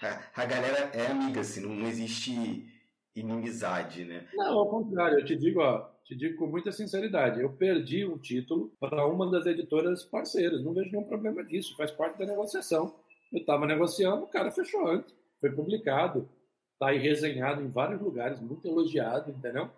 A, 0.00 0.42
a 0.42 0.46
galera 0.46 0.90
é 0.94 1.08
amiga, 1.08 1.40
assim, 1.40 1.60
não, 1.60 1.70
não 1.70 1.88
existe 1.88 2.72
inimizade, 3.16 4.04
né? 4.04 4.28
Não, 4.34 4.58
ao 4.60 4.68
contrário, 4.68 5.18
eu 5.18 5.24
te 5.24 5.34
digo, 5.34 5.60
ó, 5.60 5.90
te 6.04 6.14
digo 6.14 6.38
com 6.38 6.46
muita 6.46 6.70
sinceridade, 6.70 7.40
eu 7.40 7.50
perdi 7.50 8.04
um 8.04 8.16
título 8.16 8.72
para 8.78 9.04
uma 9.04 9.28
das 9.28 9.44
editoras 9.46 10.04
parceiras, 10.04 10.62
não 10.62 10.72
vejo 10.72 10.92
nenhum 10.92 11.08
problema 11.08 11.42
disso, 11.42 11.76
faz 11.76 11.90
parte 11.90 12.18
da 12.18 12.26
negociação. 12.26 12.94
Eu 13.32 13.40
estava 13.40 13.66
negociando, 13.66 14.22
o 14.22 14.28
cara 14.28 14.52
fechou 14.52 14.86
antes, 14.86 15.12
foi 15.40 15.50
publicado, 15.50 16.28
está 16.74 16.90
aí 16.90 16.98
resenhado 16.98 17.60
em 17.62 17.68
vários 17.68 18.00
lugares, 18.00 18.40
muito 18.40 18.68
elogiado, 18.68 19.32
entendeu? 19.32 19.68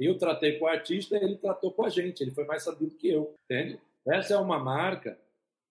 Eu 0.00 0.16
tratei 0.16 0.58
com 0.58 0.64
o 0.64 0.68
artista, 0.68 1.14
ele 1.14 1.36
tratou 1.36 1.70
com 1.72 1.84
a 1.84 1.90
gente, 1.90 2.22
ele 2.22 2.30
foi 2.30 2.44
mais 2.46 2.62
sabido 2.62 2.96
que 2.96 3.06
eu, 3.06 3.34
entende? 3.44 3.78
Essa 4.08 4.32
é 4.32 4.36
uma 4.38 4.58
marca 4.58 5.20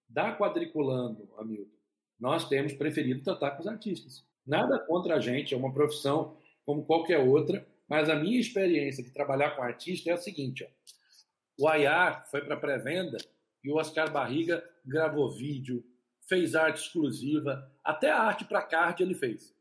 da 0.07 0.37
Quadriculando, 0.37 1.27
Hamilton. 1.35 1.75
Nós 2.19 2.47
temos 2.47 2.73
preferido 2.73 3.23
tratar 3.23 3.51
com 3.51 3.61
os 3.61 3.67
artistas. 3.67 4.23
Nada 4.45 4.77
contra 4.77 5.15
a 5.15 5.19
gente, 5.19 5.55
é 5.55 5.57
uma 5.57 5.73
profissão 5.73 6.37
como 6.63 6.85
qualquer 6.85 7.17
outra, 7.17 7.65
mas 7.87 8.07
a 8.07 8.15
minha 8.15 8.39
experiência 8.39 9.03
de 9.03 9.09
trabalhar 9.09 9.55
com 9.55 9.63
artista 9.63 10.11
é 10.11 10.13
a 10.13 10.17
seguinte: 10.17 10.63
ó. 10.63 11.63
o 11.63 11.67
Ayar 11.67 12.29
foi 12.29 12.41
para 12.41 12.55
pré-venda 12.55 13.17
e 13.63 13.71
o 13.71 13.77
Oscar 13.77 14.11
Barriga 14.11 14.63
gravou 14.85 15.31
vídeo, 15.31 15.83
fez 16.27 16.53
arte 16.53 16.83
exclusiva, 16.83 17.67
até 17.83 18.11
a 18.11 18.21
arte 18.21 18.45
para 18.45 18.61
card 18.61 19.01
ele 19.01 19.15
fez. 19.15 19.55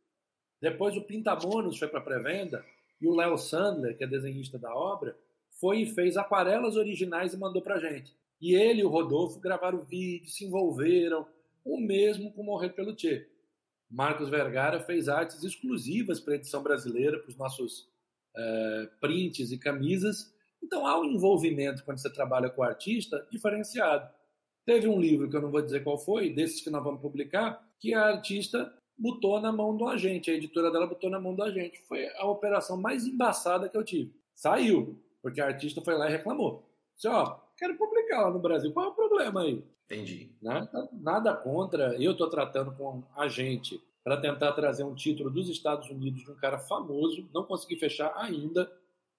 Depois 0.60 0.94
o 0.94 1.02
Pintamonos 1.02 1.78
foi 1.78 1.88
para 1.88 2.02
pré-venda 2.02 2.62
e 3.00 3.06
o 3.06 3.14
Léo 3.14 3.38
Sandler, 3.38 3.96
que 3.96 4.04
é 4.04 4.06
desenhista 4.06 4.58
da 4.58 4.74
obra, 4.74 5.16
foi 5.52 5.82
e 5.82 5.86
fez 5.86 6.16
aquarelas 6.16 6.76
originais 6.76 7.32
e 7.32 7.36
mandou 7.36 7.62
para 7.62 7.78
gente. 7.78 8.14
E 8.40 8.54
ele 8.54 8.80
e 8.80 8.84
o 8.84 8.88
Rodolfo 8.88 9.40
gravaram 9.40 9.80
vídeo, 9.80 10.30
se 10.30 10.44
envolveram, 10.44 11.26
o 11.64 11.78
mesmo 11.78 12.32
com 12.32 12.42
Morrer 12.42 12.70
pelo 12.70 12.94
Tchê. 12.94 13.26
Marcos 13.90 14.28
Vergara 14.28 14.80
fez 14.80 15.08
artes 15.08 15.42
exclusivas 15.42 16.20
para 16.20 16.34
a 16.34 16.36
edição 16.36 16.62
brasileira, 16.62 17.18
para 17.18 17.30
os 17.30 17.36
nossos 17.36 17.88
é, 18.36 18.88
prints 19.00 19.50
e 19.50 19.58
camisas. 19.58 20.32
Então 20.62 20.86
há 20.86 21.00
um 21.00 21.04
envolvimento 21.04 21.84
quando 21.84 21.98
você 21.98 22.10
trabalha 22.10 22.50
com 22.50 22.60
o 22.60 22.64
artista 22.64 23.26
diferenciado. 23.30 24.08
Teve 24.64 24.86
um 24.86 25.00
livro, 25.00 25.30
que 25.30 25.36
eu 25.36 25.40
não 25.40 25.50
vou 25.50 25.62
dizer 25.62 25.82
qual 25.82 25.98
foi, 25.98 26.30
desses 26.30 26.60
que 26.60 26.70
nós 26.70 26.84
vamos 26.84 27.00
publicar, 27.00 27.66
que 27.80 27.94
a 27.94 28.04
artista 28.04 28.72
botou 28.98 29.40
na 29.40 29.52
mão 29.52 29.76
do 29.76 29.86
agente, 29.86 30.30
a 30.30 30.34
editora 30.34 30.70
dela 30.70 30.86
botou 30.86 31.08
na 31.08 31.20
mão 31.20 31.34
do 31.34 31.42
agente. 31.42 31.80
Foi 31.88 32.06
a 32.16 32.26
operação 32.26 32.76
mais 32.76 33.06
embaçada 33.06 33.68
que 33.68 33.76
eu 33.76 33.84
tive. 33.84 34.12
Saiu, 34.34 34.98
porque 35.22 35.40
a 35.40 35.46
artista 35.46 35.80
foi 35.80 35.96
lá 35.96 36.08
e 36.08 36.12
reclamou. 36.12 36.64
Disse, 36.94 37.08
ó, 37.08 37.38
quero 37.56 37.76
publicar 37.76 38.22
lá 38.22 38.30
no 38.30 38.40
Brasil, 38.40 38.72
qual 38.72 38.86
é 38.86 38.88
o 38.88 38.94
problema 38.94 39.42
aí? 39.42 39.62
Entendi. 39.86 40.30
Nada, 40.42 40.88
nada 40.92 41.34
contra, 41.34 41.94
eu 42.02 42.12
estou 42.12 42.28
tratando 42.28 42.72
com 42.72 43.02
agente 43.16 43.80
para 44.04 44.16
tentar 44.16 44.52
trazer 44.52 44.84
um 44.84 44.94
título 44.94 45.30
dos 45.30 45.48
Estados 45.48 45.88
Unidos 45.90 46.22
de 46.22 46.30
um 46.30 46.36
cara 46.36 46.58
famoso, 46.58 47.28
não 47.32 47.44
consegui 47.44 47.76
fechar 47.76 48.12
ainda, 48.16 48.70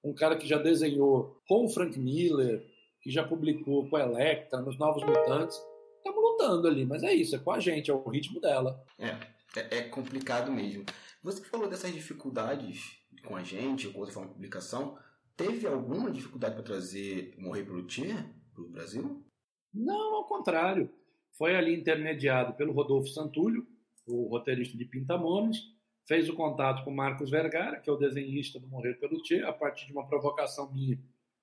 um 0.04 0.14
cara 0.14 0.36
que 0.36 0.48
já 0.48 0.58
desenhou 0.58 1.42
com 1.48 1.66
o 1.66 1.70
Frank 1.70 1.98
Miller, 2.00 2.66
que 3.02 3.10
já 3.10 3.24
publicou 3.24 3.90
com 3.90 3.96
a 3.96 4.02
Electra, 4.02 4.62
nos 4.62 4.78
Novos 4.78 5.04
Mutantes. 5.04 5.62
Estamos 5.98 6.22
lutando 6.22 6.68
ali, 6.68 6.86
mas 6.86 7.04
é 7.04 7.14
isso, 7.14 7.36
é 7.36 7.40
com 7.40 7.52
a 7.52 7.60
gente, 7.60 7.92
é 7.92 7.94
o 7.94 8.08
ritmo 8.10 8.40
dela. 8.40 8.84
É, 8.98 9.16
é, 9.56 9.78
é 9.78 9.82
complicado 9.84 10.52
mesmo. 10.52 10.86
Você 11.24 11.44
falou 11.44 11.70
dessas 11.70 11.94
dificuldades 11.94 12.98
com 13.26 13.36
a 13.36 13.44
gente, 13.44 13.90
com 13.90 14.00
outra 14.00 14.14
forma 14.14 14.30
de 14.30 14.36
publicação. 14.36 14.98
Teve 15.36 15.68
alguma 15.68 16.12
dificuldade 16.12 16.56
para 16.56 16.64
trazer 16.64 17.36
Morrer 17.38 17.64
pelo 17.64 17.86
Tchê 17.86 18.14
para 18.54 18.64
o 18.64 18.70
Brasil? 18.70 19.26
Não, 19.74 20.16
ao 20.16 20.28
contrário. 20.28 20.90
Foi 21.38 21.56
ali 21.56 21.74
intermediado 21.74 22.54
pelo 22.56 22.74
Rodolfo 22.74 23.08
Santulho, 23.08 23.66
o 24.06 24.28
roteirista 24.28 24.78
de 24.78 24.84
Pintamones, 24.86 25.58
fez 26.06 26.28
o 26.28 26.34
contato 26.34 26.84
com 26.84 26.92
Marcos 26.92 27.30
Vergara, 27.30 27.80
que 27.80 27.90
é 27.90 27.94
o 27.94 27.98
desenhista 27.98 28.60
do 28.60 28.68
Morrer 28.68 28.96
pelo 28.96 29.22
Tchê, 29.22 29.44
a 29.44 29.54
partir 29.54 29.86
de 29.86 29.94
uma 29.94 30.08
provocação 30.08 30.72
minha 30.74 31.00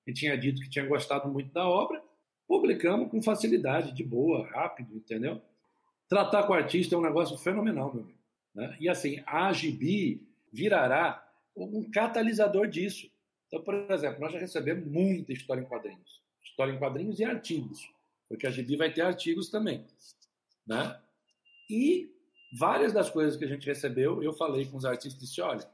que 0.07 0.13
tinha 0.13 0.37
dito 0.37 0.61
que 0.61 0.69
tinha 0.69 0.85
gostado 0.85 1.27
muito 1.27 1.51
da 1.51 1.67
obra, 1.67 2.01
publicamos 2.47 3.11
com 3.11 3.21
facilidade, 3.21 3.93
de 3.93 4.03
boa, 4.05 4.47
rápido, 4.47 4.95
entendeu? 4.95 5.41
Tratar 6.09 6.43
com 6.43 6.53
o 6.53 6.55
artista 6.55 6.95
é 6.95 6.97
um 6.97 7.01
negócio 7.01 7.37
fenomenal, 7.37 7.93
meu 7.93 8.03
amigo. 8.03 8.19
Né? 8.55 8.77
E 8.79 8.89
assim, 8.89 9.21
a 9.25 9.51
Gibi 9.51 10.25
virará 10.51 11.23
um 11.55 11.89
catalisador 11.91 12.67
disso. 12.67 13.09
Então, 13.47 13.61
por 13.61 13.75
exemplo, 13.91 14.19
nós 14.19 14.31
já 14.31 14.39
recebemos 14.39 14.87
muita 14.87 15.33
história 15.33 15.61
em 15.61 15.65
quadrinhos. 15.65 16.21
História 16.43 16.71
em 16.71 16.79
quadrinhos 16.79 17.19
e 17.19 17.23
artigos. 17.23 17.89
Porque 18.27 18.47
a 18.47 18.51
Gibi 18.51 18.75
vai 18.75 18.91
ter 18.91 19.01
artigos 19.01 19.49
também. 19.49 19.85
Né? 20.65 20.99
E 21.69 22.09
várias 22.57 22.93
das 22.93 23.09
coisas 23.09 23.37
que 23.37 23.45
a 23.45 23.47
gente 23.47 23.65
recebeu, 23.65 24.23
eu 24.23 24.33
falei 24.33 24.65
com 24.65 24.77
os 24.77 24.85
artistas 24.85 25.21
e 25.21 25.25
disse, 25.25 25.41
olha, 25.41 25.67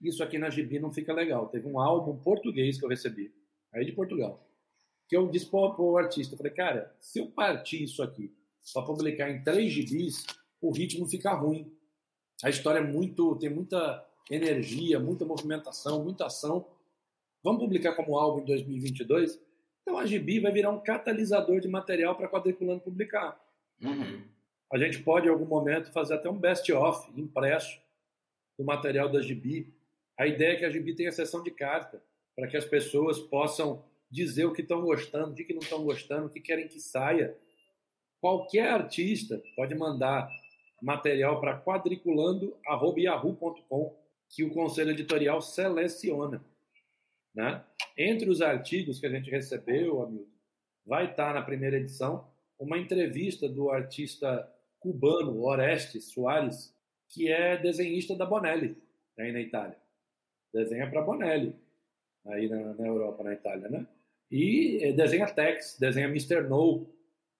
isso 0.00 0.22
aqui 0.22 0.38
na 0.38 0.50
Gibi 0.50 0.78
não 0.78 0.92
fica 0.92 1.12
legal. 1.12 1.48
Teve 1.48 1.66
um 1.68 1.78
álbum 1.78 2.16
português 2.16 2.78
que 2.78 2.84
eu 2.84 2.88
recebi 2.88 3.32
aí 3.72 3.84
de 3.84 3.92
Portugal. 3.92 4.44
Que 5.08 5.16
eu 5.16 5.28
disse 5.28 5.46
para 5.46 5.80
o 5.80 5.96
artista, 5.96 6.36
falei, 6.36 6.52
cara, 6.52 6.94
se 7.00 7.18
eu 7.18 7.26
partir 7.26 7.82
isso 7.82 8.02
aqui 8.02 8.32
para 8.72 8.82
publicar 8.82 9.30
em 9.30 9.42
três 9.42 9.72
gibis, 9.72 10.26
o 10.60 10.70
ritmo 10.70 11.06
fica 11.06 11.32
ruim. 11.32 11.72
A 12.42 12.50
história 12.50 12.78
é 12.78 12.82
muito, 12.82 13.36
tem 13.36 13.50
muita 13.50 14.06
energia, 14.30 14.98
muita 14.98 15.24
movimentação, 15.24 16.02
muita 16.02 16.26
ação. 16.26 16.66
Vamos 17.42 17.60
publicar 17.60 17.94
como 17.94 18.16
álbum 18.16 18.40
em 18.40 18.44
2022? 18.44 19.40
Então 19.82 19.98
a 19.98 20.06
gibi 20.06 20.40
vai 20.40 20.52
virar 20.52 20.70
um 20.70 20.80
catalisador 20.80 21.60
de 21.60 21.68
material 21.68 22.14
para 22.14 22.28
quadriculando 22.28 22.80
publicar. 22.80 23.40
Uhum. 23.80 24.22
A 24.72 24.78
gente 24.78 25.02
pode, 25.02 25.26
em 25.26 25.30
algum 25.30 25.44
momento, 25.44 25.92
fazer 25.92 26.14
até 26.14 26.30
um 26.30 26.38
best-of 26.38 27.10
impresso 27.20 27.78
do 28.58 28.64
material 28.64 29.10
da 29.10 29.20
gibi. 29.20 29.74
A 30.16 30.26
ideia 30.26 30.52
é 30.52 30.56
que 30.56 30.64
a 30.64 30.70
gibi 30.70 30.94
tenha 30.94 31.12
sessão 31.12 31.42
de 31.42 31.50
carta 31.50 32.02
para 32.34 32.48
que 32.48 32.56
as 32.56 32.64
pessoas 32.64 33.18
possam 33.18 33.84
dizer 34.10 34.44
o 34.44 34.52
que 34.52 34.62
estão 34.62 34.80
gostando, 34.82 35.32
o 35.32 35.34
que 35.34 35.52
não 35.52 35.60
estão 35.60 35.84
gostando, 35.84 36.26
o 36.26 36.30
que 36.30 36.40
querem 36.40 36.68
que 36.68 36.80
saia. 36.80 37.36
Qualquer 38.22 38.68
artista 38.68 39.42
pode 39.56 39.74
mandar 39.74 40.30
material 40.80 41.40
para 41.40 41.60
quadriculando.yahoo.com 41.60 43.96
que 44.30 44.44
o 44.44 44.54
conselho 44.54 44.92
editorial 44.92 45.42
seleciona. 45.42 46.40
Né? 47.34 47.64
Entre 47.98 48.30
os 48.30 48.40
artigos 48.40 49.00
que 49.00 49.06
a 49.06 49.10
gente 49.10 49.28
recebeu, 49.28 50.24
vai 50.86 51.10
estar 51.10 51.34
na 51.34 51.42
primeira 51.42 51.78
edição 51.78 52.30
uma 52.60 52.78
entrevista 52.78 53.48
do 53.48 53.70
artista 53.70 54.48
cubano 54.78 55.42
Orestes 55.42 56.12
Soares, 56.12 56.72
que 57.08 57.28
é 57.28 57.56
desenhista 57.56 58.14
da 58.14 58.24
Bonelli, 58.24 58.80
aí 59.18 59.32
na 59.32 59.40
Itália. 59.40 59.76
Desenha 60.54 60.88
para 60.88 61.02
Bonelli 61.02 61.56
aí 62.28 62.48
na, 62.48 62.72
na, 62.74 62.86
Europa, 62.86 63.24
na 63.24 63.32
Itália, 63.32 63.68
né? 63.68 63.84
E 64.30 64.78
eh, 64.80 64.92
desenha 64.92 65.26
Tex, 65.26 65.76
desenha 65.76 66.06
Mr. 66.06 66.42
No, 66.42 66.86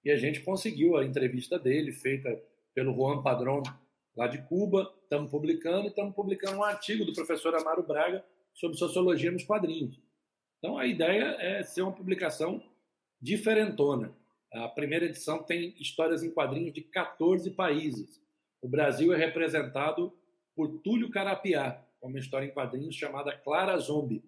e 0.05 0.11
a 0.11 0.17
gente 0.17 0.41
conseguiu 0.41 0.97
a 0.97 1.05
entrevista 1.05 1.59
dele, 1.59 1.93
feita 1.93 2.41
pelo 2.75 2.95
Juan 2.95 3.23
Padrón, 3.23 3.63
lá 4.17 4.27
de 4.27 4.43
Cuba, 4.43 4.93
estamos 5.03 5.31
publicando, 5.31 5.87
e 5.87 5.89
estamos 5.89 6.15
publicando 6.15 6.59
um 6.59 6.65
artigo 6.65 7.05
do 7.05 7.13
professor 7.13 7.55
Amaro 7.55 7.83
Braga 7.83 8.25
sobre 8.55 8.77
sociologia 8.77 9.31
nos 9.31 9.45
quadrinhos. 9.45 10.01
Então 10.59 10.79
a 10.79 10.87
ideia 10.87 11.37
é 11.41 11.63
ser 11.63 11.83
uma 11.83 11.93
publicação 11.93 12.63
diferentona. 13.21 14.15
A 14.53 14.69
primeira 14.69 15.07
edição 15.07 15.43
tem 15.43 15.75
histórias 15.81 16.23
em 16.23 16.31
quadrinhos 16.31 16.75
de 16.75 16.83
14 16.83 17.51
países. 17.53 18.21
O 18.61 18.69
Brasil 18.69 19.13
é 19.13 19.17
representado 19.17 20.13
por 20.55 20.81
Túlio 20.81 21.11
Carapiá, 21.11 21.83
uma 22.03 22.19
história 22.19 22.47
em 22.47 22.53
quadrinhos 22.53 22.95
chamada 22.95 23.37
Clara 23.39 23.77
Zombie. 23.79 24.23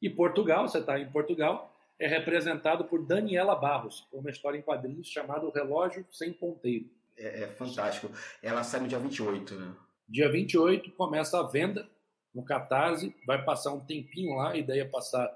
E 0.00 0.08
Portugal, 0.08 0.66
você 0.66 0.78
está 0.78 0.98
em 0.98 1.10
Portugal, 1.10 1.75
é 1.98 2.06
representado 2.06 2.84
por 2.84 3.04
Daniela 3.04 3.54
Barros, 3.54 4.06
uma 4.12 4.30
história 4.30 4.58
em 4.58 4.62
quadrinhos 4.62 5.08
chamada 5.08 5.46
O 5.46 5.50
Relógio 5.50 6.06
Sem 6.10 6.32
Ponteiro. 6.32 6.90
É, 7.16 7.44
é, 7.44 7.46
fantástico. 7.48 8.10
Ela 8.42 8.62
sai 8.62 8.80
no 8.80 8.88
dia 8.88 8.98
28, 8.98 9.54
né? 9.54 9.74
Dia 10.08 10.30
28 10.30 10.92
começa 10.92 11.40
a 11.40 11.42
venda 11.42 11.88
no 12.34 12.44
Catarse, 12.44 13.14
vai 13.26 13.42
passar 13.42 13.72
um 13.72 13.80
tempinho 13.80 14.36
lá, 14.36 14.52
a 14.52 14.56
ideia 14.56 14.82
é 14.82 14.84
passar 14.84 15.26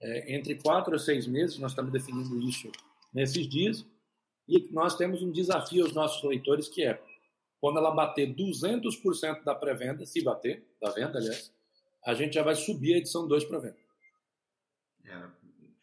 é, 0.00 0.34
entre 0.34 0.54
quatro 0.56 0.92
ou 0.92 0.98
seis 0.98 1.26
meses, 1.26 1.58
nós 1.58 1.72
estamos 1.72 1.90
definindo 1.90 2.38
isso 2.40 2.70
nesses 3.12 3.48
dias, 3.48 3.86
e 4.46 4.68
nós 4.70 4.96
temos 4.96 5.22
um 5.22 5.32
desafio 5.32 5.84
aos 5.84 5.94
nossos 5.94 6.22
leitores 6.22 6.68
que 6.68 6.84
é, 6.84 7.02
quando 7.58 7.78
ela 7.78 7.90
bater 7.90 8.34
200% 8.34 9.44
da 9.44 9.54
pré-venda, 9.54 10.04
se 10.04 10.22
bater, 10.22 10.62
da 10.80 10.90
venda, 10.90 11.18
aliás, 11.18 11.54
a 12.04 12.12
gente 12.12 12.34
já 12.34 12.42
vai 12.42 12.54
subir 12.54 12.94
a 12.94 12.98
edição 12.98 13.26
2 13.26 13.44
para 13.44 13.58
venda. 13.58 13.78
É, 15.04 15.41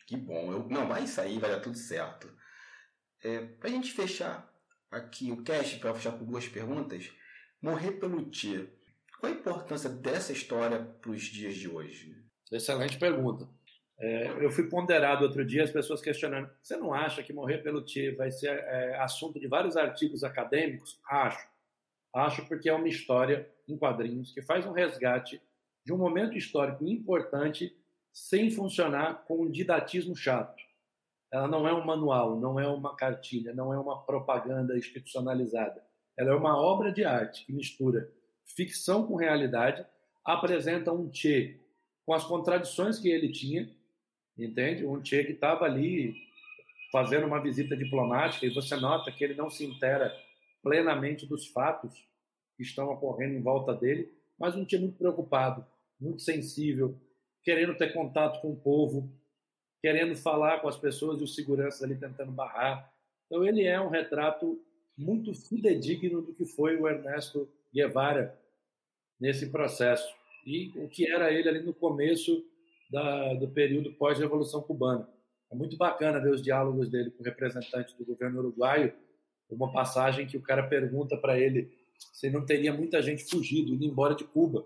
que 0.10 0.18
bom. 0.18 0.52
Eu, 0.52 0.68
não, 0.68 0.88
vai 0.88 1.06
sair, 1.06 1.38
vai 1.38 1.52
dar 1.52 1.60
tudo 1.60 1.78
certo. 1.78 2.28
É, 3.24 3.46
para 3.46 3.70
a 3.70 3.72
gente 3.72 3.92
fechar 3.92 4.52
aqui 4.90 5.32
o 5.32 5.44
cast, 5.44 5.78
para 5.78 5.94
fechar 5.94 6.18
com 6.18 6.26
duas 6.26 6.48
perguntas, 6.48 7.12
morrer 7.62 7.92
pelo 7.92 8.28
tia. 8.28 8.68
Qual 9.20 9.32
a 9.32 9.36
importância 9.36 9.88
dessa 9.88 10.32
história 10.34 10.80
para 10.80 11.12
os 11.12 11.22
dias 11.22 11.54
de 11.54 11.70
hoje? 11.70 12.16
Excelente 12.52 12.98
pergunta. 12.98 13.48
É, 14.00 14.44
eu 14.44 14.50
fui 14.50 14.68
ponderado 14.68 15.26
outro 15.26 15.46
dia, 15.46 15.64
as 15.64 15.70
pessoas 15.70 16.02
questionando: 16.02 16.50
você 16.60 16.76
não 16.76 16.92
acha 16.92 17.22
que 17.22 17.32
morrer 17.32 17.60
pelo 17.60 17.86
tia 17.86 18.16
vai 18.16 18.32
ser 18.32 18.50
é, 18.50 19.00
assunto 19.00 19.40
de 19.40 19.48
vários 19.48 19.78
artigos 19.78 20.24
acadêmicos? 20.24 21.00
Acho. 21.08 21.48
Acho 22.16 22.48
porque 22.48 22.68
é 22.68 22.74
uma 22.74 22.88
história 22.88 23.48
em 23.68 23.78
quadrinhos 23.78 24.32
que 24.32 24.42
faz 24.42 24.66
um 24.66 24.72
resgate 24.72 25.40
de 25.86 25.94
um 25.94 25.98
momento 25.98 26.36
histórico 26.36 26.84
importante 26.88 27.79
sem 28.14 28.52
funcionar 28.52 29.26
com 29.26 29.44
um 29.44 29.52
didatismo 29.52 30.16
chato. 30.16 30.62
Ela 31.32 31.48
não 31.48 31.68
é 31.68 31.74
um 31.74 31.86
manual, 31.86 32.40
não 32.40 32.60
é 32.60 32.68
uma 32.68 32.96
cartilha, 32.96 33.54
não 33.54 33.74
é 33.74 33.80
uma 33.80 34.04
propaganda 34.04 34.78
institucionalizada. 34.78 35.84
Ela 36.18 36.32
é 36.32 36.36
uma 36.36 36.60
obra 36.60 36.92
de 36.92 37.06
arte 37.06 37.46
que 37.46 37.54
mistura 37.54 38.12
ficção 38.56 39.06
com 39.06 39.16
realidade, 39.16 39.86
apresenta 40.26 40.92
um 40.92 41.12
Che 41.14 41.60
com 42.06 42.14
as 42.14 42.24
contradições 42.24 43.00
que 43.00 43.10
ele 43.10 43.32
tinha, 43.32 43.70
entende? 44.38 44.86
Um 44.86 45.04
Che 45.04 45.24
que 45.24 45.34
estava 45.34 45.66
ali 45.66 46.16
fazendo 46.92 47.28
uma 47.28 47.42
visita 47.42 47.78
diplomática 47.78 48.46
e 48.46 48.54
você 48.54 48.76
nota 48.76 49.12
que 49.12 49.24
ele 49.24 49.36
não 49.36 49.50
se 49.50 49.64
intera 49.66 50.12
plenamente 50.64 51.26
dos 51.26 51.48
fatos 51.48 51.94
que 52.58 52.64
estão 52.64 52.90
ocorrendo 52.90 53.36
em 53.36 53.42
volta 53.42 53.74
dele, 53.74 54.12
mas 54.38 54.56
um 54.56 54.68
Che 54.68 54.78
muito 54.78 54.98
preocupado, 54.98 55.66
muito 56.00 56.22
sensível, 56.22 57.00
querendo 57.44 57.76
ter 57.76 57.94
contato 57.94 58.42
com 58.42 58.52
o 58.52 58.56
povo, 58.56 59.12
querendo 59.82 60.16
falar 60.16 60.60
com 60.60 60.68
as 60.68 60.78
pessoas 60.78 61.20
e 61.20 61.24
os 61.24 61.36
seguranças 61.36 61.82
ali 61.84 61.96
tentando 61.96 62.32
barrar. 62.32 62.92
Então 63.26 63.46
ele 63.46 63.64
é 63.64 63.80
um 63.80 63.90
retrato 63.90 64.62
muito 64.98 65.34
fidedigno 65.34 66.22
do 66.22 66.34
que 66.34 66.46
foi 66.46 66.76
o 66.76 66.88
Ernesto 66.88 67.50
Guevara 67.74 68.38
nesse 69.20 69.50
processo 69.50 70.14
e 70.46 70.72
o 70.76 70.88
que 70.90 71.10
era 71.10 71.32
ele 71.32 71.48
ali 71.48 71.62
no 71.62 71.74
começo 71.74 72.44
da, 72.90 73.34
do 73.34 73.48
período 73.48 73.94
pós-revolução 73.94 74.62
cubana. 74.62 75.08
É 75.52 75.56
muito 75.56 75.78
bacana 75.78 76.20
ver 76.20 76.32
os 76.32 76.42
diálogos 76.42 76.90
dele 76.90 77.12
com 77.12 77.24
representantes 77.24 77.94
do 77.94 78.06
governo 78.06 78.40
uruguaio. 78.40 78.94
Uma 79.50 79.72
passagem 79.72 80.28
que 80.28 80.38
o 80.38 80.42
cara 80.42 80.68
pergunta 80.68 81.18
para 81.18 81.40
ele 81.40 81.72
se 82.14 82.30
não 82.30 82.46
teria 82.46 82.74
muita 82.74 83.02
gente 83.02 83.24
fugido, 83.26 83.74
indo 83.74 83.84
embora 83.84 84.16
de 84.16 84.24
Cuba. 84.24 84.66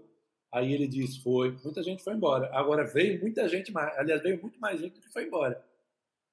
Aí 0.54 0.72
ele 0.72 0.88
diz: 0.88 1.18
foi, 1.18 1.58
muita 1.64 1.82
gente 1.82 2.04
foi 2.04 2.14
embora. 2.14 2.48
Agora 2.54 2.86
veio 2.86 3.20
muita 3.20 3.50
gente 3.50 3.72
mais, 3.72 3.98
aliás, 3.98 4.22
veio 4.22 4.40
muito 4.40 4.60
mais 4.60 4.80
gente 4.80 5.00
que 5.02 5.12
foi 5.12 5.26
embora, 5.26 5.66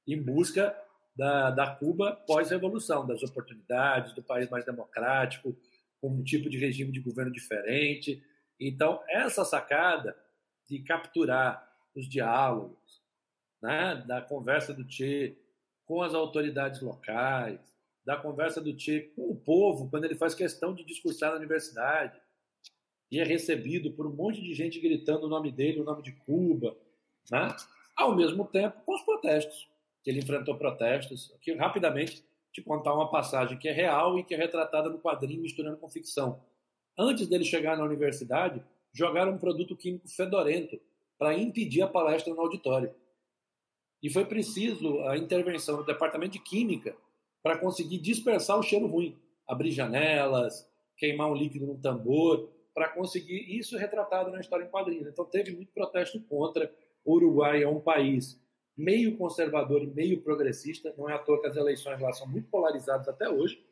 em 0.06 0.22
busca 0.22 0.76
da, 1.16 1.50
da 1.50 1.74
Cuba 1.74 2.12
pós-revolução, 2.26 3.06
das 3.06 3.22
oportunidades, 3.22 4.12
do 4.12 4.22
país 4.22 4.50
mais 4.50 4.64
democrático, 4.64 5.56
com 6.02 6.10
um 6.10 6.22
tipo 6.22 6.50
de 6.50 6.58
regime 6.58 6.92
de 6.92 7.00
governo 7.00 7.32
diferente. 7.32 8.22
Então, 8.60 9.02
essa 9.08 9.42
sacada 9.42 10.14
de 10.68 10.80
capturar 10.80 11.66
os 11.96 12.06
diálogos, 12.06 13.02
né, 13.62 14.04
da 14.06 14.20
conversa 14.20 14.74
do 14.74 14.88
Che 14.88 15.36
com 15.86 16.02
as 16.02 16.14
autoridades 16.14 16.82
locais, 16.82 17.58
da 18.04 18.16
conversa 18.16 18.60
do 18.60 18.78
Che 18.78 19.12
com 19.16 19.30
o 19.30 19.36
povo, 19.36 19.88
quando 19.88 20.04
ele 20.04 20.14
faz 20.14 20.34
questão 20.34 20.74
de 20.74 20.84
discursar 20.84 21.30
na 21.30 21.38
universidade, 21.38 22.20
e 23.10 23.18
é 23.18 23.24
recebido 23.24 23.90
por 23.92 24.06
um 24.06 24.12
monte 24.12 24.40
de 24.40 24.54
gente 24.54 24.78
gritando 24.80 25.26
o 25.26 25.28
nome 25.28 25.50
dele, 25.50 25.80
o 25.80 25.84
nome 25.84 26.02
de 26.02 26.12
Cuba, 26.12 26.76
né? 27.30 27.54
ao 27.96 28.14
mesmo 28.14 28.46
tempo 28.46 28.80
com 28.84 28.94
os 28.94 29.02
protestos, 29.02 29.68
ele 30.06 30.20
enfrentou 30.20 30.56
protestos, 30.56 31.34
que 31.40 31.52
rapidamente 31.54 32.24
te 32.52 32.62
contar 32.62 32.94
uma 32.94 33.10
passagem 33.10 33.58
que 33.58 33.68
é 33.68 33.72
real 33.72 34.18
e 34.18 34.24
que 34.24 34.34
é 34.34 34.36
retratada 34.36 34.88
no 34.88 34.98
quadrinho 34.98 35.42
misturando 35.42 35.76
com 35.76 35.88
ficção. 35.88 36.40
Antes 36.98 37.28
dele 37.28 37.44
chegar 37.44 37.76
na 37.76 37.84
universidade, 37.84 38.62
jogaram 38.92 39.32
um 39.32 39.38
produto 39.38 39.76
químico 39.76 40.08
fedorento 40.08 40.80
para 41.18 41.34
impedir 41.34 41.82
a 41.82 41.86
palestra 41.86 42.32
no 42.32 42.40
auditório. 42.40 42.92
E 44.02 44.08
foi 44.08 44.24
preciso 44.24 45.00
a 45.02 45.16
intervenção 45.16 45.76
do 45.76 45.84
departamento 45.84 46.32
de 46.32 46.40
química 46.40 46.96
para 47.42 47.58
conseguir 47.58 47.98
dispersar 47.98 48.58
o 48.58 48.62
cheiro 48.62 48.86
ruim, 48.86 49.16
abrir 49.46 49.70
janelas, 49.70 50.66
queimar 50.96 51.30
um 51.30 51.34
líquido 51.34 51.66
no 51.66 51.78
tambor, 51.78 52.48
para 52.74 52.88
conseguir 52.88 53.58
isso 53.58 53.76
retratado 53.76 54.30
na 54.30 54.40
história 54.40 54.64
em 54.64 54.70
quadrinhos. 54.70 55.08
Então 55.08 55.24
teve 55.24 55.52
muito 55.52 55.72
protesto 55.72 56.20
contra. 56.22 56.72
O 57.04 57.14
Uruguai 57.14 57.62
é 57.62 57.68
um 57.68 57.80
país 57.80 58.40
meio 58.76 59.16
conservador 59.16 59.82
e 59.82 59.86
meio 59.86 60.22
progressista. 60.22 60.94
Não 60.96 61.08
é 61.08 61.14
à 61.14 61.18
toa 61.18 61.40
que 61.40 61.46
as 61.46 61.56
eleições 61.56 62.00
lá 62.00 62.12
são 62.12 62.26
muito 62.26 62.48
polarizadas 62.48 63.08
até 63.08 63.28
hoje. 63.28 63.64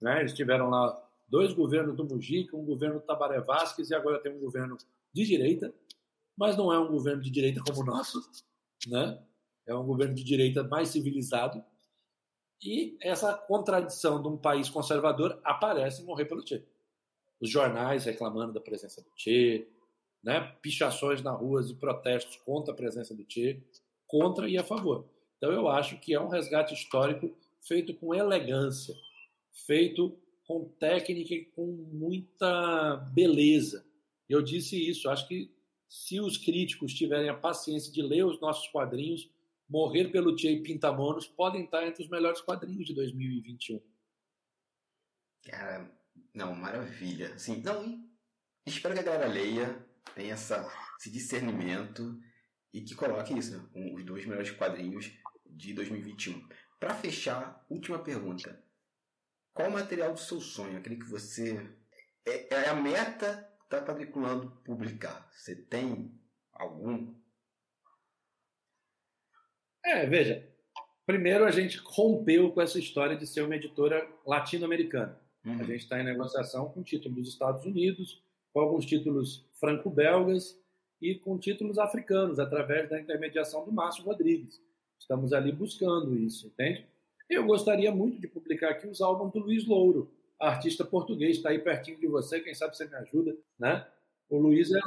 Né? 0.00 0.20
Eles 0.20 0.34
tiveram 0.34 0.68
lá 0.70 1.08
dois 1.28 1.52
governos 1.52 1.96
do 1.96 2.04
Mujica, 2.04 2.56
um 2.56 2.64
governo 2.64 3.00
do 3.00 3.06
Tabaré 3.06 3.40
Vázquez 3.40 3.90
e 3.90 3.94
agora 3.94 4.20
tem 4.20 4.32
um 4.32 4.40
governo 4.40 4.76
de 5.12 5.24
direita, 5.24 5.72
mas 6.36 6.56
não 6.56 6.72
é 6.72 6.78
um 6.78 6.88
governo 6.88 7.22
de 7.22 7.30
direita 7.30 7.60
como 7.66 7.82
o 7.82 7.84
nosso, 7.84 8.18
né? 8.86 9.22
É 9.66 9.74
um 9.74 9.84
governo 9.84 10.14
de 10.14 10.24
direita 10.24 10.62
mais 10.62 10.88
civilizado. 10.88 11.62
E 12.62 12.96
essa 13.02 13.34
contradição 13.34 14.20
de 14.22 14.28
um 14.28 14.36
país 14.36 14.70
conservador 14.70 15.38
aparece 15.44 16.02
Morrer 16.02 16.24
pelo 16.24 16.46
Che. 16.46 16.64
Os 17.40 17.50
jornais 17.50 18.04
reclamando 18.04 18.52
da 18.52 18.60
presença 18.60 19.00
do 19.00 19.10
Che, 19.14 19.66
né? 20.22 20.40
pichações 20.60 21.22
na 21.22 21.30
ruas 21.30 21.70
e 21.70 21.74
protestos 21.74 22.36
contra 22.36 22.72
a 22.72 22.76
presença 22.76 23.14
do 23.14 23.24
Che, 23.28 23.62
contra 24.06 24.48
e 24.48 24.58
a 24.58 24.64
favor. 24.64 25.08
Então 25.36 25.52
eu 25.52 25.68
acho 25.68 25.98
que 26.00 26.14
é 26.14 26.20
um 26.20 26.28
resgate 26.28 26.74
histórico 26.74 27.36
feito 27.62 27.94
com 27.94 28.14
elegância, 28.14 28.94
feito 29.66 30.18
com 30.46 30.68
técnica 30.80 31.34
e 31.34 31.44
com 31.44 31.66
muita 31.66 32.96
beleza. 33.12 33.84
Eu 34.28 34.42
disse 34.42 34.76
isso, 34.88 35.08
acho 35.08 35.28
que 35.28 35.50
se 35.88 36.20
os 36.20 36.36
críticos 36.36 36.92
tiverem 36.92 37.28
a 37.28 37.34
paciência 37.34 37.92
de 37.92 38.02
ler 38.02 38.24
os 38.24 38.40
nossos 38.40 38.66
quadrinhos, 38.68 39.30
Morrer 39.68 40.08
pelo 40.08 40.36
Che 40.36 40.50
e 40.50 40.62
Pintamonos 40.62 41.26
podem 41.26 41.64
estar 41.64 41.86
entre 41.86 42.02
os 42.02 42.08
melhores 42.08 42.40
quadrinhos 42.40 42.86
de 42.86 42.94
2021. 42.94 43.82
Cara, 45.42 45.90
não, 46.38 46.54
maravilha. 46.54 47.34
Assim, 47.34 47.60
não, 47.62 48.08
espero 48.64 48.94
que 48.94 49.00
a 49.00 49.02
galera 49.02 49.26
leia, 49.26 49.84
tenha 50.14 50.34
essa, 50.34 50.64
esse 50.98 51.10
discernimento 51.10 52.16
e 52.72 52.80
que 52.80 52.94
coloque 52.94 53.36
isso, 53.36 53.58
né, 53.58 53.92
os 53.92 54.04
dois 54.04 54.24
melhores 54.24 54.52
quadrinhos 54.52 55.12
de 55.44 55.74
2021. 55.74 56.48
Para 56.78 56.94
fechar, 56.94 57.66
última 57.68 57.98
pergunta. 57.98 58.62
Qual 59.52 59.68
o 59.68 59.72
material 59.72 60.12
do 60.12 60.20
seu 60.20 60.40
sonho? 60.40 60.78
Aquele 60.78 60.96
que 60.96 61.10
você. 61.10 61.68
É, 62.24 62.54
é 62.54 62.68
a 62.68 62.74
meta 62.74 63.52
que 63.58 63.64
está 63.64 63.84
quadriculando 63.84 64.52
publicar. 64.64 65.28
Você 65.32 65.56
tem 65.56 66.16
algum? 66.52 67.16
É, 69.84 70.06
veja. 70.06 70.48
Primeiro, 71.04 71.44
a 71.44 71.50
gente 71.50 71.78
rompeu 71.78 72.52
com 72.52 72.60
essa 72.60 72.78
história 72.78 73.16
de 73.16 73.26
ser 73.26 73.40
uma 73.40 73.56
editora 73.56 74.08
latino-americana. 74.24 75.20
Uhum. 75.48 75.60
A 75.60 75.64
gente 75.64 75.82
está 75.82 76.00
em 76.00 76.04
negociação 76.04 76.68
com 76.68 76.82
títulos 76.82 77.16
dos 77.16 77.28
Estados 77.28 77.64
Unidos, 77.64 78.22
com 78.52 78.60
alguns 78.60 78.84
títulos 78.84 79.44
franco-belgas 79.54 80.58
e 81.00 81.14
com 81.14 81.38
títulos 81.38 81.78
africanos, 81.78 82.38
através 82.38 82.88
da 82.88 83.00
intermediação 83.00 83.64
do 83.64 83.72
Márcio 83.72 84.04
Rodrigues. 84.04 84.60
Estamos 84.98 85.32
ali 85.32 85.52
buscando 85.52 86.16
isso, 86.16 86.48
entende? 86.48 86.84
Eu 87.30 87.44
gostaria 87.44 87.92
muito 87.94 88.20
de 88.20 88.26
publicar 88.26 88.70
aqui 88.70 88.86
os 88.86 89.00
álbuns 89.00 89.32
do 89.32 89.38
Luiz 89.38 89.66
Louro, 89.66 90.10
artista 90.40 90.84
português, 90.84 91.36
está 91.36 91.50
aí 91.50 91.58
pertinho 91.58 91.98
de 91.98 92.06
você, 92.06 92.40
quem 92.40 92.54
sabe 92.54 92.76
você 92.76 92.86
me 92.86 92.94
ajuda, 92.96 93.36
né? 93.58 93.86
O 94.28 94.38
Luiz 94.38 94.72
é, 94.72 94.80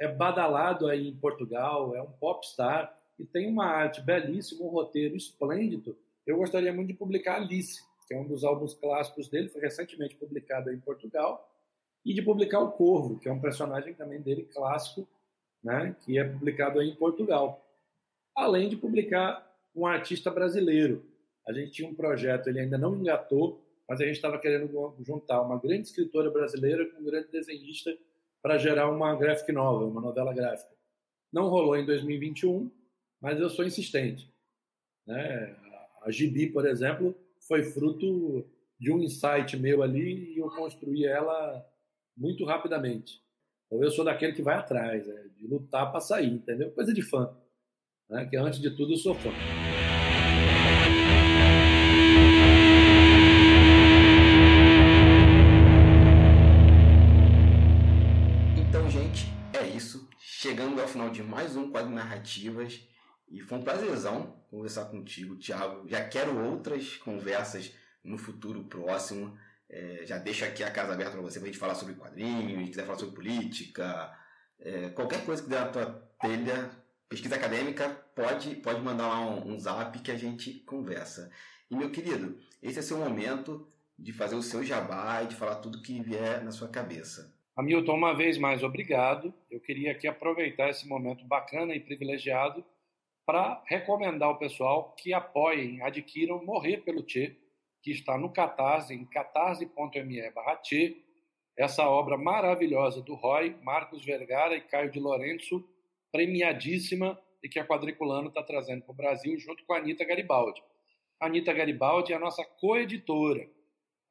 é 0.00 0.08
badalado 0.08 0.88
aí 0.88 1.08
em 1.08 1.16
Portugal, 1.16 1.94
é 1.94 2.02
um 2.02 2.10
popstar 2.10 2.96
e 3.18 3.24
tem 3.24 3.48
uma 3.48 3.66
arte 3.66 4.00
belíssima, 4.00 4.64
um 4.64 4.68
roteiro 4.68 5.16
esplêndido. 5.16 5.96
Eu 6.26 6.36
gostaria 6.36 6.72
muito 6.72 6.88
de 6.88 6.94
publicar 6.94 7.36
Alice, 7.36 7.82
que 8.12 8.14
é 8.14 8.20
um 8.20 8.28
dos 8.28 8.44
álbuns 8.44 8.74
clássicos 8.74 9.26
dele, 9.26 9.48
foi 9.48 9.62
recentemente 9.62 10.14
publicado 10.16 10.70
em 10.70 10.78
Portugal, 10.78 11.50
e 12.04 12.12
de 12.12 12.20
publicar 12.20 12.60
O 12.60 12.72
Corvo, 12.72 13.18
que 13.18 13.26
é 13.26 13.32
um 13.32 13.40
personagem 13.40 13.94
também 13.94 14.20
dele 14.20 14.42
clássico, 14.44 15.08
né, 15.64 15.96
que 16.04 16.18
é 16.18 16.24
publicado 16.24 16.78
aí 16.78 16.90
em 16.90 16.94
Portugal. 16.94 17.66
Além 18.36 18.68
de 18.68 18.76
publicar 18.76 19.50
um 19.74 19.86
artista 19.86 20.30
brasileiro, 20.30 21.02
a 21.48 21.54
gente 21.54 21.70
tinha 21.70 21.88
um 21.88 21.94
projeto, 21.94 22.48
ele 22.48 22.60
ainda 22.60 22.76
não 22.76 22.94
engatou, 22.94 23.64
mas 23.88 23.98
a 24.00 24.04
gente 24.04 24.16
estava 24.16 24.38
querendo 24.38 24.94
juntar 25.00 25.40
uma 25.40 25.58
grande 25.58 25.88
escritora 25.88 26.30
brasileira 26.30 26.84
com 26.90 27.00
um 27.00 27.04
grande 27.04 27.28
desenhista 27.28 27.96
para 28.42 28.58
gerar 28.58 28.90
uma 28.90 29.16
graphic 29.16 29.50
novel, 29.52 29.88
uma 29.88 30.02
novela 30.02 30.34
gráfica. 30.34 30.74
Não 31.32 31.48
rolou 31.48 31.76
em 31.76 31.86
2021, 31.86 32.70
mas 33.22 33.40
eu 33.40 33.48
sou 33.48 33.64
insistente. 33.64 34.30
Né? 35.06 35.56
A 36.02 36.10
Gibi, 36.10 36.48
por 36.48 36.66
exemplo, 36.66 37.16
foi 37.52 37.64
fruto 37.64 38.46
de 38.80 38.90
um 38.90 39.02
insight 39.02 39.58
meu 39.58 39.82
ali 39.82 40.32
e 40.32 40.38
eu 40.38 40.48
construí 40.48 41.04
ela 41.04 41.62
muito 42.16 42.46
rapidamente. 42.46 43.20
Então 43.66 43.84
eu 43.84 43.90
sou 43.90 44.06
daquele 44.06 44.32
que 44.32 44.40
vai 44.40 44.56
atrás, 44.56 45.06
é, 45.06 45.28
de 45.36 45.46
lutar 45.46 45.90
para 45.90 46.00
sair, 46.00 46.32
entendeu? 46.32 46.70
Coisa 46.70 46.94
de 46.94 47.02
fã. 47.02 47.30
Né? 48.08 48.24
Que 48.24 48.38
antes 48.38 48.58
de 48.58 48.70
tudo 48.70 48.94
eu 48.94 48.96
sou 48.96 49.14
fã. 49.14 49.28
chegando 60.18 60.80
ao 60.80 60.88
final 60.88 61.08
de 61.08 61.22
mais 61.22 61.56
um 61.56 61.70
quadro 61.70 61.90
narrativas 61.90 62.80
e 63.28 63.40
foi 63.40 63.58
um 63.58 63.62
prazerzão 63.62 64.42
conversar 64.50 64.84
contigo, 64.86 65.36
Thiago. 65.36 65.88
Já 65.88 66.06
quero 66.06 66.38
outras 66.38 66.96
conversas 66.98 67.74
no 68.04 68.18
futuro 68.18 68.64
próximo. 68.64 69.36
É, 69.68 70.04
já 70.04 70.18
deixo 70.18 70.44
aqui 70.44 70.62
a 70.62 70.70
casa 70.70 70.92
aberta 70.92 71.12
para 71.12 71.22
você 71.22 71.38
para 71.38 71.48
a 71.48 71.52
gente 71.52 71.60
falar 71.60 71.74
sobre 71.74 71.94
quadrinhos, 71.94 72.68
quiser 72.68 72.84
falar 72.84 72.98
sobre 72.98 73.14
política, 73.14 74.14
é, 74.60 74.90
qualquer 74.90 75.24
coisa 75.24 75.42
que 75.42 75.48
der 75.48 75.60
na 75.60 75.68
tua 75.68 75.86
telha, 76.20 76.70
pesquisa 77.08 77.36
acadêmica, 77.36 77.88
pode, 78.14 78.54
pode 78.56 78.82
mandar 78.82 79.08
lá 79.08 79.20
um, 79.20 79.52
um 79.52 79.58
zap 79.58 79.98
que 80.00 80.10
a 80.10 80.16
gente 80.16 80.60
conversa. 80.60 81.30
E 81.70 81.76
meu 81.76 81.90
querido, 81.90 82.38
esse 82.62 82.78
é 82.78 82.82
seu 82.82 82.98
momento 82.98 83.66
de 83.98 84.12
fazer 84.12 84.34
o 84.34 84.42
seu 84.42 84.62
jabá 84.62 85.22
e 85.22 85.28
de 85.28 85.36
falar 85.36 85.56
tudo 85.56 85.80
que 85.80 86.02
vier 86.02 86.44
na 86.44 86.50
sua 86.50 86.68
cabeça. 86.68 87.34
Hamilton, 87.56 87.94
uma 87.94 88.14
vez 88.14 88.36
mais, 88.36 88.62
obrigado. 88.62 89.32
Eu 89.50 89.60
queria 89.60 89.92
aqui 89.92 90.06
aproveitar 90.06 90.68
esse 90.70 90.86
momento 90.86 91.24
bacana 91.24 91.74
e 91.74 91.80
privilegiado 91.80 92.64
para 93.24 93.62
recomendar 93.66 94.28
ao 94.28 94.38
pessoal 94.38 94.94
que 94.96 95.12
apoiem, 95.12 95.82
adquiram 95.82 96.44
Morrer 96.44 96.78
pelo 96.78 97.02
Tchê, 97.02 97.36
que 97.82 97.90
está 97.90 98.18
no 98.18 98.32
Catarse, 98.32 98.94
em 98.94 99.04
catarse.me 99.04 100.30
barra 100.30 100.60
essa 101.56 101.88
obra 101.88 102.16
maravilhosa 102.16 103.02
do 103.02 103.14
Roy, 103.14 103.56
Marcos 103.62 104.04
Vergara 104.04 104.56
e 104.56 104.60
Caio 104.60 104.90
de 104.90 104.98
Lourenço, 104.98 105.62
premiadíssima 106.10 107.20
e 107.42 107.48
que 107.48 107.58
a 107.58 107.66
Quadriculano 107.66 108.28
está 108.28 108.42
trazendo 108.42 108.82
para 108.82 108.92
o 108.92 108.96
Brasil 108.96 109.38
junto 109.38 109.64
com 109.66 109.74
a 109.74 109.78
Anitta 109.78 110.04
Garibaldi. 110.04 110.62
A 111.20 111.26
Anitta 111.26 111.52
Garibaldi 111.52 112.12
é 112.12 112.16
a 112.16 112.20
nossa 112.20 112.44
coeditora 112.44 113.48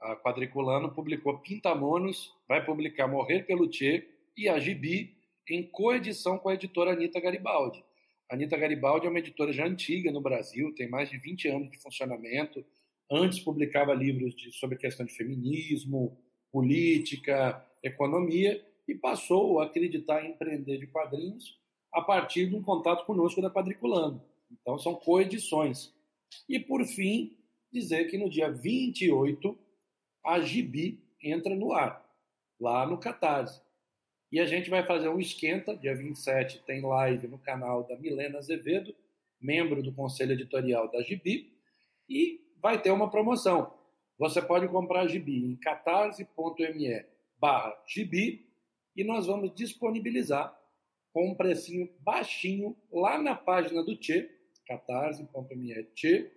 a 0.02 0.16
Quadriculano 0.16 0.92
publicou 0.92 1.38
Pintamonos, 1.38 2.36
vai 2.48 2.66
publicar 2.66 3.08
Morrer 3.08 3.44
pelo 3.44 3.70
Tchê 3.70 4.10
e 4.36 4.50
a 4.50 4.58
Gibi 4.58 5.16
em 5.48 5.70
coedição 5.70 6.40
com 6.40 6.50
a 6.50 6.56
editora 6.56 6.94
Anitta 6.94 7.20
Garibaldi. 7.20 7.84
A 8.32 8.36
Anitta 8.36 8.56
Garibaldi 8.56 9.06
é 9.06 9.10
uma 9.10 9.20
editora 9.20 9.52
já 9.52 9.68
antiga 9.68 10.10
no 10.10 10.22
Brasil, 10.22 10.74
tem 10.74 10.90
mais 10.90 11.10
de 11.10 11.18
20 11.18 11.50
anos 11.50 11.70
de 11.70 11.78
funcionamento. 11.80 12.66
Antes 13.12 13.42
publicava 13.42 13.94
livros 13.94 14.34
de, 14.34 14.54
sobre 14.54 14.78
questão 14.78 15.06
de 15.06 15.14
feminismo, 15.14 16.18
política, 16.50 17.62
economia 17.84 18.66
e 18.88 18.96
passou 18.96 19.60
a 19.60 19.66
acreditar 19.66 20.24
em 20.24 20.30
empreender 20.30 20.78
de 20.78 20.88
quadrinhos 20.88 21.60
a 21.92 22.02
partir 22.02 22.48
de 22.50 22.56
um 22.56 22.64
contato 22.64 23.06
conosco 23.06 23.42
da 23.42 23.52
Quadriculano. 23.52 24.24
Então 24.50 24.80
são 24.80 24.96
coedições. 24.96 25.94
E, 26.48 26.58
por 26.58 26.86
fim, 26.86 27.38
dizer 27.70 28.06
que 28.06 28.18
no 28.18 28.30
dia 28.30 28.50
28, 28.50 29.60
a 30.26 30.40
Gibi 30.40 31.04
entra 31.22 31.54
no 31.54 31.74
ar, 31.74 32.10
lá 32.58 32.88
no 32.88 32.98
Catarse. 32.98 33.62
E 34.32 34.40
a 34.40 34.46
gente 34.46 34.70
vai 34.70 34.82
fazer 34.84 35.10
um 35.10 35.20
esquenta, 35.20 35.76
dia 35.76 35.94
27 35.94 36.64
tem 36.64 36.82
live 36.82 37.28
no 37.28 37.38
canal 37.38 37.84
da 37.84 37.98
Milena 37.98 38.38
Azevedo, 38.38 38.96
membro 39.42 39.84
do 39.84 39.94
conselho 39.94 40.32
editorial 40.32 40.90
da 40.90 41.02
Gibi, 41.02 41.52
e 42.08 42.40
vai 42.62 42.82
ter 42.82 42.92
uma 42.92 43.12
promoção. 43.12 43.74
Você 44.18 44.42
pode 44.42 44.68
comprar 44.70 45.02
a 45.02 45.08
Gibi 45.08 45.44
em 45.44 45.56
catarse.me 45.58 47.06
barra 47.38 47.76
Gibi 47.86 48.48
e 48.96 49.04
nós 49.04 49.26
vamos 49.26 49.54
disponibilizar 49.54 50.58
com 51.12 51.32
um 51.32 51.36
precinho 51.36 51.90
baixinho 52.00 52.78
lá 52.90 53.22
na 53.22 53.36
página 53.36 53.84
do 53.84 53.98
Tchê, 53.98 54.30
catarse.me 54.66 55.84
Tchê, 55.96 56.32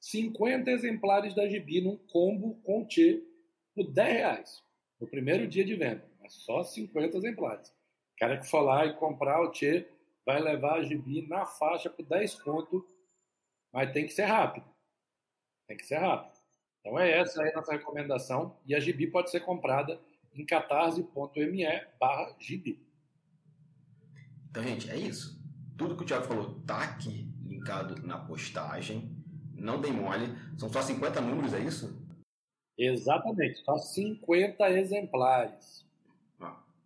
50 0.00 0.70
exemplares 0.70 1.34
da 1.34 1.48
Gibi 1.48 1.80
num 1.80 1.96
combo 1.96 2.60
com 2.62 2.84
Tchê 2.86 3.22
por 3.74 3.90
10 3.90 4.12
reais, 4.12 4.62
no 5.00 5.06
primeiro 5.06 5.46
dia 5.46 5.64
de 5.64 5.74
venda, 5.74 6.11
só 6.32 6.62
50 6.62 7.16
exemplares. 7.16 7.68
O 7.68 8.18
cara 8.18 8.38
que 8.38 8.48
for 8.48 8.60
lá 8.60 8.86
e 8.86 8.94
comprar 8.96 9.40
o 9.42 9.50
Tchê 9.50 9.88
vai 10.24 10.40
levar 10.40 10.78
a 10.78 10.82
Gibi 10.82 11.26
na 11.28 11.44
faixa 11.44 11.90
por 11.90 12.04
10 12.04 12.42
conto, 12.42 12.86
mas 13.72 13.92
tem 13.92 14.06
que 14.06 14.12
ser 14.12 14.24
rápido. 14.24 14.66
Tem 15.66 15.76
que 15.76 15.86
ser 15.86 15.96
rápido. 15.96 16.40
Então 16.80 16.98
é 16.98 17.10
essa 17.18 17.42
aí 17.42 17.50
a 17.50 17.56
nossa 17.56 17.72
recomendação. 17.72 18.56
E 18.66 18.74
a 18.74 18.80
Gibi 18.80 19.06
pode 19.06 19.30
ser 19.30 19.40
comprada 19.40 20.00
em 20.34 20.44
catarse.me 20.44 21.64
barra 22.00 22.34
Gibi. 22.38 22.84
Então, 24.50 24.62
gente, 24.62 24.90
é 24.90 24.96
isso. 24.96 25.40
Tudo 25.76 25.96
que 25.96 26.02
o 26.02 26.06
Thiago 26.06 26.26
falou 26.26 26.60
tá 26.66 26.82
aqui 26.82 27.30
linkado 27.44 28.06
na 28.06 28.18
postagem. 28.18 29.16
Não 29.54 29.80
dei 29.80 29.92
mole. 29.92 30.26
São 30.58 30.68
só 30.68 30.82
50 30.82 31.20
números, 31.20 31.54
é 31.54 31.60
isso? 31.60 32.02
Exatamente. 32.76 33.62
Só 33.64 33.76
50 33.78 34.70
exemplares. 34.70 35.86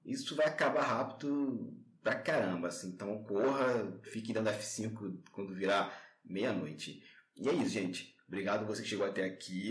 Isso 0.07 0.37
vai 0.37 0.47
acabar 0.47 0.83
rápido 0.83 1.77
pra 2.01 2.15
caramba, 2.15 2.69
assim. 2.69 2.89
Então 2.89 3.25
corra, 3.25 3.99
fique 4.05 4.33
dando 4.33 4.51
F5 4.51 5.19
quando 5.33 5.55
virar 5.55 5.93
meia-noite. 6.25 7.03
E 7.37 7.49
é 7.49 7.53
isso, 7.53 7.71
gente. 7.71 8.17
Obrigado 8.29 8.65
você 8.65 8.83
que 8.83 8.89
chegou 8.89 9.05
até 9.05 9.25
aqui. 9.25 9.71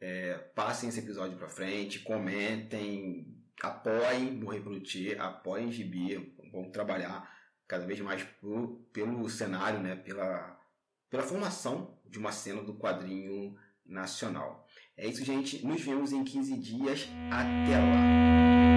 É, 0.00 0.34
passem 0.54 0.90
esse 0.90 1.00
episódio 1.00 1.38
pra 1.38 1.48
frente, 1.48 2.00
comentem, 2.00 3.36
apoiem 3.60 4.30
Morrer 4.30 4.60
pelo 4.60 4.78
Tchê, 4.80 5.16
apoiem 5.18 5.72
Gibi, 5.72 6.36
vamos 6.52 6.70
trabalhar 6.70 7.28
cada 7.66 7.84
vez 7.84 7.98
mais 8.00 8.22
por, 8.22 8.86
pelo 8.92 9.28
cenário, 9.28 9.80
né, 9.80 9.96
pela, 9.96 10.56
pela 11.10 11.24
formação 11.24 11.98
de 12.06 12.18
uma 12.18 12.30
cena 12.30 12.62
do 12.62 12.74
quadrinho 12.74 13.56
nacional. 13.84 14.68
É 14.96 15.06
isso, 15.06 15.24
gente. 15.24 15.66
Nos 15.66 15.80
vemos 15.82 16.12
em 16.12 16.22
15 16.22 16.56
dias. 16.58 17.08
Até 17.30 17.78
lá! 17.78 18.67